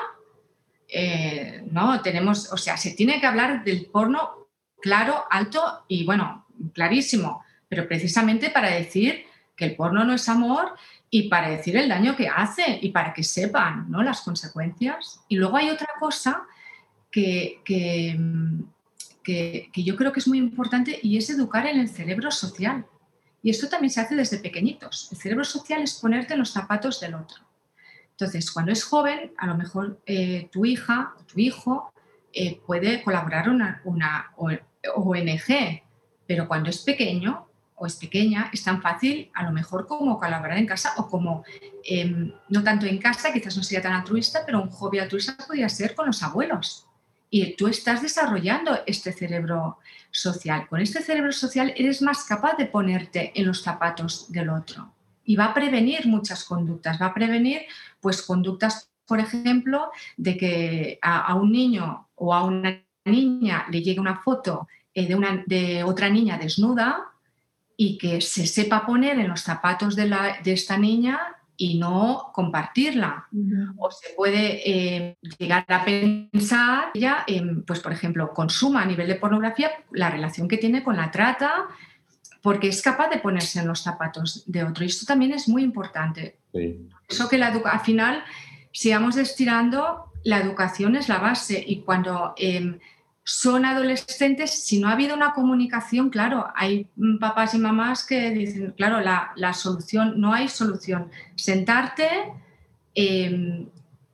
eh, 0.89 1.65
no, 1.71 2.01
tenemos, 2.03 2.53
o 2.53 2.57
sea, 2.57 2.77
se 2.77 2.93
tiene 2.93 3.21
que 3.21 3.27
hablar 3.27 3.65
del 3.65 3.87
porno 3.87 4.49
claro, 4.81 5.25
alto 5.31 5.85
y 5.89 6.05
bueno, 6.05 6.47
clarísimo, 6.73 7.45
pero 7.69 7.89
precisamente 7.89 8.51
para 8.51 8.71
decir 8.71 9.25
que 9.57 9.65
el 9.65 9.77
porno 9.77 10.05
no 10.05 10.15
es 10.15 10.29
amor 10.29 10.75
y 11.11 11.29
para 11.29 11.49
decir 11.49 11.77
el 11.77 11.89
daño 11.89 12.15
que 12.15 12.29
hace 12.29 12.79
y 12.83 12.91
para 12.91 13.13
que 13.13 13.25
sepan 13.25 13.91
¿no? 13.91 14.03
las 14.03 14.21
consecuencias. 14.21 15.21
Y 15.29 15.37
luego 15.37 15.57
hay 15.57 15.71
otra 15.71 15.89
cosa 15.99 16.43
que, 17.11 17.61
que, 17.65 18.19
que 19.25 19.83
yo 19.83 19.97
creo 19.97 20.13
que 20.13 20.21
es 20.21 20.29
muy 20.29 20.39
importante 20.39 21.01
y 21.03 21.17
es 21.17 21.31
educar 21.31 21.67
en 21.67 21.81
el 21.81 21.89
cerebro 21.89 22.31
social. 22.31 22.87
Y 23.43 23.51
esto 23.51 23.69
también 23.69 23.91
se 23.91 24.01
hace 24.01 24.15
desde 24.15 24.39
pequeñitos. 24.39 25.09
El 25.11 25.19
cerebro 25.19 25.45
social 25.45 25.83
es 25.83 25.95
ponerte 25.95 26.35
en 26.35 26.41
los 26.41 26.51
zapatos 26.51 27.01
del 27.01 27.15
otro. 27.15 27.46
Entonces, 28.19 28.51
cuando 28.51 28.73
es 28.73 28.83
joven, 28.83 29.35
a 29.37 29.47
lo 29.47 29.57
mejor 29.57 30.01
eh, 30.07 30.49
tu 30.51 30.65
hija 30.65 31.13
o 31.21 31.25
tu 31.25 31.39
hijo 31.39 31.93
eh, 32.33 32.59
puede 32.67 33.03
colaborar 33.03 33.51
una, 33.51 33.83
una 33.85 34.33
ONG, 34.37 35.83
pero 36.27 36.49
cuando 36.49 36.71
es 36.71 36.79
pequeño 36.79 37.47
o 37.75 37.85
es 37.85 37.97
pequeña, 37.97 38.49
es 38.55 38.65
tan 38.65 38.81
fácil 38.81 39.31
a 39.35 39.45
lo 39.45 39.53
mejor 39.53 39.87
como 39.87 40.19
colaborar 40.19 40.57
en 40.57 40.65
casa 40.65 40.95
o 40.97 41.11
como, 41.11 41.45
em, 41.85 42.33
no 42.49 42.65
tanto 42.65 42.87
en 42.87 42.97
casa, 42.97 43.35
quizás 43.35 43.55
no 43.55 43.63
sería 43.63 43.83
tan 43.83 43.93
altruista, 43.93 44.47
pero 44.47 44.63
un 44.63 44.71
hobby 44.71 44.99
altruista 44.99 45.37
podría 45.37 45.69
ser 45.69 45.95
con 45.95 46.07
los 46.07 46.23
abuelos. 46.23 46.87
Y 47.29 47.55
tú 47.55 47.67
estás 47.67 48.01
desarrollando 48.01 48.79
este 48.87 49.13
cerebro 49.13 49.79
social. 50.11 50.67
Con 50.69 50.81
este 50.81 51.03
cerebro 51.03 51.33
social 51.33 51.75
eres 51.77 52.01
más 52.01 52.25
capaz 52.25 52.57
de 52.57 52.65
ponerte 52.65 53.39
en 53.39 53.47
los 53.47 53.63
zapatos 53.63 54.33
del 54.33 54.49
otro 54.49 54.96
y 55.27 55.37
va 55.37 55.47
a 55.47 55.55
prevenir 55.55 56.07
muchas 56.07 56.45
conductas, 56.45 57.01
va 57.01 57.07
a 57.07 57.15
prevenir 57.15 57.63
pues 58.01 58.23
conductas, 58.23 58.91
por 59.05 59.21
ejemplo, 59.21 59.91
de 60.17 60.37
que 60.37 60.99
a, 61.03 61.35
un 61.35 61.53
niño 61.53 62.09
o 62.15 62.33
a 62.33 62.45
una 62.45 62.83
niña 63.05 63.67
le 63.71 63.83
llegue 63.83 64.01
una 64.01 64.21
foto 64.21 64.69
eh, 64.95 65.07
de, 65.07 65.15
una, 65.15 65.45
de 65.47 65.85
otra 65.85 66.09
niña 66.09 66.39
desnuda 66.39 67.13
y 67.77 67.99
que 67.99 68.21
se 68.21 68.47
sepa 68.47 68.87
poner 68.87 69.19
en 69.19 69.29
los 69.29 69.43
zapatos 69.43 69.97
de, 69.97 70.09
la, 70.09 70.39
de 70.43 70.53
esta 70.53 70.79
niña 70.79 71.21
y 71.57 71.79
no 71.79 72.31
compartirla. 72.33 73.27
O 73.77 73.91
se 73.91 74.11
puede 74.15 74.63
eh, 74.65 75.19
llegar 75.39 75.65
a 75.69 75.85
pensar, 75.85 76.91
ella, 76.95 77.25
pues 77.67 77.81
por 77.81 77.93
ejemplo, 77.93 78.33
consuma 78.33 78.83
a 78.83 78.87
nivel 78.87 79.09
de 79.09 79.17
pornografía 79.17 79.71
la 79.91 80.11
relación 80.11 80.49
que 80.49 80.59
tiene 80.59 80.83
con 80.83 80.97
la 80.97 81.11
trata, 81.11 81.67
porque 82.47 82.69
es 82.69 82.81
capaz 82.81 83.09
de 83.09 83.19
ponerse 83.19 83.59
en 83.59 83.67
los 83.67 83.81
zapatos 83.81 84.45
de 84.47 84.63
otro. 84.63 84.85
Y 84.85 84.87
esto 84.87 85.05
también 85.05 85.33
es 85.33 85.49
muy 85.49 85.65
importante. 85.65 86.37
Eso 87.09 87.29
que 87.29 87.39
la 87.39 87.49
al 87.49 87.81
final 87.81 88.23
sigamos 88.71 89.17
estirando, 89.17 90.13
la 90.23 90.39
educación 90.39 90.95
es 90.95 91.09
la 91.09 91.19
base 91.19 91.61
y 91.67 91.81
cuando 91.81 92.35
em, 92.37 92.79
son 93.25 93.65
adolescentes, 93.65 94.63
si 94.63 94.79
no 94.79 94.87
ha 94.87 94.93
habido 94.93 95.17
una 95.17 95.33
comunicación, 95.33 96.09
claro, 96.09 96.47
hay 96.55 96.87
papás 97.19 97.55
y 97.55 97.59
mamás 97.59 98.07
que 98.07 98.31
dicen, 98.31 98.75
claro, 98.77 99.01
la, 99.01 99.33
la 99.35 99.53
solución, 99.53 100.21
no 100.21 100.33
hay 100.33 100.49
solución. 100.49 101.11
Sentarte, 101.35 102.09
em, 102.95 103.67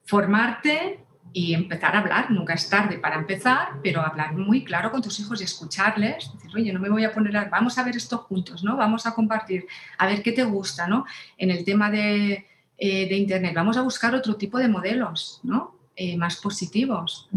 formarte 0.07 1.02
y 1.33 1.55
empezar 1.55 1.97
a 1.97 2.01
hablar. 2.01 2.31
Nunca 2.31 2.55
es 2.55 2.69
tarde 2.69 2.99
para 2.99 3.17
empezar, 3.17 3.81
pero 3.83 4.03
hablar 4.03 4.35
muy 4.35 4.65
claro 4.65 4.91
con 4.91 5.03
tus 5.03 5.19
hijos 5.21 5.41
y 5.41 5.45
escucharles. 5.45 6.31
Decir, 6.35 6.51
oye, 6.55 6.73
no 6.73 6.81
me 6.81 6.91
voy 6.91 7.05
a 7.05 7.13
poner 7.13 7.37
a... 7.37 7.45
Vamos 7.47 7.79
a 7.79 7.85
ver 7.85 7.97
esto 7.97 8.19
juntos, 8.19 8.63
¿no? 8.63 8.77
Vamos 8.77 9.07
a 9.07 9.15
compartir, 9.15 9.67
a 9.99 10.07
ver 10.07 10.23
qué 10.23 10.33
te 10.33 10.45
gusta, 10.45 10.87
¿no? 10.87 11.07
En 11.39 11.51
el 11.51 11.65
tema 11.65 11.91
de, 11.91 12.47
eh, 12.79 13.09
de 13.09 13.17
Internet, 13.17 13.55
vamos 13.55 13.77
a 13.77 13.83
buscar 13.83 14.15
otro 14.15 14.37
tipo 14.37 14.59
de 14.59 14.69
modelos, 14.69 15.41
¿no? 15.43 15.79
Eh, 15.97 16.17
más 16.17 16.37
positivos. 16.37 17.29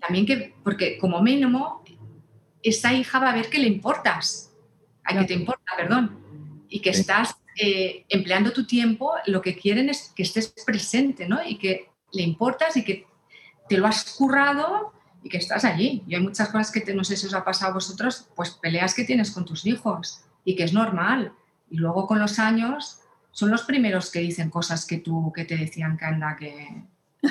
También 0.00 0.26
que, 0.26 0.54
porque 0.62 0.98
como 0.98 1.22
mínimo, 1.22 1.84
esa 2.62 2.92
hija 2.92 3.18
va 3.18 3.30
a 3.30 3.34
ver 3.34 3.48
que 3.48 3.58
le 3.58 3.68
importas, 3.68 4.52
a 5.04 5.18
que 5.18 5.24
te 5.24 5.34
importa, 5.34 5.72
perdón, 5.76 6.18
y 6.68 6.80
que 6.80 6.90
estás 6.90 7.36
eh, 7.58 8.04
empleando 8.08 8.52
tu 8.52 8.66
tiempo, 8.66 9.12
lo 9.26 9.40
que 9.40 9.56
quieren 9.56 9.88
es 9.88 10.12
que 10.16 10.22
estés 10.22 10.52
presente, 10.64 11.28
¿no? 11.28 11.38
Y 11.46 11.58
que 11.58 11.90
le 12.16 12.22
importas 12.22 12.76
y 12.76 12.84
que 12.84 13.06
te 13.68 13.78
lo 13.78 13.86
has 13.86 14.16
currado 14.16 14.92
y 15.22 15.28
que 15.28 15.38
estás 15.38 15.64
allí. 15.64 16.02
Y 16.06 16.14
hay 16.14 16.22
muchas 16.22 16.48
cosas 16.48 16.70
que 16.70 16.94
no 16.94 17.04
sé 17.04 17.16
si 17.16 17.26
os 17.26 17.34
ha 17.34 17.44
pasado 17.44 17.72
a 17.72 17.74
vosotros, 17.74 18.28
pues 18.34 18.50
peleas 18.50 18.94
que 18.94 19.04
tienes 19.04 19.30
con 19.30 19.44
tus 19.44 19.66
hijos 19.66 20.24
y 20.44 20.56
que 20.56 20.64
es 20.64 20.72
normal. 20.72 21.32
Y 21.70 21.76
luego 21.76 22.06
con 22.06 22.18
los 22.18 22.38
años 22.38 23.00
son 23.32 23.50
los 23.50 23.62
primeros 23.62 24.10
que 24.10 24.20
dicen 24.20 24.50
cosas 24.50 24.86
que 24.86 24.98
tú, 24.98 25.32
que 25.34 25.44
te 25.44 25.56
decían 25.56 25.96
que 25.96 26.04
anda, 26.04 26.36
que, 26.36 26.82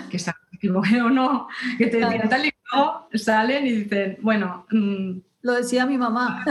que 0.10 0.18
estás 0.18 0.36
equivocado 0.54 1.08
o 1.08 1.10
no, 1.10 1.48
que 1.78 1.88
te 1.88 1.98
decían 1.98 2.30
tal 2.30 2.46
y 2.46 2.54
no, 2.74 3.08
salen 3.14 3.68
y 3.68 3.72
dicen, 3.72 4.18
bueno... 4.22 4.66
Mm, 4.72 5.20
lo 5.46 5.54
decía 5.54 5.86
mi 5.86 5.96
mamá. 5.96 6.44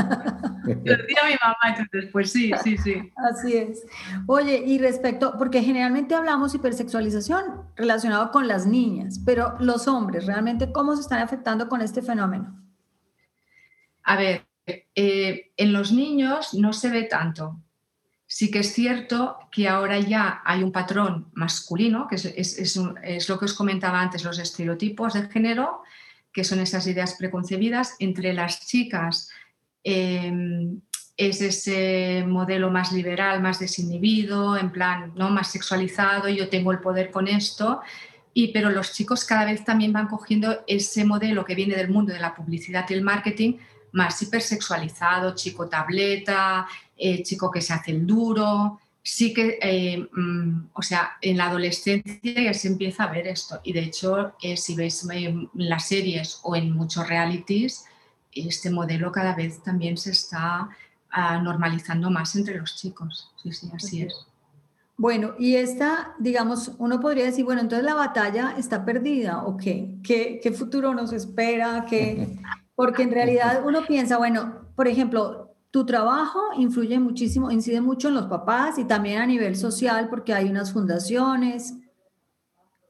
Lo 0.64 0.96
decía 0.96 1.18
mi 1.26 1.34
mamá, 1.42 1.76
entonces, 1.76 2.10
pues 2.12 2.30
sí, 2.30 2.52
sí, 2.62 2.78
sí. 2.78 3.12
Así 3.16 3.56
es. 3.56 3.84
Oye, 4.28 4.62
y 4.64 4.78
respecto, 4.78 5.34
porque 5.36 5.62
generalmente 5.62 6.14
hablamos 6.14 6.54
hipersexualización 6.54 7.64
relacionado 7.74 8.30
con 8.30 8.46
las 8.46 8.66
niñas, 8.66 9.20
pero 9.26 9.56
los 9.58 9.88
hombres, 9.88 10.26
¿realmente 10.26 10.70
cómo 10.70 10.94
se 10.94 11.02
están 11.02 11.18
afectando 11.18 11.68
con 11.68 11.80
este 11.80 12.02
fenómeno? 12.02 12.56
A 14.04 14.16
ver, 14.16 14.46
eh, 14.64 15.50
en 15.56 15.72
los 15.72 15.90
niños 15.90 16.54
no 16.54 16.72
se 16.72 16.88
ve 16.88 17.02
tanto. 17.02 17.60
Sí 18.26 18.48
que 18.52 18.60
es 18.60 18.72
cierto 18.72 19.38
que 19.50 19.68
ahora 19.68 19.98
ya 19.98 20.40
hay 20.44 20.62
un 20.62 20.70
patrón 20.70 21.32
masculino, 21.34 22.06
que 22.06 22.14
es, 22.14 23.28
lo 23.28 23.38
que 23.40 23.44
os 23.44 23.54
comentaba 23.54 24.00
antes, 24.00 24.22
los 24.22 24.38
estereotipos 24.38 25.14
de 25.14 25.28
género, 25.28 25.82
que 26.34 26.44
son 26.44 26.60
esas 26.60 26.86
ideas 26.86 27.14
preconcebidas. 27.14 27.94
Entre 28.00 28.34
las 28.34 28.66
chicas 28.66 29.30
em, 29.84 30.80
es 31.16 31.40
ese 31.40 32.24
modelo 32.26 32.70
más 32.70 32.92
liberal, 32.92 33.40
más 33.40 33.60
desinhibido, 33.60 34.58
en 34.58 34.70
plan, 34.70 35.12
¿no? 35.14 35.30
más 35.30 35.52
sexualizado, 35.52 36.28
yo 36.28 36.48
tengo 36.48 36.72
el 36.72 36.80
poder 36.80 37.10
con 37.12 37.28
esto. 37.28 37.80
Y, 38.34 38.48
pero 38.48 38.70
los 38.70 38.92
chicos 38.92 39.24
cada 39.24 39.44
vez 39.44 39.64
también 39.64 39.92
van 39.92 40.08
cogiendo 40.08 40.64
ese 40.66 41.04
modelo 41.04 41.44
que 41.44 41.54
viene 41.54 41.76
del 41.76 41.88
mundo 41.88 42.12
de 42.12 42.18
la 42.18 42.34
publicidad 42.34 42.84
y 42.90 42.94
el 42.94 43.02
marketing, 43.02 43.58
más 43.92 44.20
hipersexualizado, 44.20 45.36
chico 45.36 45.68
tableta, 45.68 46.66
eh, 46.96 47.22
chico 47.22 47.48
que 47.48 47.62
se 47.62 47.72
hace 47.72 47.92
el 47.92 48.04
duro. 48.04 48.80
Sí 49.06 49.34
que, 49.34 49.58
eh, 49.60 50.08
mm, 50.12 50.70
o 50.72 50.80
sea, 50.80 51.18
en 51.20 51.36
la 51.36 51.48
adolescencia 51.48 52.18
ya 52.22 52.54
se 52.54 52.68
empieza 52.68 53.04
a 53.04 53.12
ver 53.12 53.26
esto. 53.26 53.60
Y 53.62 53.74
de 53.74 53.80
hecho, 53.80 54.34
eh, 54.40 54.56
si 54.56 54.74
veis 54.74 55.06
en 55.10 55.50
las 55.52 55.88
series 55.88 56.40
o 56.42 56.56
en 56.56 56.72
muchos 56.72 57.06
realities, 57.06 57.84
este 58.32 58.70
modelo 58.70 59.12
cada 59.12 59.34
vez 59.34 59.62
también 59.62 59.98
se 59.98 60.12
está 60.12 60.70
ah, 61.10 61.38
normalizando 61.38 62.10
más 62.10 62.34
entre 62.34 62.58
los 62.58 62.76
chicos. 62.76 63.30
Sí, 63.42 63.52
sí, 63.52 63.70
así 63.74 64.02
es. 64.02 64.26
Bueno, 64.96 65.34
y 65.38 65.56
esta, 65.56 66.14
digamos, 66.18 66.72
uno 66.78 67.00
podría 67.00 67.24
decir, 67.24 67.44
bueno, 67.44 67.60
entonces 67.60 67.84
la 67.84 67.94
batalla 67.94 68.54
está 68.56 68.86
perdida, 68.86 69.42
¿o 69.44 69.58
qué? 69.58 69.90
¿Qué, 70.02 70.40
qué 70.42 70.52
futuro 70.52 70.94
nos 70.94 71.12
espera? 71.12 71.84
¿Qué, 71.88 72.38
Porque 72.74 73.02
en 73.02 73.10
realidad 73.10 73.62
uno 73.66 73.84
piensa, 73.84 74.16
bueno, 74.16 74.64
por 74.76 74.88
ejemplo, 74.88 75.43
tu 75.74 75.84
trabajo 75.84 76.40
influye 76.56 77.00
muchísimo, 77.00 77.50
incide 77.50 77.80
mucho 77.80 78.06
en 78.06 78.14
los 78.14 78.26
papás 78.26 78.78
y 78.78 78.84
también 78.84 79.20
a 79.20 79.26
nivel 79.26 79.56
social 79.56 80.08
porque 80.08 80.32
hay 80.32 80.48
unas 80.48 80.72
fundaciones, 80.72 81.74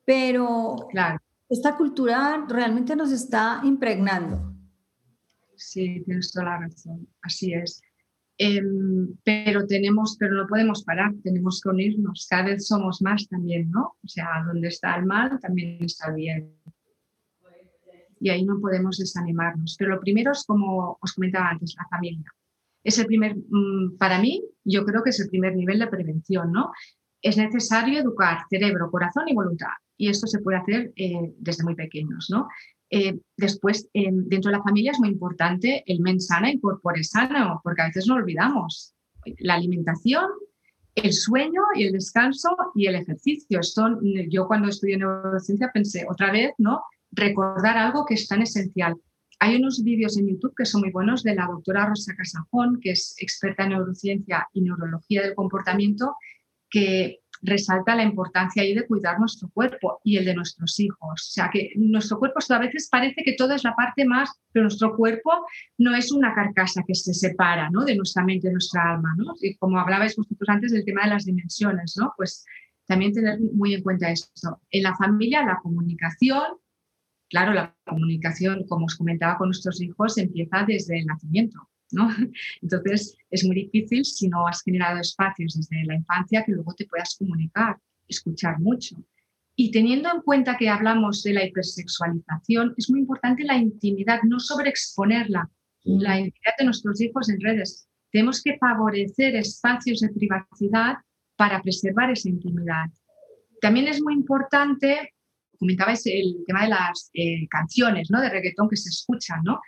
pero 0.04 0.76
claro. 0.90 1.18
esta 1.48 1.78
cultura 1.78 2.44
realmente 2.46 2.94
nos 2.94 3.10
está 3.10 3.62
impregnando. 3.64 4.54
Sí, 5.56 6.02
tienes 6.04 6.30
toda 6.30 6.44
la 6.44 6.58
razón, 6.58 7.08
así 7.22 7.54
es. 7.54 7.80
Em, 8.36 9.16
pero 9.24 9.66
tenemos, 9.66 10.18
pero 10.18 10.34
no 10.34 10.46
podemos 10.46 10.84
parar, 10.84 11.14
tenemos 11.22 11.62
que 11.62 11.70
unirnos, 11.70 12.26
cada 12.28 12.50
vez 12.50 12.66
somos 12.66 13.00
más 13.00 13.26
también, 13.28 13.70
¿no? 13.70 13.94
O 14.04 14.08
sea, 14.08 14.44
donde 14.46 14.68
está 14.68 14.94
el 14.96 15.06
mal, 15.06 15.40
también 15.40 15.82
está 15.82 16.10
el 16.10 16.16
bien 16.16 16.54
y 18.20 18.28
ahí 18.28 18.44
no 18.44 18.60
podemos 18.60 18.98
desanimarnos. 18.98 19.74
Pero 19.78 19.94
lo 19.94 20.00
primero 20.00 20.32
es, 20.32 20.44
como 20.44 20.98
os 21.00 21.12
comentaba 21.14 21.48
antes, 21.48 21.74
la 21.78 21.88
familia. 21.88 22.30
Es 22.84 22.98
el 22.98 23.06
primer, 23.06 23.36
mm, 23.36 23.96
para 23.98 24.20
mí, 24.20 24.44
yo 24.64 24.84
creo 24.84 25.02
que 25.02 25.10
es 25.10 25.20
el 25.20 25.28
primer 25.28 25.56
nivel 25.56 25.78
de 25.78 25.88
prevención, 25.88 26.52
¿no? 26.52 26.72
Es 27.22 27.36
necesario 27.36 27.98
educar 27.98 28.44
cerebro, 28.50 28.90
corazón 28.90 29.24
y 29.28 29.34
voluntad. 29.34 29.72
Y 29.96 30.08
esto 30.08 30.26
se 30.26 30.40
puede 30.40 30.58
hacer 30.58 30.92
eh, 30.96 31.32
desde 31.38 31.64
muy 31.64 31.74
pequeños, 31.74 32.28
¿no? 32.30 32.48
Eh, 32.90 33.18
después, 33.36 33.88
dentro 33.92 34.50
de 34.50 34.58
la 34.58 34.62
familia 34.62 34.92
es 34.92 35.00
muy 35.00 35.08
importante 35.08 35.82
el 35.86 36.00
men 36.00 36.20
sana 36.20 36.50
y 36.52 36.60
corpore 36.60 37.02
sano, 37.02 37.60
porque 37.64 37.82
a 37.82 37.86
veces 37.86 38.06
no 38.06 38.14
olvidamos. 38.14 38.94
La 39.38 39.54
alimentación, 39.54 40.26
el 40.94 41.12
sueño 41.12 41.62
y 41.74 41.84
el 41.84 41.92
descanso 41.92 42.54
y 42.74 42.86
el 42.86 42.96
ejercicio. 42.96 43.60
Esto, 43.60 43.98
yo 44.28 44.46
cuando 44.46 44.68
estudié 44.68 44.98
neurociencia 44.98 45.70
pensé 45.72 46.04
otra 46.08 46.30
vez, 46.30 46.52
¿no? 46.58 46.82
recordar 47.14 47.78
algo 47.78 48.04
que 48.04 48.14
es 48.14 48.28
tan 48.28 48.42
esencial. 48.42 48.96
Hay 49.40 49.56
unos 49.56 49.82
vídeos 49.82 50.16
en 50.16 50.28
YouTube 50.28 50.54
que 50.56 50.64
son 50.64 50.82
muy 50.82 50.90
buenos 50.90 51.22
de 51.22 51.34
la 51.34 51.46
doctora 51.46 51.86
Rosa 51.86 52.14
Casajón, 52.14 52.78
que 52.80 52.92
es 52.92 53.14
experta 53.18 53.64
en 53.64 53.70
neurociencia 53.70 54.48
y 54.52 54.62
neurología 54.62 55.22
del 55.22 55.34
comportamiento, 55.34 56.16
que 56.70 57.20
resalta 57.44 57.94
la 57.94 58.02
importancia 58.02 58.62
ahí 58.62 58.74
de 58.74 58.86
cuidar 58.86 59.18
nuestro 59.18 59.48
cuerpo 59.50 60.00
y 60.02 60.16
el 60.16 60.24
de 60.24 60.34
nuestros 60.34 60.78
hijos. 60.80 61.28
O 61.28 61.32
sea, 61.32 61.50
que 61.52 61.72
nuestro 61.76 62.18
cuerpo 62.18 62.40
a 62.48 62.58
veces 62.58 62.88
parece 62.90 63.22
que 63.22 63.34
todo 63.34 63.54
es 63.54 63.64
la 63.64 63.74
parte 63.74 64.04
más, 64.04 64.32
pero 64.50 64.64
nuestro 64.64 64.96
cuerpo 64.96 65.30
no 65.78 65.94
es 65.94 66.10
una 66.10 66.34
carcasa 66.34 66.82
que 66.86 66.94
se 66.94 67.12
separa 67.12 67.70
¿no? 67.70 67.84
de 67.84 67.96
nuestra 67.96 68.24
mente, 68.24 68.48
de 68.48 68.54
nuestra 68.54 68.94
alma. 68.94 69.14
¿no? 69.16 69.34
Y 69.40 69.54
como 69.56 69.78
hablabais 69.78 70.16
vosotros 70.16 70.48
antes 70.48 70.72
del 70.72 70.84
tema 70.84 71.04
de 71.04 71.10
las 71.10 71.26
dimensiones, 71.26 71.96
¿no? 71.98 72.14
pues 72.16 72.44
también 72.86 73.12
tener 73.12 73.38
muy 73.40 73.74
en 73.74 73.82
cuenta 73.82 74.10
esto. 74.10 74.60
En 74.70 74.82
la 74.82 74.94
familia, 74.96 75.44
la 75.44 75.58
comunicación, 75.62 76.44
claro, 77.28 77.52
la 77.52 77.74
comunicación, 77.84 78.64
como 78.66 78.86
os 78.86 78.96
comentaba 78.96 79.38
con 79.38 79.48
nuestros 79.48 79.80
hijos, 79.80 80.18
empieza 80.18 80.64
desde 80.66 80.98
el 80.98 81.06
nacimiento. 81.06 81.68
¿no? 81.92 82.08
Entonces, 82.62 83.16
es 83.30 83.44
muy 83.44 83.54
difícil 83.54 84.04
si 84.04 84.28
no 84.28 84.46
has 84.46 84.62
generado 84.62 85.00
espacios 85.00 85.54
desde 85.54 85.84
la 85.84 85.94
infancia 85.94 86.44
que 86.44 86.52
luego 86.52 86.74
te 86.74 86.86
puedas 86.86 87.16
comunicar, 87.16 87.78
escuchar 88.08 88.58
mucho. 88.60 88.96
Y 89.56 89.70
teniendo 89.70 90.10
en 90.12 90.20
cuenta 90.22 90.56
que 90.56 90.68
hablamos 90.68 91.22
de 91.22 91.32
la 91.32 91.44
hipersexualización, 91.44 92.74
es 92.76 92.90
muy 92.90 93.00
importante 93.00 93.44
la 93.44 93.56
intimidad, 93.56 94.20
no 94.24 94.40
sobreexponerla, 94.40 95.48
la 95.84 96.18
intimidad 96.18 96.54
de 96.58 96.64
nuestros 96.64 97.00
hijos 97.00 97.28
en 97.28 97.40
redes. 97.40 97.88
Tenemos 98.10 98.42
que 98.42 98.58
favorecer 98.58 99.36
espacios 99.36 100.00
de 100.00 100.08
privacidad 100.08 100.96
para 101.36 101.62
preservar 101.62 102.10
esa 102.10 102.28
intimidad. 102.28 102.86
También 103.60 103.86
es 103.86 104.02
muy 104.02 104.14
importante 104.14 105.13
comentabais 105.64 106.04
el 106.06 106.44
tema 106.46 106.62
de 106.64 106.68
las 106.68 107.10
eh, 107.14 107.48
canciones 107.48 108.10
¿no? 108.10 108.20
de 108.20 108.28
reggaetón 108.28 108.68
que 108.68 108.76
se 108.76 108.90
escuchan, 108.90 109.40
¿no? 109.42 109.60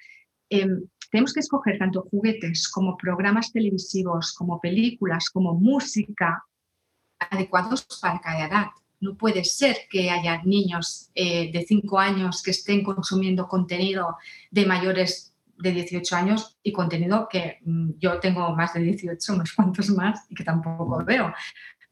Em, 0.50 0.82
tenemos 1.10 1.32
que 1.32 1.40
escoger 1.40 1.78
tanto 1.78 2.06
juguetes 2.10 2.68
como 2.68 2.96
programas 2.96 3.50
televisivos, 3.50 4.34
como 4.34 4.60
películas, 4.60 5.30
como 5.30 5.54
música 5.54 6.44
adecuados 7.30 7.86
para 8.00 8.20
cada 8.20 8.46
edad. 8.46 8.66
No 9.00 9.16
puede 9.16 9.44
ser 9.44 9.76
que 9.90 10.10
haya 10.10 10.42
niños 10.42 11.10
eh, 11.14 11.50
de 11.50 11.64
5 11.66 11.98
años 11.98 12.42
que 12.42 12.50
estén 12.50 12.84
consumiendo 12.84 13.48
contenido 13.48 14.16
de 14.50 14.66
mayores 14.66 15.34
de 15.58 15.72
18 15.72 16.16
años 16.16 16.58
y 16.62 16.72
contenido 16.72 17.28
que 17.30 17.58
mm, 17.64 17.92
yo 17.98 18.20
tengo 18.20 18.54
más 18.54 18.74
de 18.74 18.80
18, 18.80 19.32
unos 19.32 19.52
cuantos 19.54 19.88
más 19.90 20.26
y 20.28 20.34
que 20.34 20.44
tampoco 20.44 21.02
veo. 21.04 21.32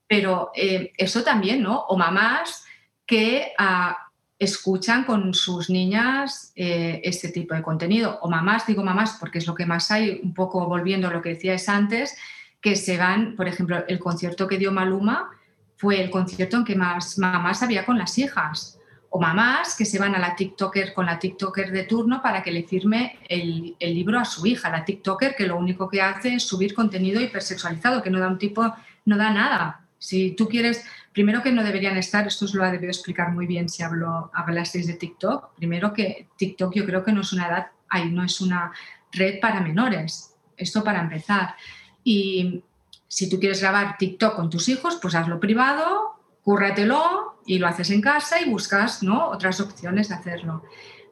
Pero 0.07 0.50
eh, 0.55 0.92
eso 0.98 1.22
también, 1.22 1.62
¿no? 1.62 1.80
O 1.86 1.96
mamás 1.96 2.64
que 3.07 3.52
ah, 3.59 3.96
escuchan 4.38 5.05
con 5.05 5.34
sus 5.34 5.70
niñas 5.70 6.52
eh, 6.57 7.00
este 7.05 7.28
tipo 7.28 7.55
de 7.55 7.62
contenido. 7.62 8.18
O 8.22 8.30
mamás, 8.30 8.66
digo 8.66 8.82
mamás 8.82 9.16
porque 9.18 9.38
es 9.38 9.46
lo 9.46 9.55
que 9.55 9.66
más 9.66 9.90
hay, 9.90 10.20
un 10.22 10.34
poco 10.34 10.66
volviendo 10.66 11.09
a 11.09 11.12
lo 11.12 11.22
que 11.22 11.30
decíais 11.30 11.68
antes, 11.68 12.16
que 12.61 12.76
se 12.76 12.96
van, 12.96 13.36
por 13.36 13.48
ejemplo, 13.48 13.84
el 13.86 13.98
concierto 13.98 14.46
que 14.48 14.59
dio 14.59 14.72
Maluma 14.72 15.30
fue 15.76 16.00
el 16.00 16.11
concierto 16.11 16.57
en 16.57 16.64
que 16.64 16.76
más 16.76 17.18
mamás 17.18 17.62
había 17.62 17.84
con 17.84 17.98
las 17.98 18.16
hijas. 18.18 18.78
O 19.11 19.20
mamás 19.20 19.76
que 19.76 19.84
se 19.84 20.00
van 20.00 20.16
a 20.16 20.18
la 20.18 20.34
TikToker 20.34 20.92
con 20.92 21.07
la 21.07 21.20
TikToker 21.20 21.70
de 21.70 21.84
turno 21.84 22.20
para 22.20 22.42
que 22.42 22.50
le 22.50 22.64
firme 22.64 23.20
el, 23.28 23.76
el 23.78 23.94
libro 23.94 24.18
a 24.18 24.24
su 24.24 24.44
hija, 24.44 24.70
la 24.70 24.84
TikToker 24.84 25.36
que 25.36 25.46
lo 25.46 25.57
único 25.57 25.88
que 25.88 26.02
hace 26.02 26.34
es 26.34 26.42
subir 26.42 26.74
contenido 26.74 27.20
hipersexualizado, 27.20 28.02
que 28.02 28.11
no 28.11 28.18
da 28.18 28.26
un 28.26 28.38
tipo, 28.38 28.74
no 29.05 29.16
da 29.16 29.30
nada. 29.30 29.84
Si 29.98 30.32
tú 30.32 30.48
quieres, 30.48 30.84
primero 31.15 31.43
que 31.43 31.53
no 31.53 31.62
deberían 31.62 31.97
estar, 31.97 32.27
esto 32.27 32.45
os 32.45 32.55
lo 32.55 32.65
ha 32.65 32.73
debido 32.73 32.91
explicar 32.91 33.31
muy 33.31 33.47
bien 33.47 33.69
si 33.69 33.85
hablo, 33.85 34.33
hablasteis 34.35 34.89
de 34.89 34.95
TikTok, 34.95 35.55
primero 35.55 35.93
que 35.93 36.29
TikTok 36.37 36.75
yo 36.75 36.85
creo 36.85 37.05
que 37.05 37.12
no 37.12 37.21
es 37.21 37.33
una 37.33 37.47
edad, 37.47 37.67
ahí 37.89 38.11
no 38.11 38.25
es 38.25 38.41
una 38.41 38.73
red 39.12 39.39
para 39.41 39.61
menores, 39.61 40.35
esto 40.57 40.83
para 40.83 41.01
empezar. 41.01 41.55
Y 42.03 42.65
si 43.07 43.31
tú 43.31 43.39
quieres 43.39 43.61
grabar 43.61 43.97
TikTok 43.97 44.35
con 44.35 44.51
tus 44.51 44.69
hijos, 44.69 44.99
pues 45.01 45.15
hazlo 45.15 45.39
privado, 45.39 46.17
cúrratelo 46.43 47.39
y 47.47 47.61
lo 47.61 47.69
haces 47.69 47.91
en 47.91 48.01
casa 48.01 48.41
y 48.41 48.51
buscas 48.51 49.05
¿no? 49.05 49.29
otras 49.29 49.61
opciones 49.61 50.09
de 50.09 50.17
hacerlo. 50.17 50.65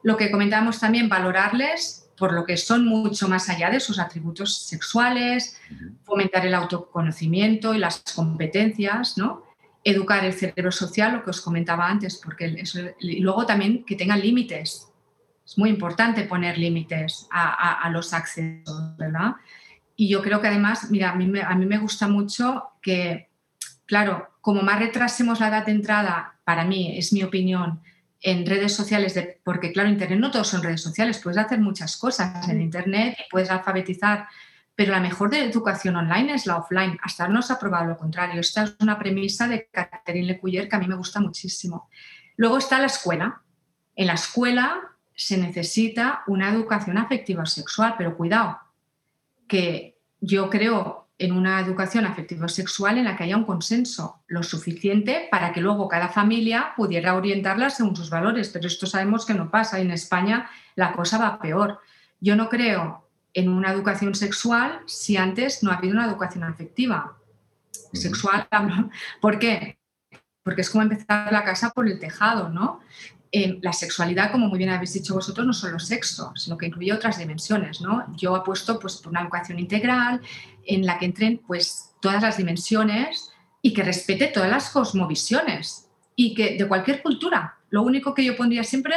Lo 0.03 0.17
que 0.17 0.29
comentábamos 0.29 0.81
también, 0.81 1.07
valorarles 1.07 2.09
por 2.17 2.33
lo 2.33 2.45
que 2.45 2.57
son 2.57 2.85
mucho 2.85 3.29
más 3.29 3.49
allá 3.49 3.69
de 3.69 3.79
sus 3.79 3.99
atributos 3.99 4.65
sexuales, 4.65 5.57
fomentar 6.03 6.45
el 6.45 6.53
autoconocimiento 6.53 7.73
y 7.73 7.79
las 7.79 8.03
competencias, 8.13 9.17
¿no? 9.17 9.52
Educar 9.83 10.23
el 10.23 10.33
cerebro 10.33 10.71
social, 10.71 11.13
lo 11.13 11.23
que 11.23 11.31
os 11.31 11.41
comentaba 11.41 11.89
antes, 11.89 12.21
porque 12.23 12.63
y 12.99 13.19
luego 13.19 13.45
también 13.45 13.83
que 13.83 13.95
tengan 13.95 14.21
límites. 14.21 14.87
Es 15.45 15.57
muy 15.57 15.69
importante 15.69 16.23
poner 16.23 16.57
límites 16.57 17.27
a, 17.31 17.89
los 17.91 18.13
accesos, 18.13 18.97
¿verdad? 18.97 19.33
y 19.95 20.07
yo 20.09 20.21
creo 20.21 20.41
que 20.41 20.47
además, 20.47 20.89
mira, 20.89 21.11
a 21.11 21.15
mí, 21.15 21.27
me, 21.27 21.41
a 21.41 21.53
mí 21.55 21.65
me 21.65 21.77
gusta 21.77 22.07
mucho 22.07 22.71
que, 22.81 23.29
claro, 23.85 24.29
como 24.41 24.61
más 24.61 24.79
retrasemos 24.79 25.39
la 25.39 25.49
edad 25.49 25.65
de 25.65 25.71
entrada, 25.73 26.35
para 26.43 26.65
mí, 26.65 26.97
es 26.97 27.13
mi 27.13 27.23
opinión, 27.23 27.81
en 28.21 28.45
redes 28.45 28.73
sociales, 28.73 29.13
de, 29.13 29.39
porque 29.43 29.71
claro, 29.71 29.89
Internet 29.89 30.19
no 30.19 30.31
todos 30.31 30.47
son 30.47 30.63
redes 30.63 30.81
sociales, 30.81 31.19
puedes 31.21 31.37
hacer 31.37 31.59
muchas 31.59 31.97
cosas 31.97 32.47
en 32.49 32.61
Internet 32.61 33.17
y 33.19 33.29
puedes 33.29 33.49
alfabetizar, 33.49 34.27
pero 34.75 34.91
la 34.91 34.99
mejor 34.99 35.29
de 35.29 35.43
educación 35.43 35.95
online 35.95 36.33
es 36.33 36.45
la 36.45 36.57
offline. 36.57 36.97
Hasta 37.03 37.23
ahora 37.23 37.35
no 37.35 37.41
se 37.41 37.53
ha 37.53 37.59
probado 37.59 37.85
lo 37.85 37.97
contrario. 37.97 38.41
Esta 38.41 38.63
es 38.63 38.75
una 38.79 38.97
premisa 38.97 39.47
de 39.47 39.69
Catherine 39.69 40.27
Lecuyer 40.27 40.67
que 40.67 40.75
a 40.75 40.79
mí 40.79 40.87
me 40.87 40.95
gusta 40.95 41.19
muchísimo. 41.19 41.89
Luego 42.37 42.57
está 42.57 42.79
la 42.79 42.87
escuela. 42.87 43.41
En 43.95 44.07
la 44.07 44.13
escuela 44.13 44.81
se 45.15 45.37
necesita 45.37 46.23
una 46.25 46.49
educación 46.49 46.97
afectiva 46.97 47.45
sexual, 47.45 47.95
pero 47.97 48.17
cuidado, 48.17 48.57
que 49.47 49.99
yo 50.19 50.49
creo 50.49 51.03
en 51.19 51.31
una 51.31 51.59
educación 51.59 52.05
afectivo-sexual 52.05 52.97
en 52.97 53.05
la 53.05 53.15
que 53.15 53.25
haya 53.25 53.37
un 53.37 53.45
consenso 53.45 54.23
lo 54.27 54.41
suficiente 54.41 55.27
para 55.29 55.53
que 55.53 55.61
luego 55.61 55.87
cada 55.87 56.09
familia 56.09 56.73
pudiera 56.75 57.15
orientarla 57.15 57.69
según 57.69 57.95
sus 57.95 58.09
valores, 58.09 58.49
pero 58.49 58.67
esto 58.67 58.87
sabemos 58.87 59.25
que 59.25 59.35
no 59.35 59.51
pasa 59.51 59.77
y 59.77 59.83
en 59.83 59.91
España 59.91 60.49
la 60.75 60.93
cosa 60.93 61.19
va 61.19 61.39
peor. 61.39 61.79
Yo 62.19 62.35
no 62.35 62.49
creo 62.49 63.02
en 63.33 63.49
una 63.49 63.71
educación 63.71 64.15
sexual 64.15 64.81
si 64.85 65.17
antes 65.17 65.63
no 65.63 65.71
ha 65.71 65.75
habido 65.75 65.93
una 65.93 66.05
educación 66.05 66.43
afectiva. 66.43 67.17
Sexual, 67.93 68.47
¿por 69.21 69.39
qué? 69.39 69.77
Porque 70.43 70.61
es 70.61 70.69
como 70.69 70.83
empezar 70.83 71.31
la 71.31 71.43
casa 71.43 71.71
por 71.71 71.87
el 71.87 71.99
tejado, 71.99 72.49
¿no? 72.49 72.81
la 73.61 73.73
sexualidad, 73.73 74.31
como 74.31 74.47
muy 74.47 74.59
bien 74.59 74.69
habéis 74.69 74.93
dicho 74.93 75.15
vosotros, 75.15 75.45
no 75.45 75.53
solo 75.53 75.79
sexo, 75.79 76.33
sino 76.35 76.55
que 76.55 76.67
incluye 76.67 76.93
otras 76.93 77.17
dimensiones. 77.17 77.81
¿no? 77.81 78.05
Yo 78.15 78.35
apuesto 78.35 78.79
pues, 78.79 78.97
por 78.97 79.11
una 79.11 79.21
educación 79.21 79.57
integral 79.57 80.21
en 80.65 80.85
la 80.85 80.99
que 80.99 81.05
entren 81.05 81.41
pues, 81.47 81.95
todas 81.99 82.21
las 82.21 82.37
dimensiones 82.37 83.31
y 83.61 83.73
que 83.73 83.81
respete 83.81 84.27
todas 84.27 84.51
las 84.51 84.69
cosmovisiones 84.69 85.89
y 86.15 86.35
que 86.35 86.57
de 86.57 86.67
cualquier 86.67 87.01
cultura. 87.01 87.57
Lo 87.69 87.81
único 87.81 88.13
que 88.13 88.23
yo 88.23 88.35
pondría 88.35 88.63
siempre 88.63 88.95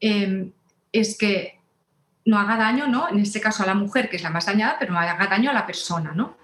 em, 0.00 0.52
es 0.92 1.16
que 1.16 1.59
no 2.30 2.38
haga 2.38 2.56
daño, 2.56 2.86
¿no? 2.86 3.08
en 3.08 3.18
este 3.18 3.40
caso 3.40 3.64
a 3.64 3.66
la 3.66 3.74
mujer, 3.74 4.08
que 4.08 4.16
es 4.16 4.22
la 4.22 4.30
más 4.30 4.46
dañada, 4.46 4.76
pero 4.78 4.92
no 4.92 5.00
haga 5.00 5.26
daño 5.26 5.50
a 5.50 5.52
la 5.52 5.66
persona. 5.66 6.12
¿no? 6.14 6.36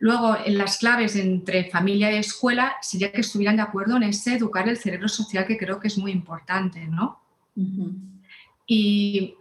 Luego, 0.00 0.36
en 0.44 0.58
las 0.58 0.76
claves 0.76 1.16
entre 1.16 1.70
familia 1.70 2.12
y 2.12 2.16
escuela 2.16 2.76
sería 2.82 3.10
que 3.10 3.22
estuvieran 3.22 3.56
de 3.56 3.62
acuerdo 3.62 3.96
en 3.96 4.02
ese 4.02 4.34
educar 4.34 4.68
el 4.68 4.76
cerebro 4.76 5.08
social, 5.08 5.46
que 5.46 5.56
creo 5.56 5.80
que 5.80 5.88
es 5.88 5.96
muy 5.96 6.12
importante, 6.12 6.86
¿no? 6.86 7.20
Y 8.66 9.34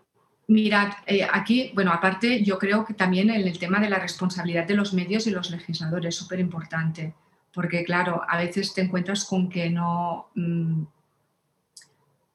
mirad, 0.47 0.93
eh, 1.05 1.28
aquí, 1.32 1.72
bueno, 1.76 1.91
aparte 1.91 2.41
yo 2.43 2.57
creo 2.57 2.86
que 2.86 2.93
también 2.93 3.30
en 3.30 3.45
el 3.45 3.59
tema 3.59 3.80
de 3.82 3.89
la 3.89 3.99
responsabilidad 3.99 4.65
de 4.65 4.74
los 4.74 4.93
medios 4.93 5.28
y 5.28 5.32
los 5.32 5.51
legisladores 5.51 6.15
es 6.15 6.15
súper 6.15 6.39
importante, 6.39 7.13
porque 7.53 7.84
claro, 7.84 8.24
a 8.28 8.38
veces 8.38 8.74
te 8.74 8.82
encuentras 8.82 9.26
con 9.26 9.49
que 9.49 9.70
no, 9.70 10.30
mm, 10.34 10.84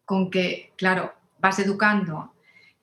con 0.05 0.30
que, 0.30 0.72
claro, 0.76 1.14
vas 1.41 1.59
educando 1.59 2.32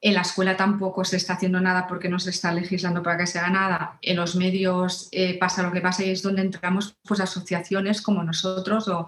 en 0.02 0.14
la 0.14 0.22
escuela 0.22 0.56
tampoco 0.56 1.04
se 1.04 1.18
está 1.18 1.34
haciendo 1.34 1.60
nada 1.60 1.86
porque 1.88 2.08
no 2.08 2.20
se 2.20 2.30
está 2.30 2.54
legislando 2.54 3.04
para 3.04 3.18
que 3.18 3.28
se 3.28 3.40
haga 3.40 3.50
nada. 3.50 4.00
En 4.02 4.16
los 4.16 4.36
medios 4.36 5.10
eh, 5.12 5.38
pasa 5.38 5.64
lo 5.64 5.72
que 5.72 5.82
pasa 5.82 6.06
y 6.06 6.12
es 6.12 6.22
donde 6.22 6.42
entramos 6.42 6.98
pues, 7.06 7.20
asociaciones 7.20 8.02
como 8.02 8.24
nosotros 8.24 8.88
o, 8.88 9.08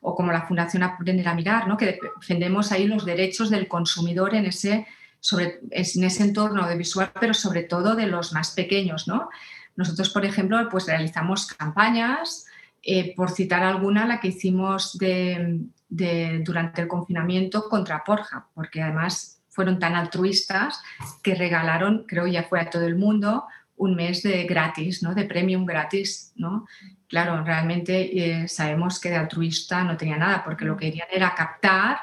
como 0.00 0.32
la 0.32 0.46
Fundación 0.46 0.82
Aprender 0.82 1.26
a 1.26 1.34
Mirar, 1.34 1.66
¿no? 1.66 1.76
que 1.76 1.98
defendemos 2.20 2.70
ahí 2.70 2.86
los 2.86 3.04
derechos 3.04 3.50
del 3.50 3.66
consumidor 3.66 4.34
en 4.34 4.46
ese, 4.46 4.86
en 5.32 6.04
ese 6.04 6.22
entorno 6.22 6.62
audiovisual, 6.62 7.10
pero 7.18 7.34
sobre 7.34 7.64
todo 7.64 7.96
de 7.96 8.06
los 8.06 8.32
más 8.32 8.52
pequeños. 8.52 9.08
¿no? 9.08 9.30
Nosotros, 9.74 10.10
por 10.10 10.24
ejemplo, 10.24 10.68
pues 10.70 10.86
realizamos 10.86 11.46
campañas, 11.46 12.46
eh, 12.82 13.14
por 13.16 13.32
citar 13.32 13.64
alguna, 13.64 14.06
la 14.06 14.20
que 14.20 14.28
hicimos 14.28 14.96
de, 14.98 15.66
durante 15.88 16.82
el 16.82 16.88
confinamiento 16.88 17.68
contra 17.68 18.04
Porja, 18.04 18.46
porque 18.54 18.80
además 18.80 19.35
fueron 19.56 19.78
tan 19.78 19.96
altruistas 19.96 20.82
que 21.22 21.34
regalaron, 21.34 22.04
creo 22.06 22.26
ya 22.26 22.44
fue 22.44 22.60
a 22.60 22.68
todo 22.68 22.86
el 22.86 22.94
mundo, 22.94 23.46
un 23.76 23.94
mes 23.94 24.22
de 24.22 24.44
gratis, 24.44 25.02
¿no? 25.02 25.14
de 25.14 25.24
premium 25.24 25.64
gratis. 25.64 26.32
¿no? 26.36 26.66
Claro, 27.08 27.42
realmente 27.42 28.42
eh, 28.42 28.48
sabemos 28.48 29.00
que 29.00 29.08
de 29.08 29.16
altruista 29.16 29.82
no 29.82 29.96
tenía 29.96 30.18
nada, 30.18 30.44
porque 30.44 30.66
lo 30.66 30.76
que 30.76 30.86
querían 30.86 31.08
era 31.10 31.34
captar 31.34 32.00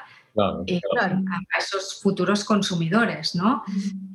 eh, 0.66 0.80
a 0.96 1.58
esos 1.58 2.00
futuros 2.02 2.44
consumidores. 2.44 3.36
¿no? 3.36 3.62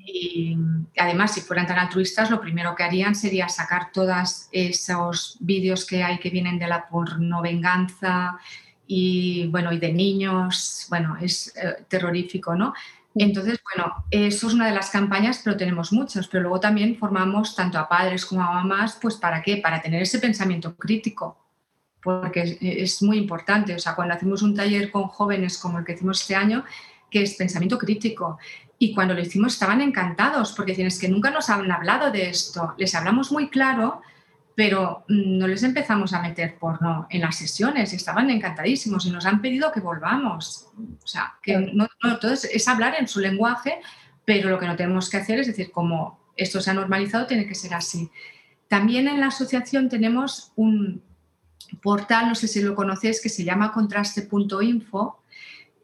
Y 0.05 0.57
además, 0.97 1.33
si 1.33 1.41
fueran 1.41 1.65
tan 1.65 1.79
altruistas, 1.79 2.29
lo 2.29 2.41
primero 2.41 2.75
que 2.75 2.83
harían 2.83 3.15
sería 3.15 3.47
sacar 3.47 3.91
todos 3.93 4.49
esos 4.51 5.37
vídeos 5.39 5.85
que 5.85 6.03
hay 6.03 6.19
que 6.19 6.29
vienen 6.29 6.59
de 6.59 6.67
la 6.67 6.89
porno 6.89 7.41
venganza 7.41 8.37
y, 8.91 9.47
bueno, 9.47 9.71
y 9.71 9.77
de 9.77 9.93
niños. 9.93 10.87
Bueno, 10.89 11.15
es 11.21 11.55
eh, 11.55 11.85
terrorífico, 11.87 12.55
¿no? 12.55 12.73
Entonces, 13.15 13.59
bueno, 13.63 14.05
eso 14.11 14.47
es 14.47 14.53
una 14.53 14.67
de 14.67 14.73
las 14.73 14.91
campañas, 14.91 15.41
pero 15.43 15.57
tenemos 15.57 15.91
muchas, 15.91 16.27
pero 16.27 16.43
luego 16.43 16.59
también 16.59 16.95
formamos 16.97 17.55
tanto 17.55 17.79
a 17.79 17.89
padres 17.89 18.25
como 18.25 18.43
a 18.43 18.51
mamás, 18.51 18.97
pues 19.01 19.15
¿para 19.15 19.41
qué? 19.41 19.57
Para 19.57 19.81
tener 19.81 20.01
ese 20.01 20.19
pensamiento 20.19 20.75
crítico, 20.75 21.37
porque 22.03 22.57
es, 22.61 23.01
muy 23.01 23.17
importante. 23.17 23.73
O 23.73 23.79
sea, 23.79 23.95
cuando 23.95 24.13
hacemos 24.13 24.41
un 24.41 24.55
taller 24.55 24.91
con 24.91 25.03
jóvenes 25.03 25.57
como 25.57 25.79
el 25.79 25.85
que 25.85 25.93
hicimos 25.93 26.21
este 26.21 26.35
año, 26.35 26.63
que 27.09 27.23
es 27.23 27.33
pensamiento 27.33 27.77
crítico, 27.79 28.37
y 28.77 28.93
cuando 28.93 29.13
lo 29.13 29.21
hicimos 29.21 29.53
estaban 29.53 29.81
encantados, 29.81 30.53
porque 30.53 30.71
dicen, 30.71 30.87
es 30.87 30.99
que 30.99 31.09
nunca 31.09 31.31
nos 31.31 31.49
han 31.49 31.69
hablado 31.71 32.11
de 32.11 32.29
esto, 32.29 32.75
les 32.77 32.93
hablamos 32.95 33.31
muy 33.31 33.49
claro, 33.49 34.01
pero 34.59 35.05
mm, 35.07 35.37
no 35.37 35.47
les 35.47 35.63
empezamos 35.63 36.11
a 36.11 36.21
meter 36.21 36.59
porno 36.59 37.07
en 37.09 37.21
las 37.21 37.37
sesiones 37.37 37.93
y 37.93 37.95
estaban 37.95 38.29
encantadísimos 38.29 39.05
y 39.05 39.09
nos 39.09 39.25
han 39.25 39.41
pedido 39.41 39.71
que 39.71 39.79
volvamos. 39.79 40.67
O 41.01 41.07
sea, 41.07 41.35
que 41.41 41.57
no, 41.57 41.87
todo 42.19 42.33
es, 42.33 42.67
hablar 42.67 42.95
en 42.99 43.07
su 43.07 43.21
lenguaje, 43.21 43.79
pero 44.25 44.49
lo 44.49 44.59
que 44.59 44.67
no 44.67 44.75
tenemos 44.75 45.09
que 45.09 45.15
hacer 45.15 45.39
es 45.39 45.47
decir, 45.47 45.71
como 45.71 46.19
esto 46.35 46.59
se 46.59 46.71
ha 46.71 46.73
normalizado, 46.73 47.25
tiene 47.25 47.47
que 47.47 47.55
ser 47.55 47.73
así. 47.73 48.11
También 48.67 49.07
en 49.07 49.21
la 49.21 49.27
asociación 49.27 49.87
tenemos 49.87 50.51
un 50.57 51.03
portal, 51.81 52.27
no 52.27 52.35
sé 52.35 52.49
si 52.49 52.61
lo 52.61 52.75
conocéis, 52.75 53.21
que 53.21 53.29
se 53.29 53.45
llama 53.45 53.71
contraste.info 53.71 55.23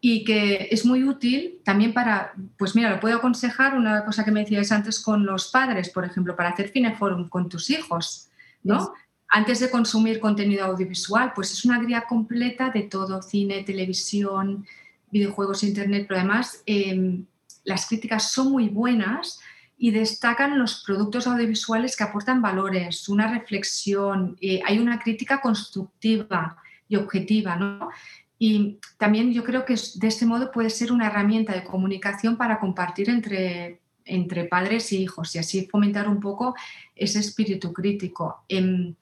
y 0.01 0.25
que 0.25 0.67
es 0.69 0.85
muy 0.85 1.05
útil 1.05 1.61
también 1.63 1.93
para, 1.93 2.33
pues 2.57 2.75
mira, 2.75 2.89
lo 2.89 2.99
puedo 2.99 3.15
aconsejar, 3.15 3.73
una 3.73 4.03
cosa 4.03 4.25
que 4.25 4.31
me 4.31 4.41
decíais 4.41 4.73
antes 4.73 4.99
con 4.99 5.25
los 5.25 5.49
padres, 5.49 5.89
por 5.91 6.03
ejemplo, 6.03 6.35
para 6.35 6.49
hacer 6.49 6.67
cineforum 6.67 7.29
con 7.29 7.47
tus 7.47 7.69
hijos 7.69 8.31
¿no? 8.65 8.93
Antes 9.29 9.59
de 9.59 9.69
consumir 9.69 10.19
contenido 10.19 10.65
audiovisual, 10.65 11.31
pues 11.33 11.53
es 11.53 11.63
una 11.63 11.79
guía 11.79 12.05
completa 12.07 12.69
de 12.69 12.83
todo, 12.83 13.21
cine, 13.21 13.63
televisión, 13.63 14.65
videojuegos, 15.11 15.63
internet, 15.63 16.05
pero 16.07 16.19
además 16.19 16.63
em, 16.65 17.25
las 17.63 17.87
críticas 17.87 18.31
son 18.31 18.51
muy 18.51 18.67
buenas 18.69 19.39
y 19.77 19.91
destacan 19.91 20.57
los 20.57 20.83
productos 20.83 21.27
audiovisuales 21.27 21.95
que 21.95 22.03
aportan 22.03 22.41
valores, 22.41 23.07
una 23.07 23.31
reflexión, 23.31 24.35
eh, 24.41 24.61
hay 24.65 24.79
una 24.79 24.99
crítica 24.99 25.41
constructiva 25.41 26.57
y 26.87 26.95
objetiva, 26.95 27.55
¿no? 27.55 27.89
Y 28.39 28.79
también 28.97 29.31
yo 29.31 29.43
creo 29.43 29.63
que 29.63 29.75
de 29.95 30.07
este 30.07 30.25
modo 30.25 30.51
puede 30.51 30.69
ser 30.69 30.91
una 30.91 31.07
herramienta 31.07 31.53
de 31.53 31.63
comunicación 31.63 32.35
para 32.35 32.59
compartir 32.59 33.09
entre 33.09 33.81
entre 34.05 34.45
padres 34.45 34.91
y 34.93 35.01
hijos 35.01 35.35
y 35.35 35.39
así 35.39 35.67
fomentar 35.67 36.07
un 36.07 36.19
poco 36.19 36.55
ese 36.95 37.19
espíritu 37.19 37.73
crítico. 37.73 38.43
En, 38.47 38.95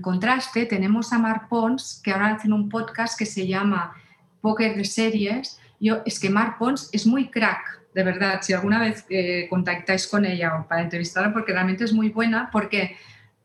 contraste, 0.00 0.66
tenemos 0.66 1.12
a 1.12 1.18
Mar 1.18 1.46
Pons, 1.48 2.00
que 2.02 2.10
ahora 2.10 2.34
hacen 2.34 2.52
un 2.52 2.68
podcast 2.68 3.16
que 3.18 3.26
se 3.26 3.46
llama 3.46 3.94
Póker 4.40 4.76
de 4.76 4.84
Series. 4.84 5.60
Yo, 5.78 6.02
es 6.04 6.18
que 6.18 6.30
Mar 6.30 6.56
Pons 6.58 6.88
es 6.92 7.06
muy 7.06 7.30
crack, 7.30 7.82
de 7.94 8.02
verdad. 8.02 8.40
Si 8.42 8.52
alguna 8.52 8.80
vez 8.80 9.04
eh, 9.10 9.46
contactáis 9.48 10.08
con 10.08 10.24
ella 10.24 10.66
para 10.68 10.82
entrevistarla, 10.82 11.32
porque 11.32 11.52
realmente 11.52 11.84
es 11.84 11.92
muy 11.92 12.08
buena, 12.08 12.48
porque 12.50 12.96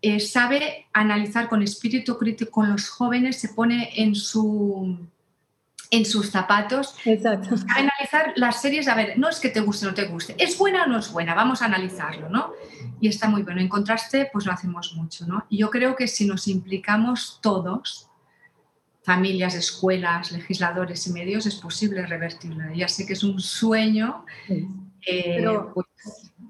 eh, 0.01 0.19
sabe 0.19 0.87
analizar 0.93 1.49
con 1.49 1.61
espíritu 1.61 2.17
crítico 2.17 2.51
con 2.51 2.71
los 2.71 2.89
jóvenes, 2.89 3.37
se 3.37 3.49
pone 3.49 3.91
en 3.95 4.15
su 4.15 4.97
en 5.91 6.05
sus 6.05 6.29
zapatos. 6.29 6.95
Exacto. 7.05 7.55
Analizar 7.69 8.33
las 8.35 8.61
series, 8.61 8.87
a 8.87 8.95
ver, 8.95 9.17
no 9.17 9.29
es 9.29 9.39
que 9.39 9.49
te 9.49 9.61
guste 9.61 9.85
o 9.85 9.89
no 9.89 9.95
te 9.95 10.05
guste, 10.05 10.35
es 10.37 10.57
buena 10.57 10.83
o 10.83 10.87
no 10.87 10.99
es 10.99 11.11
buena, 11.11 11.33
vamos 11.33 11.61
a 11.61 11.65
analizarlo, 11.65 12.29
¿no? 12.29 12.51
Y 12.99 13.07
está 13.07 13.27
muy 13.27 13.43
bueno. 13.43 13.61
En 13.61 13.69
contraste, 13.69 14.29
pues 14.31 14.45
lo 14.45 14.51
hacemos 14.51 14.93
mucho, 14.95 15.25
¿no? 15.25 15.45
Y 15.49 15.57
yo 15.57 15.69
creo 15.69 15.95
que 15.95 16.07
si 16.07 16.25
nos 16.25 16.47
implicamos 16.47 17.39
todos, 17.41 18.09
familias, 19.03 19.55
escuelas, 19.55 20.31
legisladores 20.31 21.07
y 21.07 21.13
medios, 21.13 21.45
es 21.45 21.55
posible 21.55 22.05
revertirlo. 22.05 22.73
Ya 22.75 22.87
sé 22.87 23.05
que 23.05 23.13
es 23.13 23.23
un 23.23 23.39
sueño. 23.39 24.25
Eh, 25.07 25.45
pues 25.73 25.87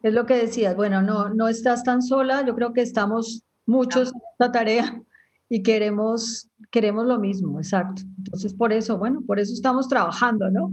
es 0.04 0.14
lo 0.14 0.26
que 0.26 0.36
decías, 0.36 0.76
bueno, 0.76 1.02
no, 1.02 1.30
no 1.30 1.48
estás 1.48 1.84
tan 1.84 2.02
sola, 2.02 2.46
yo 2.46 2.56
creo 2.56 2.74
que 2.74 2.82
estamos 2.82 3.44
muchos 3.66 4.10
en 4.10 4.22
esta 4.34 4.52
tarea 4.52 5.02
y 5.50 5.64
queremos, 5.64 6.48
queremos 6.72 7.06
lo 7.06 7.20
mismo, 7.20 7.60
exacto. 7.60 8.04
Entonces, 8.20 8.54
por 8.54 8.72
eso, 8.72 8.98
bueno, 8.98 9.22
por 9.26 9.40
eso 9.40 9.52
estamos 9.52 9.90
trabajando, 9.90 10.50
¿no? 10.52 10.72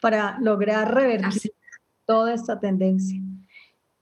Para 0.00 0.38
lograr 0.40 0.94
revertir 0.94 1.52
toda 2.06 2.32
esta 2.32 2.58
tendencia. 2.60 3.20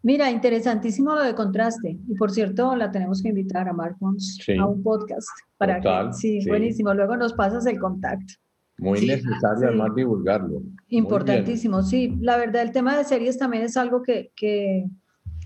Mira, 0.02 0.30
interesantísimo 0.30 1.14
lo 1.14 1.22
de 1.22 1.34
contraste. 1.34 1.98
Y 2.06 2.14
por 2.16 2.30
cierto, 2.30 2.76
la 2.76 2.90
tenemos 2.90 3.22
que 3.22 3.30
invitar 3.30 3.66
a 3.66 3.72
Marcons 3.72 4.38
a 4.60 4.66
un 4.66 4.82
podcast. 4.82 5.26
Para 5.56 5.80
que, 5.80 6.12
sí, 6.12 6.46
buenísimo. 6.46 6.92
Luego 6.92 7.16
nos 7.16 7.32
pasas 7.32 7.64
el 7.64 7.78
contacto. 7.78 8.34
Muy 8.76 9.06
necesario 9.06 9.68
además 9.68 9.94
divulgarlo. 9.94 10.60
Importantísimo, 10.88 11.82
sí. 11.82 12.18
La 12.20 12.36
verdad, 12.36 12.60
el 12.60 12.72
tema 12.72 12.98
de 12.98 13.04
series 13.04 13.38
también 13.38 13.62
es 13.62 13.78
algo 13.78 14.02
que, 14.02 14.30
que 14.36 14.84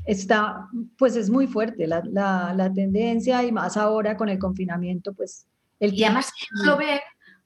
está, 0.08 0.68
pues 0.96 1.16
es 1.16 1.28
muy 1.28 1.46
fuerte, 1.46 1.86
la, 1.86 2.02
la, 2.04 2.54
la, 2.56 2.72
tendencia 2.72 3.44
y 3.44 3.52
más 3.52 3.76
ahora 3.76 4.16
con 4.16 4.28
el 4.28 4.38
confinamiento, 4.38 5.12
pues... 5.12 5.46
El 5.78 5.94
y 5.94 6.02
además 6.02 6.32
lo 6.64 6.76
ve 6.76 7.00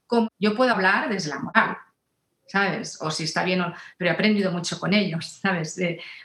como 0.06 0.28
yo 0.38 0.54
puedo 0.54 0.70
hablar 0.72 1.10
desde 1.10 1.30
la 1.30 1.40
moral, 1.40 1.76
¿sabes? 2.46 2.98
O 3.02 3.10
si 3.10 3.24
está 3.24 3.42
bien, 3.44 3.60
o, 3.60 3.74
pero 3.98 4.10
he 4.10 4.14
aprendido 4.14 4.52
mucho 4.52 4.78
con 4.78 4.94
ellos, 4.94 5.40
¿sabes? 5.42 5.78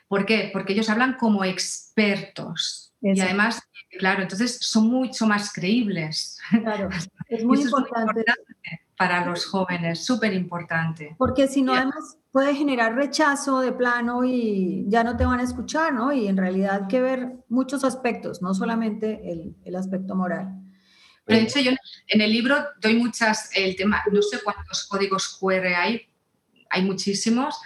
¿Por 0.08 0.26
qué? 0.26 0.50
Porque 0.54 0.74
ellos 0.74 0.90
hablan 0.90 1.16
como 1.16 1.44
expertos. 1.44 2.94
Y 3.02 3.20
además, 3.20 3.62
claro, 3.98 4.22
entonces 4.22 4.58
son 4.62 4.88
mucho 4.90 5.26
más 5.26 5.52
creíbles. 5.52 6.40
Claro, 6.64 6.90
es 7.30 7.44
muy 7.44 7.62
importante. 7.62 8.26
para 8.98 9.26
los 9.26 9.46
jóvenes, 9.46 10.06
súper 10.06 10.34
importante. 10.34 11.16
Porque 11.18 11.48
si 11.48 11.62
no, 11.62 11.74
además 11.74 12.18
puede 12.32 12.56
generar 12.56 12.96
rechazo 12.96 13.62
de 13.62 13.72
plano 13.72 14.24
y 14.26 14.86
ya 14.88 15.04
no 15.04 15.18
te 15.18 15.26
van 15.26 15.40
a 15.40 15.44
escuchar, 15.44 15.94
¿no? 15.94 16.12
Y 16.12 16.28
en 16.28 16.38
realidad 16.38 16.82
hay 16.84 16.88
que 16.88 17.02
ver 17.02 17.34
muchos 17.50 17.84
aspectos, 17.84 18.42
no 18.42 18.54
solamente 18.54 19.32
el, 19.32 19.56
el 19.64 19.76
aspecto 19.76 20.16
moral. 20.16 20.54
De 21.28 21.42
hecho, 21.42 21.60
yo 21.60 21.72
en 22.08 22.22
el 22.22 22.32
libro 22.32 22.56
doy 22.80 22.96
muchas, 22.96 23.50
el 23.54 23.76
tema, 23.76 24.02
no 24.12 24.22
sé 24.22 24.40
cuántos 24.44 24.88
códigos 24.88 25.38
QR 25.38 25.66
hay, 25.76 26.08
hay 26.70 26.84
muchísimos, 26.84 27.60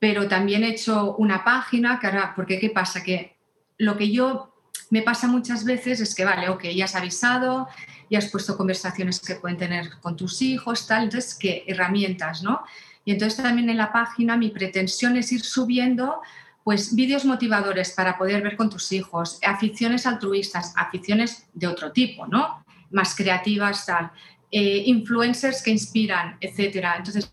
pero 0.00 0.28
también 0.28 0.64
he 0.64 0.70
hecho 0.70 1.14
una 1.16 1.44
página, 1.44 2.00
que 2.00 2.08
ahora, 2.08 2.32
porque 2.34 2.58
¿qué 2.58 2.70
pasa? 2.70 3.02
Que 3.02 3.38
lo 3.78 3.96
que 3.96 4.10
yo 4.10 4.55
me 4.90 5.02
pasa 5.02 5.26
muchas 5.26 5.64
veces 5.64 6.00
es 6.00 6.14
que, 6.14 6.24
vale, 6.24 6.48
ok, 6.48 6.64
ya 6.74 6.84
has 6.84 6.94
avisado, 6.94 7.68
ya 8.10 8.18
has 8.18 8.30
puesto 8.30 8.56
conversaciones 8.56 9.20
que 9.20 9.34
pueden 9.36 9.56
tener 9.56 9.90
con 10.00 10.16
tus 10.16 10.42
hijos, 10.42 10.86
tal, 10.86 11.04
entonces, 11.04 11.34
¿qué 11.34 11.64
herramientas, 11.66 12.42
no? 12.42 12.62
Y 13.04 13.12
entonces 13.12 13.42
también 13.42 13.70
en 13.70 13.76
la 13.76 13.92
página 13.92 14.36
mi 14.36 14.50
pretensión 14.50 15.16
es 15.16 15.30
ir 15.32 15.42
subiendo 15.42 16.20
pues 16.64 16.96
vídeos 16.96 17.24
motivadores 17.24 17.92
para 17.92 18.18
poder 18.18 18.42
ver 18.42 18.56
con 18.56 18.68
tus 18.68 18.90
hijos, 18.90 19.38
aficiones 19.46 20.04
altruistas, 20.04 20.74
aficiones 20.76 21.46
de 21.54 21.68
otro 21.68 21.92
tipo, 21.92 22.26
¿no? 22.26 22.64
Más 22.90 23.14
creativas, 23.14 23.86
tal, 23.86 24.10
eh, 24.50 24.82
influencers 24.86 25.62
que 25.62 25.70
inspiran, 25.70 26.36
etcétera. 26.40 26.96
Entonces, 26.96 27.32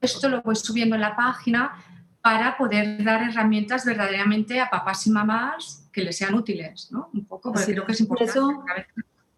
esto 0.00 0.28
lo 0.28 0.40
voy 0.42 0.54
subiendo 0.54 0.94
en 0.94 1.00
la 1.00 1.16
página 1.16 1.82
para 2.22 2.56
poder 2.56 3.02
dar 3.02 3.22
herramientas 3.22 3.84
verdaderamente 3.84 4.60
a 4.60 4.70
papás 4.70 5.04
y 5.08 5.10
mamás 5.10 5.79
que 5.92 6.02
les 6.02 6.16
sean 6.16 6.34
útiles, 6.34 6.90
¿no? 6.90 7.10
Un 7.12 7.24
poco, 7.24 7.52
porque 7.52 7.72
creo 7.72 7.86
que 7.86 7.92
es 7.92 8.00
importante. 8.00 8.32
Eso, 8.32 8.64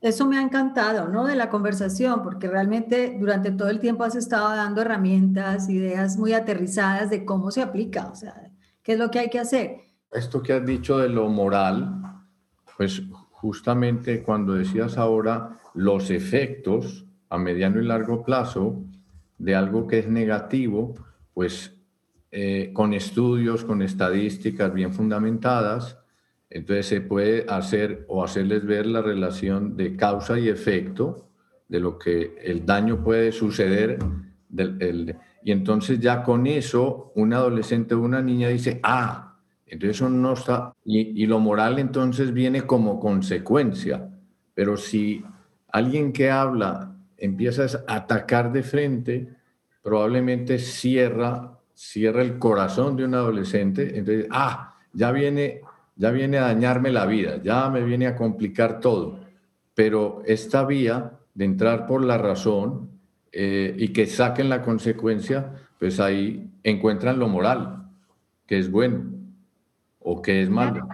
eso 0.00 0.26
me 0.26 0.36
ha 0.36 0.42
encantado, 0.42 1.08
¿no? 1.08 1.24
De 1.26 1.36
la 1.36 1.48
conversación, 1.48 2.22
porque 2.22 2.48
realmente 2.48 3.16
durante 3.18 3.52
todo 3.52 3.68
el 3.70 3.78
tiempo 3.78 4.04
has 4.04 4.16
estado 4.16 4.50
dando 4.50 4.80
herramientas, 4.80 5.68
ideas 5.68 6.16
muy 6.16 6.32
aterrizadas 6.32 7.08
de 7.08 7.24
cómo 7.24 7.50
se 7.50 7.62
aplica, 7.62 8.08
o 8.08 8.14
sea, 8.14 8.50
qué 8.82 8.94
es 8.94 8.98
lo 8.98 9.10
que 9.10 9.20
hay 9.20 9.30
que 9.30 9.38
hacer. 9.38 9.76
Esto 10.10 10.42
que 10.42 10.52
has 10.54 10.66
dicho 10.66 10.98
de 10.98 11.08
lo 11.08 11.28
moral, 11.28 12.02
pues 12.76 13.02
justamente 13.30 14.22
cuando 14.22 14.54
decías 14.54 14.98
ahora 14.98 15.58
los 15.74 16.10
efectos 16.10 17.06
a 17.28 17.38
mediano 17.38 17.80
y 17.80 17.86
largo 17.86 18.24
plazo, 18.24 18.82
de 19.38 19.54
algo 19.54 19.86
que 19.86 20.00
es 20.00 20.08
negativo, 20.08 20.94
pues 21.32 21.74
eh, 22.30 22.70
con 22.72 22.92
estudios, 22.92 23.64
con 23.64 23.82
estadísticas 23.82 24.72
bien 24.72 24.92
fundamentadas, 24.92 25.98
entonces 26.54 26.86
se 26.86 27.00
puede 27.00 27.46
hacer 27.48 28.04
o 28.08 28.22
hacerles 28.22 28.64
ver 28.64 28.86
la 28.86 29.02
relación 29.02 29.76
de 29.76 29.96
causa 29.96 30.38
y 30.38 30.48
efecto 30.48 31.28
de 31.68 31.80
lo 31.80 31.98
que 31.98 32.36
el 32.42 32.66
daño 32.66 33.02
puede 33.02 33.32
suceder. 33.32 33.98
y 35.42 35.50
entonces 35.50 35.98
ya 35.98 36.22
con 36.22 36.46
eso 36.46 37.12
un 37.16 37.32
adolescente 37.32 37.94
o 37.94 38.00
una 38.00 38.20
niña 38.20 38.48
dice, 38.48 38.80
ah, 38.82 39.38
entonces 39.66 39.96
eso 39.96 40.10
no 40.10 40.34
está, 40.34 40.74
y, 40.84 41.22
y 41.22 41.26
lo 41.26 41.38
moral 41.38 41.78
entonces 41.78 42.32
viene 42.32 42.62
como 42.62 43.00
consecuencia. 43.00 44.10
Pero 44.54 44.76
si 44.76 45.24
alguien 45.68 46.12
que 46.12 46.30
habla 46.30 46.94
empiezas 47.16 47.82
a 47.86 47.96
atacar 47.96 48.52
de 48.52 48.62
frente, 48.62 49.28
probablemente 49.82 50.58
cierra, 50.58 51.58
cierra 51.72 52.22
el 52.22 52.38
corazón 52.38 52.96
de 52.96 53.04
un 53.04 53.14
adolescente. 53.14 53.98
Entonces, 53.98 54.26
ah, 54.30 54.76
ya 54.92 55.10
viene, 55.12 55.60
ya 56.02 56.10
viene 56.10 56.38
a 56.38 56.46
dañarme 56.46 56.90
la 56.90 57.06
vida, 57.06 57.40
ya 57.44 57.70
me 57.70 57.80
viene 57.84 58.08
a 58.08 58.16
complicar 58.16 58.80
todo. 58.80 59.20
Pero 59.72 60.20
esta 60.26 60.66
vía 60.66 61.12
de 61.32 61.44
entrar 61.44 61.86
por 61.86 62.04
la 62.04 62.18
razón 62.18 62.90
eh, 63.30 63.72
y 63.78 63.92
que 63.92 64.06
saquen 64.06 64.48
la 64.48 64.62
consecuencia, 64.62 65.52
pues 65.78 66.00
ahí 66.00 66.50
encuentran 66.64 67.20
lo 67.20 67.28
moral, 67.28 67.88
que 68.48 68.58
es 68.58 68.68
bueno 68.68 69.04
o 70.00 70.20
que 70.20 70.42
es 70.42 70.50
malo. 70.50 70.88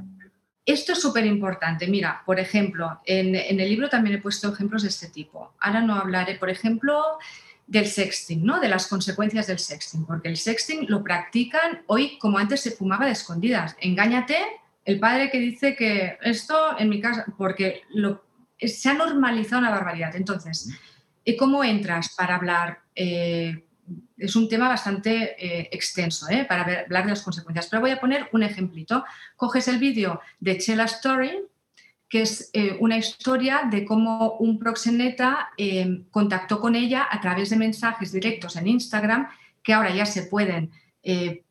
Esto 0.67 0.93
es 0.93 1.01
súper 1.01 1.25
importante. 1.25 1.87
Mira, 1.87 2.23
por 2.27 2.39
ejemplo, 2.39 3.01
en, 3.07 3.35
el 3.35 3.67
libro 3.67 3.89
también 3.89 4.17
he 4.17 4.21
puesto 4.21 4.53
ejemplos 4.53 4.83
de 4.83 4.89
este 4.89 5.09
tipo. 5.09 5.55
Ahora 5.59 5.81
no 5.81 5.95
hablaré, 5.95 6.35
por 6.35 6.51
ejemplo, 6.51 7.03
del 7.67 7.87
sexting, 7.87 8.45
¿no? 8.45 8.61
De 8.61 8.69
las 8.69 8.87
consecuencias 8.87 9.47
del 9.47 9.59
sexting, 9.59 10.05
porque 10.05 10.29
el 10.29 10.37
sexting 10.37 10.85
lo 10.87 11.03
practican 11.03 11.81
hoy 11.87 12.19
como 12.19 12.37
antes 12.37 12.61
se 12.61 12.73
fumaba 12.73 13.07
de 13.07 13.13
escondidas. 13.13 13.75
Engáñate, 13.81 14.37
el 14.89 14.99
padre 14.99 15.31
que 15.31 15.39
dice 15.39 15.77
que 15.77 16.17
esto 16.23 16.79
en 16.79 16.89
mi 16.89 17.01
casa, 17.01 17.27
porque 17.37 17.83
lo, 17.91 18.25
se 18.59 18.89
ha 18.89 18.95
normalizado 18.95 19.61
una 19.61 19.71
barbaridad. 19.71 20.17
Entonces, 20.17 20.71
¿cómo 21.39 21.63
entras 21.63 22.15
para 22.17 22.37
hablar 22.37 22.81
eh, 22.95 23.65
es 24.17 24.37
un 24.37 24.49
tema 24.49 24.69
bastante 24.69 25.37
eh, 25.39 25.69
extenso 25.73 26.29
¿eh? 26.29 26.45
para 26.45 26.63
hablar 26.63 27.05
de 27.05 27.11
las 27.11 27.23
consecuencias, 27.23 27.69
pero 27.69 27.81
voy 27.81 27.91
a 27.91 28.01
poner 28.01 28.29
un 28.33 28.43
ejemplito. 28.43 29.05
Coges 29.37 29.69
el 29.69 29.79
vídeo 29.79 30.21
de 30.41 30.59
Chela 30.59 30.85
Story, 30.85 31.39
que 32.09 32.23
es 32.23 32.51
eh, 32.53 32.77
una 32.81 32.97
historia 32.97 33.69
de 33.71 33.85
cómo 33.85 34.37
un 34.39 34.59
proxeneta 34.59 35.51
contactó 36.11 36.61
con 36.61 36.75
ella 36.75 37.07
a 37.11 37.21
través 37.21 37.51
de 37.51 37.57
mensajes 37.57 38.13
directos 38.13 38.57
en 38.57 38.67
Instagram, 38.67 39.29
que 39.63 39.75
ahora 39.75 39.95
ya 39.95 40.07
se 40.07 40.23
pueden, 40.23 40.71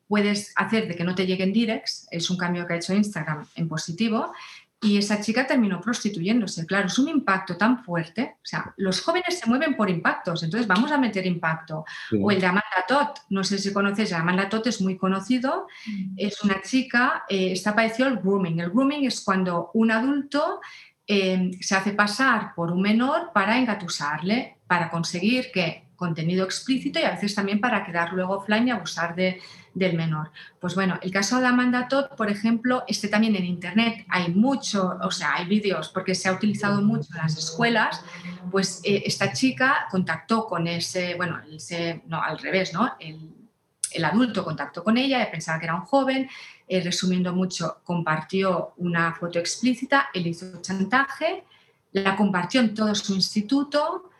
puedes 0.08 0.52
hacer 0.56 0.88
de 0.88 0.96
que 0.96 1.04
no 1.04 1.14
te 1.14 1.26
lleguen 1.26 1.52
directs, 1.52 2.08
es 2.10 2.30
un 2.30 2.36
cambio 2.36 2.66
que 2.66 2.74
ha 2.74 2.76
hecho 2.76 2.94
Instagram 2.94 3.46
en 3.54 3.68
positivo, 3.68 4.32
y 4.80 4.96
esa 4.96 5.20
chica 5.20 5.44
terminó 5.44 5.80
prostituyéndose. 5.80 6.64
Claro, 6.64 6.86
es 6.86 6.98
un 7.00 7.08
impacto 7.08 7.56
tan 7.56 7.82
fuerte. 7.82 8.36
O 8.36 8.46
sea, 8.46 8.72
los 8.76 9.00
jóvenes 9.00 9.40
se 9.40 9.48
mueven 9.48 9.76
por 9.76 9.90
impactos, 9.90 10.44
entonces 10.44 10.68
vamos 10.68 10.92
a 10.92 10.98
meter 10.98 11.26
impacto. 11.26 11.84
O 12.22 12.30
el 12.30 12.40
de 12.40 12.46
Amanda 12.46 12.84
Todd, 12.86 13.08
no 13.30 13.42
sé 13.42 13.58
si 13.58 13.72
conoces, 13.72 14.12
Amanda 14.12 14.48
Todd 14.48 14.68
es 14.68 14.80
muy 14.80 14.96
conocido, 14.96 15.66
mm. 15.84 16.14
es 16.16 16.44
una 16.44 16.62
chica, 16.62 17.24
eh, 17.28 17.52
está 17.52 17.74
padeciendo 17.74 18.14
el 18.14 18.20
grooming. 18.20 18.60
El 18.60 18.70
grooming 18.70 19.04
es 19.04 19.20
cuando 19.20 19.72
un 19.74 19.90
adulto 19.90 20.60
eh, 21.08 21.50
se 21.60 21.74
hace 21.74 21.92
pasar 21.92 22.54
por 22.54 22.70
un 22.70 22.80
menor 22.80 23.32
para 23.34 23.58
engatusarle, 23.58 24.58
para 24.68 24.90
conseguir 24.90 25.50
que 25.52 25.87
contenido 25.98 26.44
explícito 26.44 27.00
y 27.00 27.02
a 27.02 27.10
veces 27.10 27.34
también 27.34 27.60
para 27.60 27.84
quedar 27.84 28.12
luego 28.12 28.36
offline 28.36 28.68
y 28.68 28.70
abusar 28.70 29.16
de, 29.16 29.42
del 29.74 29.96
menor. 29.96 30.30
Pues 30.60 30.76
bueno, 30.76 30.96
el 31.02 31.10
caso 31.10 31.40
de 31.40 31.46
Amanda 31.46 31.88
Todd, 31.88 32.10
por 32.16 32.30
ejemplo, 32.30 32.84
este 32.86 33.08
también 33.08 33.34
en 33.34 33.44
internet 33.44 34.06
hay 34.08 34.32
mucho, 34.32 34.96
o 35.02 35.10
sea, 35.10 35.34
hay 35.34 35.46
vídeos 35.46 35.88
porque 35.88 36.14
se 36.14 36.28
ha 36.28 36.32
utilizado 36.32 36.80
mucho 36.82 37.08
en 37.10 37.18
las 37.18 37.36
escuelas, 37.36 38.00
pues 38.52 38.80
eh, 38.84 39.02
esta 39.06 39.32
chica 39.32 39.88
contactó 39.90 40.46
con 40.46 40.68
ese, 40.68 41.16
bueno, 41.16 41.40
ese, 41.52 42.02
no, 42.06 42.22
al 42.22 42.38
revés, 42.38 42.72
¿no? 42.72 42.94
El, 43.00 43.34
adulto 44.04 44.44
contactó 44.44 44.84
con 44.84 44.96
ella, 44.96 45.28
pensaba 45.30 45.58
que 45.58 45.64
era 45.64 45.74
un 45.74 45.80
joven, 45.80 46.28
eh, 46.68 46.80
resumiendo 46.80 47.32
mucho, 47.32 47.80
compartió 47.82 48.74
una 48.76 49.14
foto 49.14 49.40
explícita, 49.40 50.10
él 50.14 50.28
hizo 50.28 50.62
chantaje, 50.62 51.42
la 51.90 52.14
compartió 52.14 52.60
en 52.60 52.74
todo 52.74 52.94
su 52.94 53.14
instituto 53.14 54.10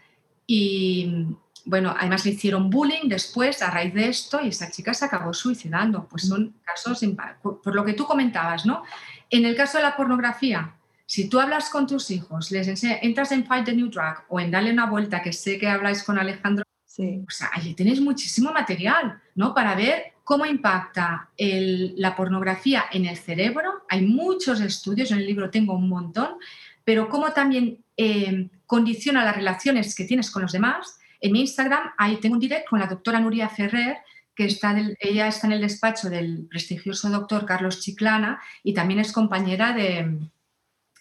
y 0.46 1.26
bueno, 1.64 1.94
además 1.98 2.24
le 2.24 2.32
hicieron 2.32 2.70
bullying 2.70 3.08
después 3.08 3.62
a 3.62 3.70
raíz 3.70 3.94
de 3.94 4.08
esto 4.08 4.40
y 4.42 4.48
esa 4.48 4.70
chica 4.70 4.94
se 4.94 5.04
acabó 5.04 5.32
suicidando. 5.32 6.06
Pues 6.08 6.28
son 6.28 6.54
casos, 6.64 7.00
por 7.42 7.74
lo 7.74 7.84
que 7.84 7.94
tú 7.94 8.04
comentabas, 8.04 8.66
¿no? 8.66 8.82
En 9.30 9.44
el 9.44 9.56
caso 9.56 9.78
de 9.78 9.84
la 9.84 9.96
pornografía, 9.96 10.74
si 11.06 11.28
tú 11.28 11.40
hablas 11.40 11.70
con 11.70 11.86
tus 11.86 12.10
hijos, 12.10 12.50
les 12.50 12.68
entras 12.84 13.32
en 13.32 13.46
Fight 13.46 13.64
the 13.64 13.74
New 13.74 13.88
Drug 13.88 14.24
o 14.28 14.40
en 14.40 14.50
Dale 14.50 14.72
una 14.72 14.86
vuelta, 14.86 15.22
que 15.22 15.32
sé 15.32 15.58
que 15.58 15.66
habláis 15.66 16.02
con 16.02 16.18
Alejandro, 16.18 16.64
sí. 16.84 17.24
o 17.26 17.30
sea, 17.30 17.50
allí 17.54 17.74
tenéis 17.74 18.00
muchísimo 18.00 18.52
material, 18.52 19.18
¿no? 19.34 19.54
Para 19.54 19.74
ver 19.74 20.12
cómo 20.22 20.44
impacta 20.44 21.30
la 21.38 22.14
pornografía 22.14 22.84
en 22.92 23.06
el 23.06 23.16
cerebro. 23.16 23.86
Hay 23.88 24.02
muchos 24.02 24.60
estudios, 24.60 25.10
en 25.10 25.18
el 25.18 25.26
libro 25.26 25.48
tengo 25.48 25.72
un 25.72 25.88
montón, 25.88 26.36
pero 26.84 27.08
cómo 27.08 27.32
también 27.32 27.82
eh, 27.96 28.50
condiciona 28.66 29.24
las 29.24 29.34
relaciones 29.34 29.94
que 29.94 30.04
tienes 30.04 30.30
con 30.30 30.42
los 30.42 30.52
demás 30.52 30.97
en 31.20 31.32
mi 31.32 31.40
Instagram 31.40 31.92
ahí 31.96 32.16
tengo 32.16 32.34
un 32.34 32.40
direct 32.40 32.68
con 32.68 32.80
la 32.80 32.86
doctora 32.86 33.20
Nuria 33.20 33.48
Ferrer, 33.48 33.98
que 34.34 34.44
está 34.44 34.76
ella 35.00 35.26
está 35.26 35.46
en 35.48 35.54
el 35.54 35.60
despacho 35.60 36.08
del 36.08 36.46
prestigioso 36.48 37.10
doctor 37.10 37.44
Carlos 37.44 37.80
Chiclana 37.80 38.40
y 38.62 38.72
también 38.72 39.00
es 39.00 39.12
compañera 39.12 39.72
de, 39.72 40.16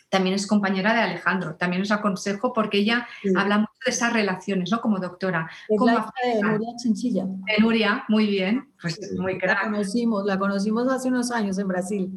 también 0.10 0.36
es 0.36 0.48
compañera 0.48 0.94
de 0.94 1.02
Alejandro. 1.02 1.56
También 1.56 1.82
os 1.82 1.92
aconsejo 1.92 2.54
porque 2.54 2.80
ella 2.80 3.08
habla 3.36 3.60
mucho 3.60 3.72
de 3.86 3.92
esas 3.92 4.14
relaciones, 4.14 4.72
¿no? 4.72 4.82
Como 4.82 5.00
doctora. 5.00 5.50
Es 5.68 5.80
la 5.82 6.12
de 6.24 6.42
Nuria 6.42 6.76
Chinchilla. 6.82 7.26
De 7.26 7.58
Nuria, 7.60 8.06
muy 8.08 8.28
bien. 8.28 8.70
Pues 8.82 9.00
muy 9.18 9.38
La 9.40 9.62
conocimos, 9.64 10.26
la 10.26 10.40
conocimos 10.40 10.88
hace 10.92 11.10
unos 11.10 11.32
años 11.32 11.60
en 11.60 11.68
Brasil. 11.68 12.12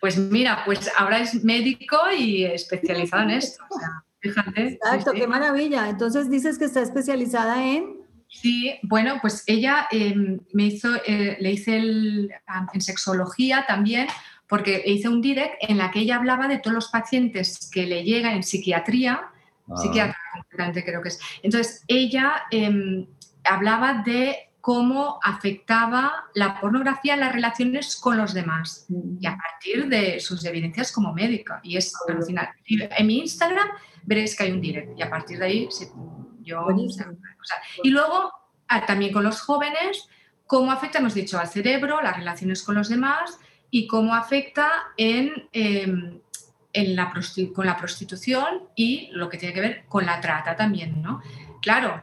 Pues 0.00 0.18
mira, 0.18 0.62
pues 0.64 0.90
ahora 0.96 1.20
es 1.20 1.44
médico 1.44 1.96
y 2.16 2.44
especializado 2.44 3.22
en 3.24 3.30
esto. 3.30 3.64
O 3.70 3.78
sea, 3.78 4.04
fíjate. 4.20 4.74
Exacto, 4.74 5.12
qué 5.12 5.26
maravilla. 5.26 5.88
Entonces 5.88 6.30
dices 6.30 6.58
que 6.58 6.64
está 6.64 6.82
especializada 6.82 7.64
en... 7.64 7.98
Sí, 8.28 8.78
bueno, 8.82 9.18
pues 9.22 9.42
ella 9.46 9.88
em, 9.90 10.40
me 10.52 10.64
hizo, 10.64 10.88
eh, 11.06 11.38
le 11.40 11.52
hice 11.52 11.78
el, 11.78 12.30
en 12.74 12.80
sexología 12.80 13.64
también, 13.66 14.06
porque 14.46 14.82
hice 14.84 15.08
un 15.08 15.22
direct 15.22 15.54
en 15.60 15.78
la 15.78 15.90
que 15.90 16.00
ella 16.00 16.16
hablaba 16.16 16.46
de 16.46 16.58
todos 16.58 16.74
los 16.74 16.88
pacientes 16.88 17.70
que 17.72 17.86
le 17.86 18.04
llegan 18.04 18.34
en 18.34 18.42
psiquiatría, 18.42 19.30
ah. 19.68 19.76
psiquiatra 19.76 20.16
creo 20.84 21.02
que 21.02 21.08
es. 21.08 21.20
Entonces, 21.42 21.84
ella 21.88 22.42
em, 22.50 23.06
hablaba 23.44 24.02
de 24.04 24.48
cómo 24.60 25.18
afectaba 25.22 26.26
la 26.34 26.60
pornografía 26.60 27.14
en 27.14 27.20
las 27.20 27.32
relaciones 27.32 27.96
con 27.96 28.18
los 28.18 28.34
demás 28.34 28.86
y 29.18 29.26
a 29.26 29.36
partir 29.36 29.88
de 29.88 30.20
sus 30.20 30.44
evidencias 30.44 30.92
como 30.92 31.14
médica. 31.14 31.60
Y 31.62 31.76
es 31.76 31.94
alucinante. 32.06 32.58
En 32.66 33.06
mi 33.06 33.20
Instagram 33.20 33.68
veréis 34.08 34.34
que 34.34 34.44
hay 34.44 34.52
un 34.52 34.60
direct 34.60 34.98
y 34.98 35.02
a 35.02 35.10
partir 35.10 35.38
de 35.38 35.44
ahí 35.44 35.68
yo... 36.42 36.66
y 37.82 37.90
luego 37.90 38.32
ah, 38.68 38.86
también 38.86 39.12
con 39.12 39.22
los 39.22 39.40
jóvenes, 39.42 40.08
cómo 40.46 40.72
afecta, 40.72 40.98
hemos 40.98 41.12
dicho, 41.12 41.38
al 41.38 41.48
cerebro, 41.48 42.00
las 42.00 42.16
relaciones 42.16 42.62
con 42.62 42.74
los 42.74 42.88
demás 42.88 43.38
y 43.70 43.86
cómo 43.86 44.14
afecta 44.14 44.70
en, 44.96 45.48
em, 45.52 46.20
en 46.72 46.96
la 46.96 47.12
con 47.54 47.66
la 47.66 47.76
prostitución 47.76 48.68
y 48.74 49.10
lo 49.12 49.28
que 49.28 49.36
tiene 49.36 49.54
que 49.54 49.60
ver 49.60 49.84
con 49.88 50.06
la 50.06 50.20
trata 50.20 50.56
también, 50.56 51.02
¿no? 51.02 51.20
Claro, 51.60 52.02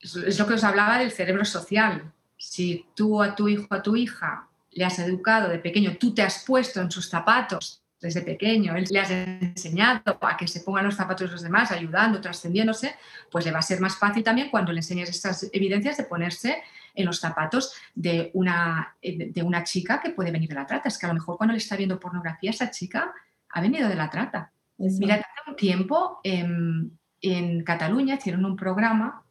es 0.00 0.38
lo 0.38 0.46
que 0.46 0.54
os 0.54 0.62
hablaba 0.62 0.98
del 0.98 1.10
cerebro 1.10 1.44
social. 1.44 2.12
Si 2.36 2.86
tú 2.94 3.20
a 3.20 3.34
tu 3.34 3.48
hijo, 3.48 3.66
a 3.74 3.82
tu 3.82 3.96
hija, 3.96 4.48
le 4.70 4.84
has 4.84 5.00
educado 5.00 5.48
de 5.48 5.58
pequeño, 5.58 5.96
tú 5.98 6.14
te 6.14 6.22
has 6.22 6.44
puesto 6.44 6.80
en 6.80 6.92
sus 6.92 7.08
zapatos 7.08 7.82
desde 8.00 8.22
pequeño, 8.22 8.76
él 8.76 8.86
le 8.90 9.00
has 9.00 9.10
enseñado 9.10 10.18
a 10.20 10.36
que 10.36 10.46
se 10.46 10.60
pongan 10.60 10.84
los 10.84 10.94
zapatos 10.94 11.28
de 11.28 11.32
los 11.32 11.42
demás, 11.42 11.72
ayudando, 11.72 12.20
trascendiéndose, 12.20 12.94
pues 13.30 13.44
le 13.44 13.50
va 13.50 13.58
a 13.58 13.62
ser 13.62 13.80
más 13.80 13.96
fácil 13.96 14.22
también 14.22 14.50
cuando 14.50 14.72
le 14.72 14.78
enseñes 14.78 15.10
estas 15.10 15.50
evidencias 15.52 15.96
de 15.96 16.04
ponerse 16.04 16.62
en 16.94 17.06
los 17.06 17.18
zapatos 17.18 17.74
de 17.94 18.30
una, 18.34 18.96
de 19.02 19.42
una 19.42 19.64
chica 19.64 20.00
que 20.00 20.10
puede 20.10 20.30
venir 20.30 20.48
de 20.48 20.54
la 20.54 20.66
trata. 20.66 20.88
Es 20.88 20.98
que 20.98 21.06
a 21.06 21.08
lo 21.08 21.14
mejor 21.14 21.36
cuando 21.36 21.52
le 21.52 21.58
está 21.58 21.76
viendo 21.76 21.98
pornografía, 21.98 22.50
esa 22.50 22.70
chica 22.70 23.12
ha 23.50 23.60
venido 23.60 23.88
de 23.88 23.96
la 23.96 24.10
trata. 24.10 24.52
Mira, 24.78 25.16
hace 25.16 25.50
un 25.50 25.56
tiempo 25.56 26.20
en, 26.22 26.98
en 27.20 27.64
Cataluña 27.64 28.14
hicieron 28.14 28.44
un 28.44 28.56
programa 28.56 29.24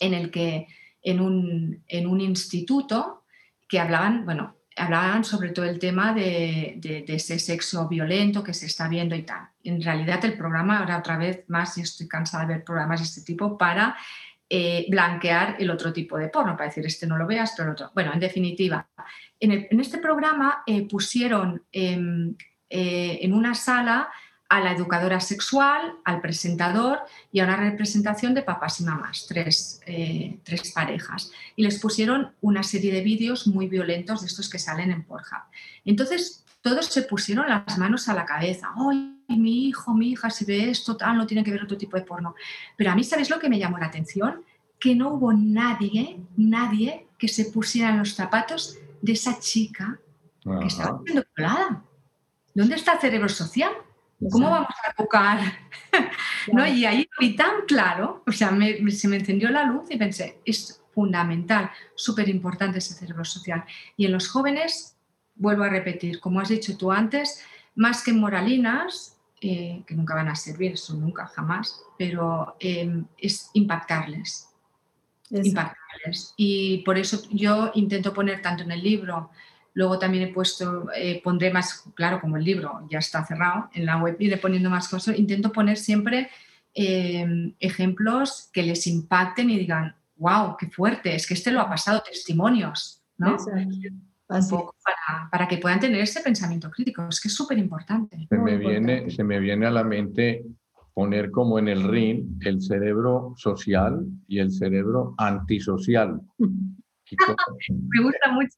en 0.00 0.14
el 0.14 0.30
que 0.30 0.66
en 1.02 1.20
un, 1.20 1.84
en 1.88 2.06
un 2.06 2.20
instituto 2.20 3.24
que 3.68 3.80
hablaban, 3.80 4.24
bueno, 4.24 4.56
hablaban 4.76 5.24
sobre 5.24 5.50
todo 5.50 5.64
el 5.64 5.78
tema 5.78 6.12
de, 6.12 6.78
ese 7.08 7.38
sexo 7.38 7.88
violento 7.88 8.44
que 8.44 8.54
se 8.54 8.66
está 8.66 8.88
viendo 8.88 9.14
y 9.14 9.22
tal. 9.22 9.48
En 9.64 9.82
realidad 9.82 10.24
el 10.24 10.36
programa, 10.36 10.78
ahora 10.78 10.98
otra 10.98 11.16
vez 11.16 11.44
más, 11.48 11.76
y 11.78 11.80
estoy 11.80 12.06
cansada 12.06 12.44
de 12.44 12.54
ver 12.54 12.64
programas 12.64 13.00
de 13.00 13.06
este 13.06 13.22
tipo, 13.22 13.56
para 13.56 13.96
eh, 14.48 14.86
blanquear 14.88 15.56
el 15.58 15.70
otro 15.70 15.92
tipo 15.92 16.18
de 16.18 16.28
porno, 16.28 16.56
para 16.56 16.68
decir, 16.68 16.84
este 16.86 17.06
no 17.06 17.16
lo 17.16 17.26
veas, 17.26 17.54
pero 17.56 17.68
el 17.68 17.72
otro. 17.72 17.90
Bueno, 17.94 18.12
en 18.12 18.20
definitiva, 18.20 18.86
en, 19.40 19.80
este 19.80 19.98
programa 19.98 20.62
eh, 20.66 20.86
pusieron 20.86 21.62
em, 21.72 22.36
eh, 22.68 23.18
en 23.22 23.32
una 23.32 23.54
sala 23.54 24.10
a 24.48 24.60
la 24.60 24.72
educadora 24.72 25.20
sexual, 25.20 25.96
al 26.04 26.20
presentador 26.20 27.00
y 27.32 27.40
a 27.40 27.44
una 27.44 27.56
representación 27.56 28.34
de 28.34 28.42
papás 28.42 28.80
y 28.80 28.84
mamás, 28.84 29.26
tres, 29.28 29.80
eh, 29.86 30.38
tres 30.44 30.72
parejas. 30.72 31.32
Y 31.56 31.64
les 31.64 31.80
pusieron 31.80 32.32
una 32.40 32.62
serie 32.62 32.92
de 32.92 33.00
vídeos 33.00 33.46
muy 33.46 33.68
violentos 33.68 34.20
de 34.20 34.28
estos 34.28 34.48
que 34.48 34.58
salen 34.58 34.92
en 34.92 35.02
Pornhub. 35.02 35.42
Entonces, 35.84 36.44
todos 36.60 36.86
se 36.86 37.02
pusieron 37.02 37.48
las 37.48 37.78
manos 37.78 38.08
a 38.08 38.14
la 38.14 38.24
cabeza. 38.24 38.72
¡Ay, 38.76 39.16
mi 39.28 39.66
hijo, 39.68 39.94
mi 39.94 40.10
hija, 40.10 40.30
si 40.30 40.44
ve 40.44 40.70
esto, 40.70 40.96
tal, 40.96 41.16
no 41.16 41.26
tiene 41.26 41.44
que 41.44 41.52
ver 41.52 41.64
otro 41.64 41.76
tipo 41.76 41.96
de 41.96 42.02
porno! 42.02 42.34
Pero 42.76 42.90
a 42.90 42.94
mí, 42.94 43.04
¿sabes 43.04 43.30
lo 43.30 43.38
que 43.38 43.48
me 43.48 43.58
llamó 43.58 43.78
la 43.78 43.86
atención? 43.86 44.44
Que 44.78 44.94
no 44.94 45.14
hubo 45.14 45.32
nadie, 45.32 46.20
nadie 46.36 47.06
que 47.18 47.28
se 47.28 47.46
pusiera 47.46 47.90
en 47.90 47.98
los 47.98 48.14
zapatos 48.14 48.78
de 49.00 49.12
esa 49.12 49.38
chica 49.38 49.98
que 50.42 50.66
estaba 50.66 51.00
siendo 51.04 51.24
violada. 51.36 51.84
¿Dónde 52.54 52.76
está 52.76 52.94
el 52.94 53.00
cerebro 53.00 53.28
social? 53.28 53.72
¿Cómo 54.30 54.50
vamos 54.50 54.68
a 54.68 54.92
educar? 54.98 55.40
¿No? 56.52 56.66
Y 56.66 56.84
ahí 56.86 57.08
vi 57.20 57.36
tan 57.36 57.66
claro, 57.66 58.22
o 58.26 58.32
sea, 58.32 58.50
se 58.90 59.08
me 59.08 59.16
encendió 59.16 59.50
la 59.50 59.64
luz 59.64 59.90
y 59.90 59.96
pensé, 59.96 60.40
es 60.44 60.82
fundamental, 60.94 61.70
súper 61.94 62.28
importante 62.28 62.78
ese 62.78 62.94
cerebro 62.94 63.24
social. 63.24 63.64
Y 63.96 64.06
en 64.06 64.12
los 64.12 64.28
jóvenes, 64.28 64.96
vuelvo 65.34 65.64
a 65.64 65.68
repetir, 65.68 66.20
como 66.20 66.40
has 66.40 66.48
dicho 66.48 66.76
tú 66.78 66.90
antes, 66.90 67.44
más 67.74 68.02
que 68.02 68.14
moralinas, 68.14 69.18
eh, 69.42 69.82
que 69.86 69.94
nunca 69.94 70.14
van 70.14 70.28
a 70.28 70.34
servir, 70.34 70.72
eso 70.72 70.94
nunca, 70.94 71.26
jamás, 71.26 71.82
pero 71.98 72.56
em, 72.58 73.04
es 73.18 73.50
impactarles. 73.52 74.48
Impactarles. 75.30 76.32
Y 76.38 76.78
por 76.78 76.96
eso 76.96 77.22
yo 77.30 77.70
intento 77.74 78.14
poner 78.14 78.40
tanto 78.40 78.62
en 78.62 78.72
el 78.72 78.82
libro 78.82 79.30
Luego 79.76 79.98
también 79.98 80.24
he 80.24 80.32
puesto, 80.32 80.88
eh, 80.96 81.20
pondré 81.22 81.52
más, 81.52 81.84
claro, 81.94 82.18
como 82.18 82.38
el 82.38 82.44
libro 82.44 82.86
ya 82.90 82.98
está 82.98 83.26
cerrado, 83.26 83.68
en 83.74 83.84
la 83.84 83.98
web 83.98 84.16
iré 84.18 84.38
poniendo 84.38 84.70
más 84.70 84.88
cosas. 84.88 85.18
Intento 85.18 85.52
poner 85.52 85.76
siempre 85.76 86.30
em, 86.72 87.52
ejemplos 87.60 88.48
que 88.54 88.62
les 88.62 88.86
impacten 88.86 89.50
y 89.50 89.58
digan, 89.58 89.94
wow, 90.16 90.56
qué 90.58 90.68
fuerte, 90.68 91.14
es 91.14 91.26
que 91.26 91.34
este 91.34 91.50
lo 91.52 91.60
ha 91.60 91.68
pasado, 91.68 92.02
testimonios, 92.02 93.02
¿no? 93.18 93.36
Un 93.36 94.48
poco 94.48 94.74
para, 94.82 95.28
para, 95.30 95.46
que 95.46 95.58
puedan 95.58 95.78
tener 95.78 96.00
ese 96.00 96.22
pensamiento 96.22 96.70
crítico, 96.70 97.06
es 97.10 97.20
que 97.20 97.28
es 97.28 97.34
súper 97.34 97.58
importante. 97.58 98.26
Se 98.30 98.38
me, 98.38 98.56
viene, 98.56 99.10
se 99.10 99.24
me 99.24 99.38
viene 99.38 99.66
a 99.66 99.70
la 99.70 99.84
mente 99.84 100.42
poner 100.94 101.30
como 101.30 101.58
en 101.58 101.68
el 101.68 101.86
ring 101.86 102.38
el 102.40 102.62
cerebro 102.62 103.34
social 103.36 104.06
y 104.26 104.38
el 104.38 104.50
cerebro 104.50 105.14
antisocial. 105.18 106.22
me 107.70 108.02
gusta 108.02 108.32
mucho, 108.32 108.56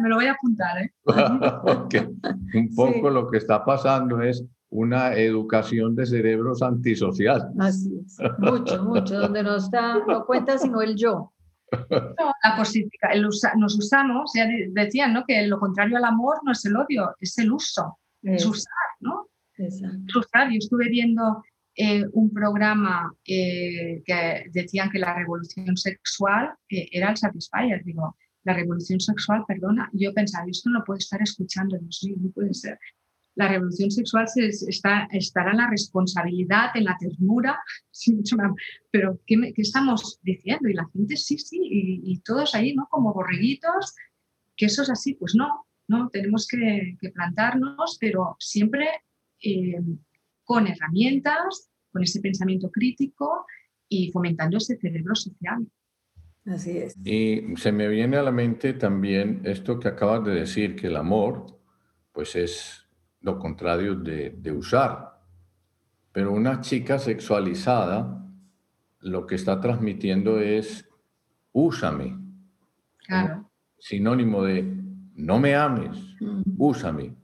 me 0.00 0.08
lo 0.08 0.16
voy 0.16 0.26
a 0.26 0.32
apuntar. 0.32 0.82
¿eh? 0.82 0.92
Un 2.54 2.74
poco 2.74 3.10
lo 3.10 3.30
que 3.30 3.38
está 3.38 3.64
pasando 3.64 4.22
es 4.22 4.44
una 4.70 5.14
educación 5.14 5.96
de 5.96 6.06
cerebros 6.06 6.62
antisocial. 6.62 7.50
Así 7.58 7.90
es, 8.04 8.18
mucho, 8.38 8.84
mucho, 8.84 9.18
donde 9.18 9.42
no 9.42 9.56
está, 9.56 9.98
no 10.06 10.26
cuenta 10.26 10.58
sino 10.58 10.82
el 10.82 10.94
yo. 10.94 11.32
la 11.90 12.56
cosítica, 12.56 13.10
nos 13.14 13.78
usamos, 13.78 14.32
ya 14.34 14.46
decían 14.70 15.12
¿no? 15.12 15.24
que 15.26 15.46
lo 15.46 15.58
contrario 15.58 15.98
al 15.98 16.04
amor 16.04 16.38
no 16.44 16.52
es 16.52 16.64
el 16.64 16.76
odio, 16.76 17.14
es 17.20 17.36
el 17.38 17.52
uso, 17.52 17.98
es, 18.22 18.46
usar, 18.46 18.72
¿no? 19.00 19.28
Exacto. 19.56 19.96
Es 20.08 20.16
usar. 20.16 20.50
Yo 20.50 20.58
estuve 20.58 20.88
viendo 20.88 21.42
eh, 21.80 22.04
un 22.12 22.32
programa 22.32 23.14
eh, 23.24 24.02
que 24.04 24.46
decían 24.50 24.90
que 24.90 24.98
la 24.98 25.14
revolución 25.14 25.76
sexual 25.76 26.50
eh, 26.68 26.88
era 26.90 27.10
el 27.10 27.16
Satisfyer. 27.16 27.84
Digo, 27.84 28.16
la 28.42 28.54
revolución 28.54 28.98
sexual, 28.98 29.44
perdona, 29.46 29.88
yo 29.92 30.12
pensaba, 30.12 30.44
esto 30.50 30.70
no 30.70 30.82
puede 30.84 30.98
estar 30.98 31.22
escuchando, 31.22 31.78
Dios 31.78 32.00
mío, 32.02 32.16
no 32.18 32.30
puede 32.30 32.52
ser. 32.52 32.80
La 33.36 33.46
revolución 33.46 33.92
sexual 33.92 34.26
se, 34.26 34.48
está, 34.48 35.06
estará 35.12 35.52
en 35.52 35.58
la 35.58 35.70
responsabilidad, 35.70 36.70
en 36.74 36.82
la 36.82 36.96
ternura, 36.98 37.60
pero 38.90 39.20
¿qué, 39.24 39.36
¿qué, 39.54 39.62
estamos 39.62 40.18
diciendo? 40.22 40.68
Y 40.68 40.74
la 40.74 40.88
gente 40.92 41.16
sí, 41.16 41.38
sí, 41.38 41.60
y, 41.62 42.18
todos 42.22 42.56
ahí, 42.56 42.74
¿no? 42.74 42.88
Como 42.90 43.14
borreguitos, 43.14 43.94
que 44.56 44.66
eso 44.66 44.82
es 44.82 44.90
así, 44.90 45.14
pues 45.14 45.36
no, 45.36 45.64
no, 45.86 46.08
tenemos 46.08 46.48
que, 46.48 46.96
que 47.00 47.10
plantarnos, 47.10 47.98
pero 48.00 48.34
siempre 48.40 48.88
con 50.48 50.66
herramientas, 50.66 51.67
con 51.90 52.02
ese 52.02 52.20
pensamiento 52.20 52.70
crítico 52.70 53.46
y 53.88 54.10
fomentando 54.10 54.58
ese 54.58 54.76
cerebro 54.76 55.14
social. 55.14 55.66
Así 56.46 56.78
es. 56.78 56.96
Y 57.04 57.56
se 57.56 57.72
me 57.72 57.88
viene 57.88 58.16
a 58.16 58.22
la 58.22 58.32
mente 58.32 58.72
también 58.72 59.42
esto 59.44 59.78
que 59.78 59.88
acabas 59.88 60.24
de 60.24 60.34
decir, 60.34 60.76
que 60.76 60.86
el 60.86 60.96
amor, 60.96 61.58
pues 62.12 62.36
es 62.36 62.86
lo 63.20 63.38
contrario 63.38 63.94
de, 63.94 64.30
de 64.30 64.52
usar. 64.52 65.20
Pero 66.12 66.32
una 66.32 66.60
chica 66.60 66.98
sexualizada 66.98 68.18
lo 69.00 69.26
que 69.26 69.34
está 69.34 69.60
transmitiendo 69.60 70.40
es 70.40 70.88
úsame. 71.52 72.18
Claro. 72.98 73.50
Sinónimo 73.78 74.42
de 74.42 74.62
no 75.14 75.38
me 75.38 75.54
ames, 75.54 75.98
úsame. 76.56 77.14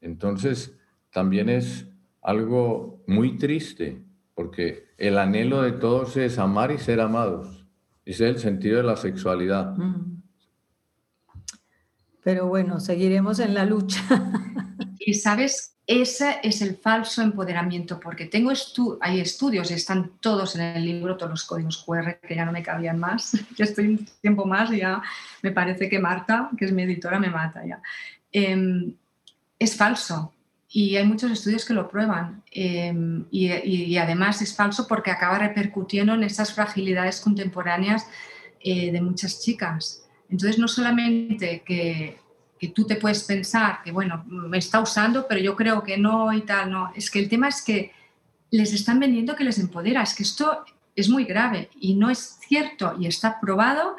Entonces, 0.00 0.76
también 1.10 1.48
es 1.48 1.88
algo 2.22 3.02
muy 3.06 3.36
triste, 3.36 4.02
porque 4.38 4.94
el 4.98 5.18
anhelo 5.18 5.62
de 5.62 5.72
todos 5.72 6.16
es 6.16 6.38
amar 6.38 6.70
y 6.70 6.78
ser 6.78 7.00
amados. 7.00 7.66
Ese 8.04 8.28
es 8.28 8.36
el 8.36 8.38
sentido 8.38 8.76
de 8.76 8.84
la 8.84 8.96
sexualidad. 8.96 9.74
pero 12.22 12.46
bueno, 12.46 12.78
seguiremos 12.78 13.40
en 13.40 13.52
la 13.52 13.64
lucha. 13.64 14.00
Y 15.00 15.14
sabes, 15.14 15.74
ese 15.86 16.38
es 16.42 16.60
el 16.60 16.76
falso 16.76 17.22
empoderamiento, 17.22 17.98
porque 17.98 18.26
tengo 18.26 18.50
estu 18.50 18.98
hay 19.00 19.20
estudios, 19.20 19.70
y 19.70 19.74
están 19.74 20.18
todos 20.20 20.54
en 20.54 20.60
el 20.60 20.84
libro, 20.84 21.16
todos 21.16 21.30
los 21.30 21.44
códigos 21.44 21.82
QR, 21.82 22.20
que 22.20 22.36
ya 22.36 22.44
no 22.44 22.52
me 22.52 22.62
cabían 22.62 22.98
más, 22.98 23.32
que 23.56 23.62
estoy 23.62 23.86
un 23.86 24.06
tiempo 24.20 24.44
más 24.44 24.70
y 24.70 24.78
ya 24.78 25.00
me 25.42 25.50
parece 25.50 25.88
que 25.88 25.98
Marta, 25.98 26.50
que 26.58 26.66
es 26.66 26.72
mi 26.72 26.82
editora, 26.82 27.18
me 27.18 27.30
mata 27.30 27.64
ya. 27.66 27.80
Em, 28.30 28.94
es 29.58 29.76
falso, 29.76 30.34
y 30.70 30.96
hay 30.96 31.06
muchos 31.06 31.30
estudios 31.30 31.64
que 31.64 31.74
lo 31.74 31.88
prueban. 31.88 32.42
Em, 32.50 33.24
y, 33.30 33.96
además 33.96 34.42
es 34.42 34.54
falso 34.54 34.86
porque 34.86 35.10
acaba 35.10 35.38
repercutiendo 35.38 36.14
en 36.14 36.24
esas 36.24 36.52
fragilidades 36.52 37.20
contemporáneas 37.20 38.06
eh, 38.60 38.92
de 38.92 39.00
muchas 39.00 39.40
chicas. 39.42 40.04
Entonces, 40.28 40.58
no 40.58 40.68
solamente 40.68 41.62
que, 41.64 42.18
que, 42.58 42.68
tú 42.68 42.84
te 42.86 42.96
puedes 42.96 43.22
pensar 43.24 43.80
que, 43.82 43.92
bueno, 43.92 44.24
me 44.26 44.58
está 44.58 44.80
usando, 44.80 45.26
pero 45.26 45.40
yo 45.40 45.56
creo 45.56 45.82
que 45.82 45.96
no 45.96 46.32
y 46.34 46.42
tal, 46.42 46.70
no. 46.70 46.92
Es 46.94 47.10
que 47.10 47.18
el 47.18 47.28
tema 47.28 47.48
es 47.48 47.62
que 47.62 47.92
les 48.50 48.72
están 48.74 49.00
vendiendo 49.00 49.36
que 49.36 49.44
les 49.44 49.58
empodera. 49.58 50.02
Es 50.02 50.14
que 50.14 50.22
esto 50.22 50.64
es 50.94 51.08
muy 51.08 51.24
grave 51.24 51.70
y 51.80 51.94
no 51.94 52.10
es 52.10 52.38
cierto 52.46 52.96
y 52.98 53.06
está 53.06 53.40
probado 53.40 53.96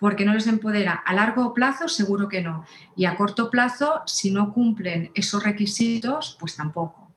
porque 0.00 0.24
no 0.24 0.32
les 0.32 0.46
empodera. 0.46 0.94
A 0.94 1.14
largo 1.14 1.52
plazo, 1.54 1.86
seguro 1.86 2.26
que 2.26 2.40
no. 2.40 2.64
Y 2.96 3.04
a 3.04 3.16
corto 3.16 3.50
plazo, 3.50 4.02
si 4.06 4.32
no 4.32 4.52
cumplen 4.52 5.12
esos 5.14 5.44
requisitos, 5.44 6.36
pues 6.40 6.56
tampoco. 6.56 7.12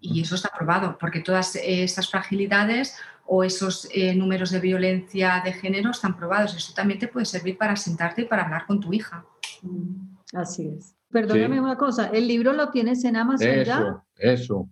Y 0.00 0.20
eso 0.20 0.34
está 0.34 0.50
probado, 0.50 0.98
porque 0.98 1.20
todas 1.20 1.56
esas 1.56 2.10
fragilidades 2.10 2.96
o 3.24 3.44
esos 3.44 3.88
eh, 3.92 4.14
números 4.14 4.50
de 4.50 4.60
violencia 4.60 5.40
de 5.44 5.52
género 5.52 5.92
están 5.92 6.16
probados. 6.16 6.54
Eso 6.54 6.74
también 6.74 6.98
te 6.98 7.08
puede 7.08 7.24
servir 7.24 7.56
para 7.56 7.76
sentarte 7.76 8.22
y 8.22 8.24
para 8.26 8.44
hablar 8.44 8.66
con 8.66 8.80
tu 8.80 8.92
hija. 8.92 9.24
Mm, 9.62 10.16
así 10.34 10.68
es. 10.76 10.94
Perdóname 11.10 11.60
una 11.60 11.78
cosa, 11.78 12.08
¿el 12.08 12.26
libro 12.26 12.52
lo 12.52 12.70
tienes 12.70 13.04
en 13.04 13.16
Amazon 13.16 13.48
eso, 13.48 13.64
ya? 13.64 14.04
Eso, 14.16 14.68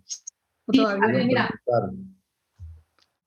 mira, 0.67 1.49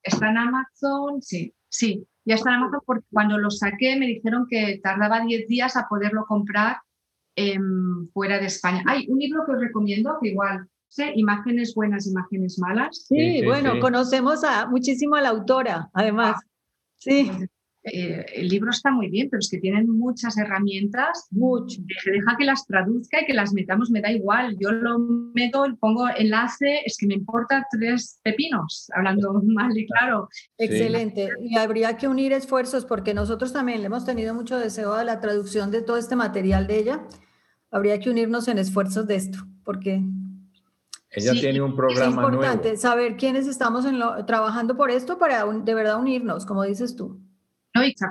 está 0.03 0.29
en 0.29 0.37
Amazon, 0.37 1.21
sí, 1.21 1.53
sí. 1.69 2.05
Ya 2.25 2.35
está 2.35 2.49
en 2.49 2.55
Amazon 2.57 2.81
porque 2.85 3.05
cuando 3.11 3.37
lo 3.37 3.51
saqué 3.51 3.95
me 3.95 4.07
dijeron 4.07 4.47
que 4.49 4.79
tardaba 4.83 5.21
10 5.21 5.47
días 5.47 5.77
a 5.77 5.87
poderlo 5.87 6.25
comprar 6.25 6.77
fuera 8.13 8.39
de 8.39 8.45
España. 8.45 8.83
Hay 8.87 9.07
un 9.09 9.19
libro 9.19 9.43
que 9.45 9.51
os 9.51 9.59
recomiendo 9.59 10.17
que 10.21 10.29
igual 10.29 10.67
imágenes 11.15 11.73
buenas, 11.75 12.07
imágenes 12.07 12.57
malas. 12.59 13.05
Sí, 13.07 13.43
bueno, 13.43 13.79
conocemos 13.79 14.43
a, 14.43 14.67
muchísimo 14.67 15.15
a 15.15 15.21
la 15.21 15.29
autora, 15.29 15.89
además. 15.93 16.35
Ah, 16.37 16.47
sí. 16.97 17.31
Eh, 17.87 18.25
el 18.33 18.47
libro 18.47 18.71
está 18.71 18.89
muy 18.89 19.09
bien, 19.09 19.29
pero 19.29 19.39
es 19.39 19.49
que 19.49 19.59
tienen 19.59 19.87
muchas 19.87 20.37
herramientas. 20.37 21.27
Mucho. 21.29 21.81
Deja 22.03 22.35
que 22.35 22.43
las 22.43 22.65
traduzca 22.65 23.21
y 23.21 23.25
que 23.25 23.33
las 23.33 23.53
metamos, 23.53 23.91
me 23.91 24.01
da 24.01 24.11
igual. 24.11 24.57
Yo 24.59 24.71
lo 24.71 24.97
meto, 24.97 25.63
pongo 25.79 26.07
enlace, 26.17 26.81
es 26.83 26.97
que 26.97 27.05
me 27.05 27.13
importa 27.13 27.65
tres 27.69 28.19
pepinos, 28.23 28.87
hablando 28.95 29.39
mal 29.45 29.77
y 29.77 29.85
claro. 29.85 30.27
Excelente. 30.57 31.29
Y 31.41 31.57
habría 31.57 31.95
que 31.95 32.07
unir 32.07 32.33
esfuerzos 32.33 32.85
porque 32.85 33.13
nosotros 33.13 33.53
también 33.53 33.81
le 33.81 33.85
hemos 33.85 34.03
tenido 34.03 34.33
mucho 34.33 34.57
deseo 34.57 34.95
de 34.95 35.05
la 35.05 35.19
traducción 35.19 35.69
de 35.69 35.83
todo 35.83 35.97
este 35.97 36.15
material 36.15 36.65
de 36.65 36.79
ella. 36.79 37.07
Habría 37.69 37.99
que 37.99 38.09
unirnos 38.09 38.47
en 38.47 38.57
esfuerzos 38.57 39.05
de 39.05 39.15
esto, 39.15 39.37
porque 39.63 40.01
ella 41.11 41.33
tiene 41.33 41.61
un 41.61 41.75
programa 41.75 42.21
Es 42.23 42.27
importante 42.27 42.77
saber 42.77 43.15
quiénes 43.15 43.45
estamos 43.47 43.85
trabajando 44.25 44.75
por 44.75 44.89
esto 44.89 45.19
para 45.19 45.45
de 45.45 45.73
verdad 45.75 45.99
unirnos, 45.99 46.45
como 46.47 46.63
dices 46.63 46.95
tú. 46.95 47.24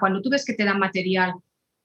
Cuando 0.00 0.20
tú 0.20 0.30
ves 0.30 0.44
que 0.44 0.54
te 0.54 0.64
dan 0.64 0.78
material, 0.78 1.32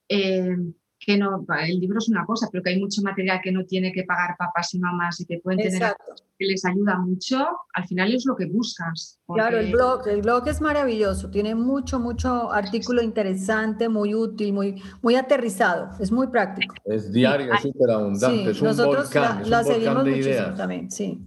eh, 0.08 0.56
que 1.00 1.18
no, 1.18 1.46
el 1.62 1.80
libro 1.80 2.00
es 2.00 2.10
una 2.10 2.26
cosa, 2.26 2.50
pero 2.52 2.62
que 2.62 2.72
hay 2.72 2.80
mucho 2.80 3.02
material 3.02 3.40
que 3.42 3.54
no 3.54 3.66
tiene 3.66 3.94
que 3.94 4.04
pagar 4.04 4.36
papás 4.38 4.74
y 4.74 4.80
mamás 4.80 5.20
y 5.22 5.26
que 5.26 5.40
pueden 5.40 5.60
tener 5.60 5.96
que 6.38 6.46
les 6.46 6.66
ayuda 6.66 6.98
mucho, 6.98 7.48
al 7.74 7.88
final 7.88 8.14
es 8.14 8.26
lo 8.26 8.36
que 8.36 8.46
buscas. 8.46 9.20
Claro, 9.28 9.60
el 9.60 9.72
blog, 9.72 10.08
el 10.10 10.22
blog 10.22 10.48
es 10.50 10.60
maravilloso, 10.60 11.30
tiene 11.30 11.56
mucho, 11.56 12.00
mucho 12.00 12.52
artículo 12.52 13.02
interesante, 13.02 13.88
muy 13.88 14.14
útil, 14.14 14.52
muy, 14.52 14.82
muy 15.02 15.16
aterrizado, 15.16 15.90
es 16.02 16.12
muy 16.12 16.28
práctico. 16.28 16.76
Es 16.84 17.12
diario, 17.12 17.54
es 17.54 17.62
súper 17.62 17.92
abundante, 17.92 18.52
es 18.52 18.62
un 18.62 18.76
volcán, 18.76 19.42
es 19.42 19.48
un 19.48 19.64
volcán 19.64 20.04
de 20.04 20.18
ideas. 20.18 20.58
También, 20.58 20.92
sí. 20.92 21.26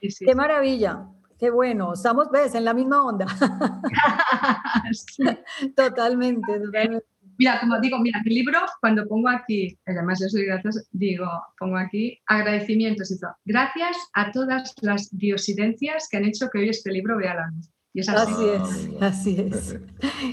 Qué 0.00 0.34
maravilla. 0.34 1.08
Qué 1.44 1.50
bueno, 1.50 1.92
estamos, 1.92 2.30
ves, 2.30 2.54
en 2.54 2.64
la 2.64 2.72
misma 2.72 3.04
onda. 3.04 3.26
totalmente, 5.76 6.58
totalmente. 6.58 7.04
Mira, 7.36 7.60
como 7.60 7.78
digo, 7.80 7.98
mira, 7.98 8.22
mi 8.24 8.34
libro, 8.34 8.60
cuando 8.80 9.06
pongo 9.06 9.28
aquí, 9.28 9.78
además 9.84 10.20
yo 10.20 10.28
soy 10.30 10.46
gracias, 10.46 10.88
digo, 10.92 11.26
pongo 11.58 11.76
aquí 11.76 12.18
agradecimientos 12.28 13.10
y 13.10 13.20
todo. 13.20 13.36
Gracias 13.44 13.94
a 14.14 14.32
todas 14.32 14.72
las 14.80 15.14
diosidencias 15.14 16.08
que 16.10 16.16
han 16.16 16.24
hecho 16.24 16.48
que 16.48 16.60
hoy 16.60 16.70
este 16.70 16.90
libro 16.90 17.18
vea 17.18 17.34
la 17.34 17.46
luz. 17.48 17.68
Y 17.92 18.00
es 18.00 18.08
así. 18.08 18.32
así 18.32 18.48
es, 18.48 19.02
así 19.02 19.36
es. 19.38 19.78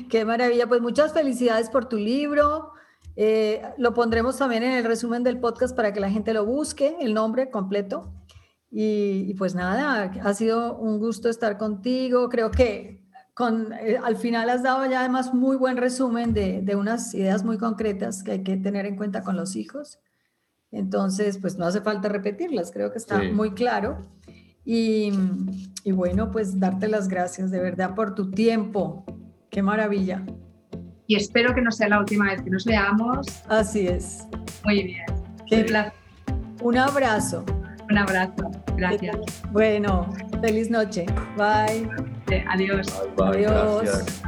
Qué 0.09 0.23
maravilla. 0.23 0.67
Pues 0.67 0.79
muchas 0.79 1.11
felicidades 1.11 1.69
por 1.69 1.89
tu 1.89 1.97
libro. 1.97 2.71
Eh, 3.17 3.61
lo 3.77 3.93
pondremos 3.93 4.37
también 4.37 4.63
en 4.63 4.71
el 4.71 4.85
resumen 4.85 5.23
del 5.23 5.41
podcast 5.41 5.75
para 5.75 5.91
que 5.91 5.99
la 5.99 6.09
gente 6.09 6.33
lo 6.33 6.45
busque, 6.45 6.95
el 7.01 7.13
nombre 7.13 7.49
completo. 7.49 8.13
Y, 8.73 9.33
pues 9.33 9.53
nada, 9.53 10.13
ha 10.23 10.33
sido 10.33 10.77
un 10.77 10.97
gusto 10.97 11.27
estar 11.29 11.57
contigo. 11.57 12.29
Creo 12.29 12.51
que 12.51 13.03
con, 13.33 13.73
eh, 13.73 13.97
al 14.01 14.15
final 14.15 14.49
has 14.49 14.63
dado 14.63 14.85
ya 14.85 15.01
además 15.01 15.33
muy 15.33 15.57
buen 15.57 15.75
resumen 15.75 16.33
de, 16.33 16.61
de, 16.61 16.75
unas 16.77 17.13
ideas 17.13 17.43
muy 17.43 17.57
concretas 17.57 18.23
que 18.23 18.31
hay 18.31 18.43
que 18.43 18.55
tener 18.55 18.85
en 18.85 18.95
cuenta 18.95 19.23
con 19.23 19.35
los 19.35 19.57
hijos. 19.57 19.99
Entonces, 20.71 21.37
pues 21.37 21.57
no 21.57 21.65
hace 21.65 21.81
falta 21.81 22.07
repetirlas, 22.07 22.71
creo 22.71 22.91
que 22.93 22.97
está 22.97 23.21
muy 23.33 23.51
claro. 23.51 24.07
Y, 24.63 25.11
y, 25.83 25.91
bueno, 25.91 26.31
pues 26.31 26.57
darte 26.57 26.87
las 26.87 27.09
gracias 27.09 27.51
de 27.51 27.59
verdad 27.59 27.93
por 27.93 28.15
tu 28.15 28.31
tiempo. 28.31 29.03
Qué 29.49 29.61
maravilla. 29.61 30.23
Y 31.07 31.17
espero 31.17 31.53
que 31.53 31.61
no 31.61 31.71
sea 31.71 31.89
la 31.89 31.99
última 31.99 32.31
vez 32.31 32.41
que 32.41 32.49
nos 32.49 32.63
veamos. 32.63 33.27
Así 33.49 33.85
es. 33.85 34.27
Muy 34.63 34.83
bien. 34.83 35.05
Qué 35.45 35.65
placer. 35.65 35.91
Un 36.61 36.77
abrazo. 36.77 37.43
Un 37.91 37.97
abrazo. 37.97 38.49
Gracias. 38.77 39.17
Bueno, 39.51 40.09
feliz 40.41 40.69
noche. 40.69 41.05
Bye. 41.35 41.89
Adiós. 42.49 42.87
Bye, 43.17 43.45
Adiós. 43.45 43.83
Gracias. 43.83 44.23